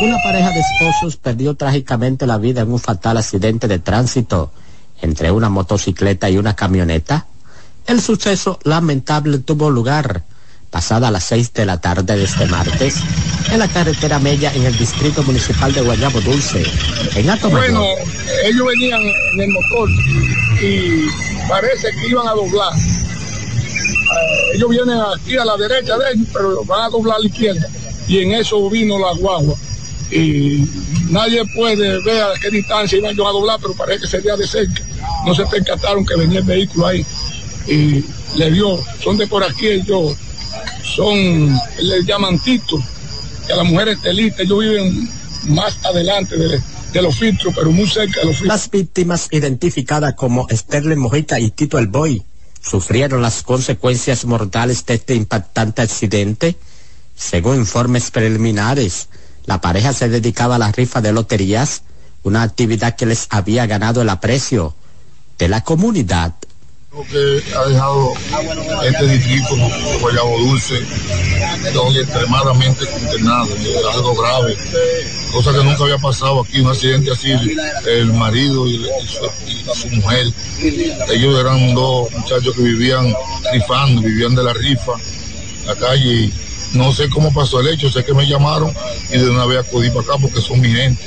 Una 0.00 0.16
pareja 0.24 0.48
de 0.48 0.60
esposos 0.60 1.18
perdió 1.18 1.54
trágicamente 1.54 2.26
la 2.26 2.38
vida 2.38 2.62
en 2.62 2.72
un 2.72 2.78
fatal 2.78 3.18
accidente 3.18 3.68
de 3.68 3.78
tránsito 3.78 4.52
entre 5.02 5.30
una 5.30 5.50
motocicleta 5.50 6.30
y 6.30 6.38
una 6.38 6.56
camioneta. 6.56 7.26
El 7.86 8.00
suceso 8.00 8.58
lamentable 8.62 9.40
tuvo 9.40 9.68
lugar 9.68 10.22
pasada 10.70 11.10
las 11.10 11.24
seis 11.24 11.52
de 11.52 11.66
la 11.66 11.80
tarde 11.80 12.16
de 12.16 12.24
este 12.24 12.46
martes, 12.46 12.96
en 13.50 13.58
la 13.58 13.68
carretera 13.68 14.18
Mella, 14.18 14.52
en 14.54 14.64
el 14.64 14.76
distrito 14.78 15.22
municipal 15.24 15.72
de 15.72 15.80
Guayabo 15.80 16.20
Dulce, 16.20 16.64
en 17.16 17.28
Ato 17.28 17.50
Bueno, 17.50 17.84
ellos 18.44 18.66
venían 18.66 19.00
en 19.32 19.40
el 19.40 19.50
motor 19.50 19.90
y 20.62 21.08
parece 21.48 21.90
que 21.90 22.08
iban 22.08 22.26
a 22.28 22.32
doblar. 22.32 22.72
Eh, 22.74 24.54
ellos 24.54 24.70
vienen 24.70 24.98
aquí 25.14 25.36
a 25.36 25.44
la 25.44 25.56
derecha 25.56 25.98
de 25.98 26.12
ellos, 26.12 26.28
pero 26.32 26.64
van 26.64 26.82
a 26.82 26.88
doblar 26.88 27.16
a 27.16 27.20
la 27.20 27.26
izquierda. 27.26 27.68
Y 28.06 28.18
en 28.18 28.32
eso 28.32 28.68
vino 28.70 28.98
la 28.98 29.12
guagua. 29.14 29.54
Y 30.10 30.66
nadie 31.10 31.44
puede 31.54 32.02
ver 32.02 32.22
a 32.22 32.32
qué 32.40 32.50
distancia 32.50 32.98
iban 32.98 33.12
a 33.12 33.30
doblar, 33.30 33.58
pero 33.60 33.74
parece 33.74 34.02
que 34.02 34.08
sería 34.08 34.36
de 34.36 34.46
cerca. 34.46 34.82
No 35.24 35.34
se 35.34 35.46
percataron 35.46 36.04
que 36.04 36.16
venía 36.16 36.40
el 36.40 36.44
vehículo 36.44 36.86
ahí. 36.86 37.04
Y 37.68 38.04
le 38.36 38.50
dio, 38.50 38.78
son 39.02 39.16
de 39.16 39.26
por 39.26 39.44
aquí 39.44 39.68
ellos 39.68 40.16
son, 40.84 41.48
le 41.80 42.04
llaman 42.04 42.38
Tito, 42.38 42.82
que 43.46 43.52
a 43.52 43.56
las 43.56 43.66
mujeres 43.66 44.00
telistas, 44.00 44.40
ellos 44.40 44.58
viven 44.60 45.08
más 45.48 45.84
adelante 45.84 46.36
de, 46.36 47.02
los 47.02 47.16
filtros, 47.16 47.54
pero 47.54 47.70
muy 47.70 47.88
cerca 47.88 48.20
de 48.20 48.26
los 48.26 48.36
filtros. 48.36 48.48
Las 48.48 48.70
víctimas 48.70 49.28
identificadas 49.30 50.14
como 50.14 50.46
Sterling 50.50 50.98
Mojita 50.98 51.38
y 51.38 51.50
Tito 51.50 51.78
El 51.78 51.86
Boy 51.86 52.22
sufrieron 52.60 53.22
las 53.22 53.42
consecuencias 53.42 54.24
mortales 54.24 54.84
de 54.86 54.94
este 54.94 55.14
impactante 55.14 55.82
accidente. 55.82 56.56
Según 57.16 57.56
informes 57.56 58.10
preliminares, 58.10 59.08
la 59.46 59.60
pareja 59.60 59.92
se 59.92 60.08
dedicaba 60.08 60.56
a 60.56 60.58
la 60.58 60.72
rifa 60.72 61.00
de 61.00 61.12
loterías, 61.12 61.82
una 62.22 62.42
actividad 62.42 62.96
que 62.96 63.06
les 63.06 63.26
había 63.30 63.66
ganado 63.66 64.02
el 64.02 64.08
aprecio 64.08 64.74
de 65.38 65.48
la 65.48 65.62
comunidad 65.64 66.34
lo 66.92 67.04
que 67.04 67.42
ha 67.56 67.64
dejado 67.66 68.12
este 68.84 69.06
distrito 69.06 69.54
Guayabo 70.00 70.38
Dulce 70.38 70.84
donde 71.72 72.00
extremadamente 72.00 72.84
condenado, 72.86 73.48
algo 73.92 74.14
grave, 74.16 74.56
cosa 75.32 75.52
que 75.52 75.62
nunca 75.62 75.84
había 75.84 75.98
pasado 75.98 76.40
aquí, 76.40 76.60
un 76.60 76.70
accidente 76.70 77.12
así, 77.12 77.32
el 77.86 78.12
marido 78.12 78.66
y, 78.66 78.84
su, 79.72 79.88
mujer, 79.90 80.26
ellos 81.12 81.38
eran 81.38 81.74
dos 81.74 82.10
muchachos 82.12 82.56
que 82.56 82.62
vivían 82.62 83.14
rifando, 83.52 84.02
vivían 84.02 84.34
de 84.34 84.42
la 84.42 84.52
rifa, 84.52 84.92
la 85.66 85.76
calle, 85.76 86.30
no 86.72 86.92
sé 86.92 87.08
cómo 87.08 87.32
pasó 87.32 87.60
el 87.60 87.68
hecho, 87.68 87.90
sé 87.90 88.04
que 88.04 88.14
me 88.14 88.26
llamaron 88.26 88.74
y 89.10 89.18
de 89.18 89.30
una 89.30 89.46
vez 89.46 89.58
acudí 89.58 89.90
para 89.90 90.00
acá 90.00 90.14
porque 90.20 90.40
son 90.40 90.60
mi 90.60 90.72
gente. 90.72 91.04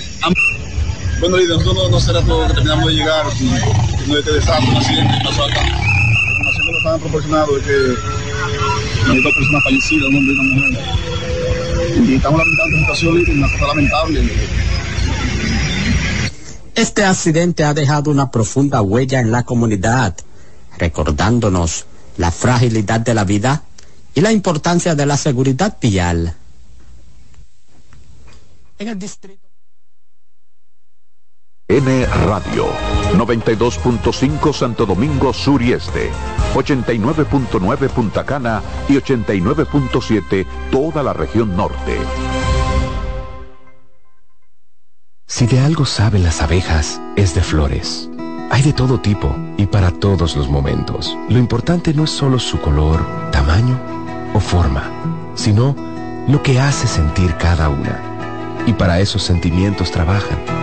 Bueno, 1.24 1.38
líder, 1.38 1.58
nosotros 1.58 1.90
no, 1.90 2.00
será 2.02 2.22
todo 2.22 2.46
que 2.48 2.54
terminamos 2.54 2.86
de 2.86 2.94
llegar, 2.96 3.26
no 3.26 4.18
este 4.18 4.34
desastre, 4.34 4.70
un 4.72 4.76
accidente 4.76 5.18
que 5.18 5.24
pasó 5.24 5.46
acá. 5.46 5.62
La 5.64 5.70
información 5.70 6.66
que 6.66 6.72
nos 6.74 6.78
estaban 6.80 7.00
proporcionando 7.00 7.58
es 7.58 7.64
que 7.64 9.10
hay 9.10 9.24
dos 9.24 9.34
personas 9.34 9.64
fallecidas, 9.64 10.10
un 10.10 10.16
hombre 10.18 10.34
y 10.34 10.38
una 10.38 10.54
mujer. 10.54 12.10
Y 12.10 12.16
estamos 12.16 12.40
lamentando 12.40 12.78
esta 12.78 12.80
situación, 12.80 13.16
líder, 13.16 13.38
una 13.38 13.52
cosa 13.54 13.68
lamentable. 13.68 14.32
Este 16.76 17.06
accidente 17.06 17.64
ha 17.64 17.74
dejado 17.74 18.12
una 18.12 18.30
profunda 18.30 18.82
huella 18.82 19.22
en 19.22 19.32
la 19.32 19.44
comunidad, 19.44 20.18
recordándonos 20.78 21.86
la 22.18 22.32
fragilidad 22.32 23.00
de 23.00 23.14
la 23.14 23.24
vida 23.24 23.64
y 24.14 24.20
la 24.20 24.34
importancia 24.34 24.94
de 24.94 25.06
la 25.06 25.16
seguridad 25.16 25.78
vial. 25.80 26.36
En 28.78 28.90
el 28.90 29.00
distrito 29.00 29.43
N 31.74 32.06
Radio, 32.28 32.68
92.5 33.16 34.54
Santo 34.54 34.86
Domingo 34.86 35.34
Sur 35.34 35.60
y 35.64 35.74
Este, 35.74 36.12
89.9 36.54 37.90
Punta 37.90 38.24
Cana 38.24 38.62
y 38.88 38.94
89.7 38.94 40.46
toda 40.70 41.02
la 41.02 41.14
región 41.14 41.58
norte. 41.58 41.98
Si 45.26 45.48
de 45.48 45.62
algo 45.62 45.86
saben 45.86 46.22
las 46.22 46.44
abejas, 46.44 47.02
es 47.16 47.34
de 47.34 47.42
flores. 47.42 48.08
Hay 48.52 48.62
de 48.62 48.74
todo 48.74 49.00
tipo 49.00 49.36
y 49.58 49.66
para 49.66 49.90
todos 49.90 50.36
los 50.36 50.50
momentos. 50.50 51.18
Lo 51.28 51.40
importante 51.40 51.92
no 51.96 52.04
es 52.04 52.12
solo 52.12 52.38
su 52.38 52.62
color, 52.62 53.04
tamaño 53.32 53.80
o 54.36 54.40
forma, 54.40 54.92
sino 55.34 55.76
lo 56.28 56.44
que 56.44 56.60
hace 56.60 56.86
sentir 56.86 57.36
cada 57.38 57.70
una. 57.70 58.00
Y 58.68 58.74
para 58.74 59.00
esos 59.00 59.24
sentimientos 59.24 59.90
trabajan 59.90 60.63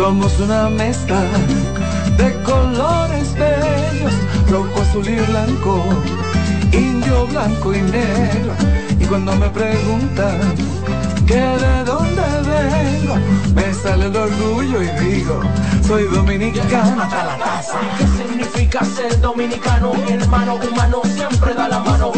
Somos 0.00 0.40
una 0.40 0.70
mezcla 0.70 1.20
de 2.16 2.32
colores 2.42 3.34
bellos, 3.34 4.14
rojo, 4.48 4.80
azul 4.80 5.06
y 5.06 5.16
blanco, 5.16 5.84
indio, 6.72 7.26
blanco 7.26 7.74
y 7.74 7.82
negro. 7.82 8.54
Y 8.98 9.04
cuando 9.04 9.36
me 9.36 9.50
preguntan 9.50 10.54
que 11.26 11.34
de 11.34 11.84
dónde 11.84 12.22
vengo, 12.48 13.16
me 13.54 13.74
sale 13.74 14.06
el 14.06 14.16
orgullo 14.16 14.82
y 14.82 14.88
digo, 15.04 15.38
soy 15.86 16.04
dominicano 16.04 17.02
hasta 17.02 17.24
la 17.24 17.36
taza. 17.36 17.78
¿Qué 17.98 18.06
significa 18.06 18.82
ser 18.86 19.20
dominicano? 19.20 19.92
Mi 19.92 20.12
hermano 20.12 20.54
humano 20.54 21.02
siempre 21.14 21.52
da 21.52 21.68
la 21.68 21.78
mano. 21.78 22.10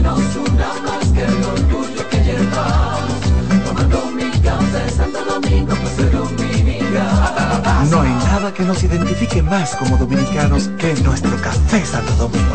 nos 0.00 0.36
una 0.36 0.68
más 0.86 1.08
que 1.12 1.24
el 1.24 1.42
orgullo 1.42 2.08
que 2.08 2.18
llevamos. 2.22 3.18
Tomando 3.64 4.06
mi 4.14 4.30
café 4.40 4.88
Santo 4.96 5.24
Domingo, 5.24 5.74
pues 5.74 6.53
no 7.90 8.00
hay 8.02 8.10
nada 8.10 8.52
que 8.52 8.62
nos 8.62 8.82
identifique 8.82 9.42
más 9.42 9.76
como 9.76 9.96
dominicanos 9.96 10.68
que 10.78 10.94
nuestro 11.02 11.36
café 11.40 11.84
Santo 11.84 12.12
Domingo. 12.14 12.54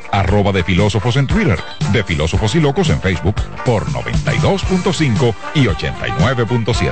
arroba 0.11 0.51
de 0.51 0.63
filósofos 0.63 1.15
en 1.15 1.27
Twitter, 1.27 1.59
de 1.91 2.03
filósofos 2.03 2.53
y 2.55 2.59
locos 2.59 2.89
en 2.89 3.01
Facebook 3.01 3.35
por 3.65 3.85
92.5 3.87 5.33
y 5.55 5.65
89.7. 5.65 6.91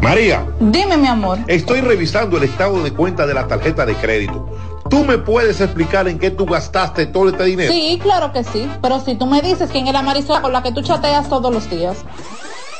María, 0.00 0.46
Dime, 0.60 0.96
mi 0.98 1.06
amor. 1.08 1.38
estoy 1.46 1.80
revisando 1.80 2.36
el 2.36 2.44
estado 2.44 2.82
de 2.82 2.92
cuenta 2.92 3.26
de 3.26 3.32
la 3.34 3.46
tarjeta 3.46 3.86
de 3.86 3.94
crédito. 3.94 4.46
¿Tú 4.90 5.02
me 5.02 5.16
puedes 5.16 5.62
explicar 5.62 6.06
en 6.08 6.18
qué 6.18 6.30
tú 6.30 6.44
gastaste 6.44 7.06
todo 7.06 7.30
este 7.30 7.44
dinero? 7.44 7.72
Sí, 7.72 7.98
claro 8.02 8.30
que 8.32 8.44
sí. 8.44 8.68
Pero 8.82 9.00
si 9.00 9.14
tú 9.16 9.26
me 9.26 9.40
dices 9.40 9.70
quién 9.72 9.86
es 9.86 9.94
la 9.94 10.02
Marisol 10.02 10.42
con 10.42 10.52
la 10.52 10.62
que 10.62 10.72
tú 10.72 10.82
chateas 10.82 11.28
todos 11.30 11.52
los 11.52 11.70
días. 11.70 12.04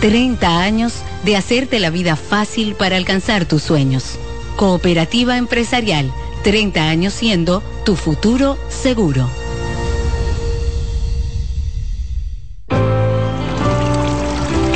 30 0.00 0.60
años 0.60 1.02
de 1.24 1.36
hacerte 1.36 1.80
la 1.80 1.90
vida 1.90 2.14
fácil 2.14 2.74
para 2.74 2.96
alcanzar 2.96 3.46
tus 3.46 3.62
sueños. 3.64 4.18
Cooperativa 4.56 5.36
Empresarial, 5.36 6.12
30 6.44 6.88
años 6.88 7.12
siendo 7.12 7.62
tu 7.84 7.96
futuro 7.96 8.56
seguro. 8.68 9.28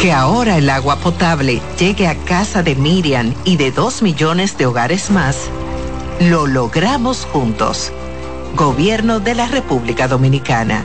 Que 0.01 0.11
ahora 0.11 0.59
el 0.59 0.69
agua 0.69 0.97
potable 0.97 1.63
llegue 1.79 2.09
a 2.09 2.17
casa 2.17 2.65
de 2.65 2.75
Miriam 2.75 3.33
y 3.45 3.57
de 3.57 3.71
dos 3.71 4.03
millones 4.03 4.59
de 4.59 4.67
hogares 4.67 5.11
más, 5.11 5.37
lo 6.19 6.49
logramos 6.49 7.25
juntos. 7.33 7.93
Gobierno 8.57 9.21
de 9.21 9.37
la 9.37 9.47
República 9.47 10.09
Dominicana. 10.09 10.85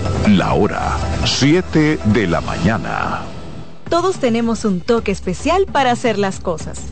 la 0.27 0.53
hora 0.53 0.97
7 1.25 1.99
de 2.05 2.27
la 2.27 2.41
mañana. 2.41 3.21
Todos 3.89 4.17
tenemos 4.17 4.65
un 4.65 4.79
toque 4.79 5.11
especial 5.11 5.65
para 5.65 5.91
hacer 5.91 6.17
las 6.17 6.39
cosas. 6.39 6.79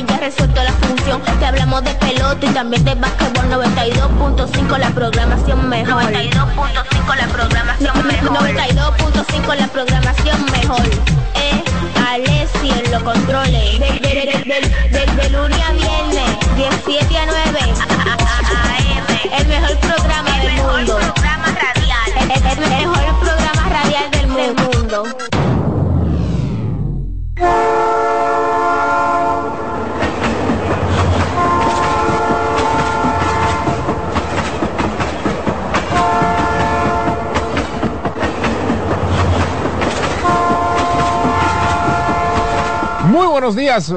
ya 0.00 0.18
resuelto 0.18 0.62
la 0.62 0.72
función. 0.72 1.20
Te 1.38 1.46
hablamos 1.46 1.84
de 1.84 1.94
pelota 1.94 2.46
y 2.46 2.48
también 2.50 2.84
de 2.84 2.94
básquetbol 2.94 3.44
92.5 3.50 4.78
la 4.78 4.90
programación 4.90 5.68
mejor. 5.68 6.02
92.5 6.04 7.16
la 7.16 7.26
programación 7.28 8.06
mejor. 8.06 8.38
92.5 8.38 9.56
la 9.56 9.68
programación 9.68 10.44
mejor. 10.46 10.86
Eh, 11.34 11.62
Alessi 12.08 12.70
en 12.70 12.90
los 12.90 13.02
controles. 13.02 13.78
De, 13.78 13.86
de, 14.00 15.28
de, 15.28 15.61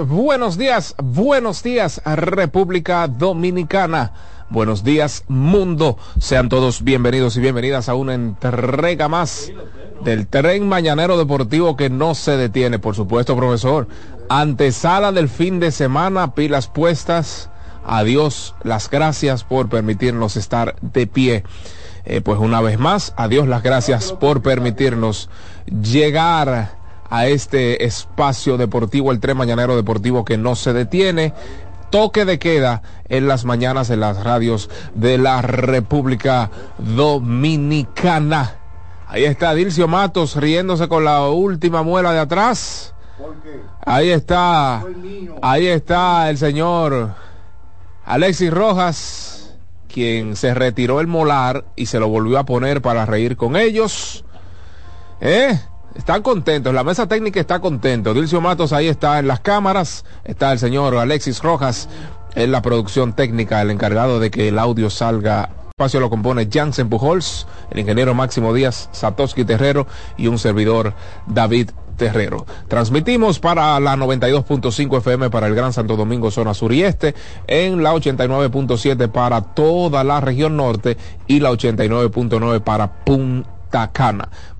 buenos 0.08 0.58
días, 0.58 0.96
buenos 1.04 1.62
días, 1.62 2.02
República 2.06 3.10
Dominicana. 3.10 4.14
Buenos 4.50 4.86
días, 4.86 5.26
mundo. 5.28 5.98
Sean 6.18 6.48
todos 6.48 6.82
bienvenidos 6.82 7.36
y 7.36 7.42
bienvenidas 7.42 7.90
a 7.90 7.96
una 7.96 8.14
entrega 8.14 9.10
más 9.10 9.52
del 10.02 10.28
tren 10.28 10.70
mañanero 10.70 11.18
deportivo 11.18 11.76
que 11.76 11.90
no 11.90 12.16
se 12.16 12.38
detiene, 12.38 12.80
por 12.80 12.96
supuesto, 12.96 13.36
profesor. 13.36 13.90
Antesala 14.30 15.12
del 15.12 15.28
fin 15.28 15.60
de 15.60 15.72
semana, 15.72 16.36
pilas 16.36 16.68
puestas. 16.68 17.50
Adiós, 17.86 18.56
las 18.64 18.90
gracias 18.90 19.44
por 19.44 19.68
permitirnos 19.68 20.38
estar 20.38 20.78
de 20.80 21.06
pie. 21.06 21.44
Eh, 22.06 22.22
pues 22.22 22.40
una 22.40 22.62
vez 22.62 22.80
más, 22.80 23.14
adiós, 23.18 23.46
las 23.46 23.62
gracias 23.62 24.14
por 24.14 24.42
permitirnos 24.42 25.30
llegar 25.66 26.85
a 27.10 27.28
este 27.28 27.86
espacio 27.86 28.58
deportivo, 28.58 29.12
el 29.12 29.20
tren 29.20 29.38
mañanero 29.38 29.76
deportivo 29.76 30.26
que 30.26 30.38
no 30.38 30.56
se 30.56 30.74
detiene 30.74 31.34
toque 31.90 32.26
de 32.26 32.40
queda 32.40 32.82
en 33.08 33.28
las 33.28 33.46
mañanas 33.46 33.90
en 33.90 34.02
las 34.02 34.24
radios 34.24 34.70
de 34.96 35.18
la 35.18 35.42
República 35.42 36.52
Dominicana. 36.78 38.56
Ahí 39.08 39.24
está 39.24 39.54
Dilcio 39.54 39.88
Matos 39.88 40.36
riéndose 40.36 40.88
con 40.88 41.06
la 41.06 41.30
última 41.30 41.84
muela 41.84 42.12
de 42.12 42.20
atrás. 42.20 42.94
Ahí 43.86 44.10
está, 44.10 44.84
ahí 45.42 45.68
está 45.68 46.30
el 46.30 46.38
señor 46.38 47.14
Alexis 48.04 48.52
Rojas, 48.52 49.56
quien 49.88 50.36
se 50.36 50.54
retiró 50.54 51.00
el 51.00 51.08
molar 51.08 51.66
y 51.76 51.86
se 51.86 52.00
lo 52.00 52.10
volvió 52.10 52.40
a 52.40 52.46
poner 52.46 52.82
para 52.82 53.06
reír 53.06 53.38
con 53.38 53.56
ellos. 53.56 54.26
¿Eh? 55.22 55.58
Están 55.96 56.22
contentos, 56.24 56.74
la 56.74 56.84
mesa 56.84 57.08
técnica 57.08 57.40
está 57.40 57.60
contento. 57.62 58.14
Dilcio 58.14 58.42
Matos 58.42 58.74
ahí 58.74 58.88
está 58.88 59.18
en 59.18 59.28
las 59.28 59.40
cámaras, 59.40 60.04
está 60.26 60.52
el 60.52 60.60
señor 60.60 60.96
Alexis 60.98 61.42
Rojas 61.42 61.88
en 62.36 62.52
la 62.52 62.62
producción 62.62 63.14
técnica, 63.14 63.62
el 63.62 63.72
encargado 63.72 64.20
de 64.20 64.30
que 64.30 64.50
el 64.50 64.60
audio 64.60 64.90
salga. 64.90 65.50
El 65.64 65.70
espacio 65.70 66.02
lo 66.02 66.10
compone 66.10 66.50
Jansen 66.52 66.90
Pujols, 66.90 67.48
el 67.72 67.80
ingeniero 67.80 68.14
Máximo 68.14 68.54
Díaz, 68.54 68.90
Satoshi 68.92 69.46
Terrero 69.46 69.88
y 70.18 70.28
un 70.28 70.38
servidor 70.38 70.94
David 71.28 71.72
Terrero. 71.96 72.46
Transmitimos 72.68 73.40
para 73.40 73.80
la 73.80 73.96
92.5 73.96 74.98
FM 74.98 75.30
para 75.30 75.48
el 75.48 75.56
Gran 75.56 75.72
Santo 75.72 75.96
Domingo, 75.96 76.30
zona 76.30 76.54
sur 76.54 76.74
y 76.74 76.84
este, 76.84 77.16
en 77.48 77.84
la 77.84 77.94
89.7 77.94 79.10
para 79.10 79.42
toda 79.42 80.04
la 80.04 80.20
región 80.20 80.58
norte 80.58 80.98
y 81.28 81.40
la 81.40 81.52
89.9 81.52 82.62
para 82.62 83.06
Punta 83.06 83.55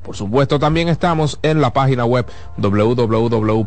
Por 0.04 0.16
supuesto, 0.16 0.60
también 0.60 0.90
estamos 0.90 1.40
en 1.42 1.62
la 1.62 1.72
página 1.72 2.06
web 2.06 2.26
www.cdn 2.58 3.66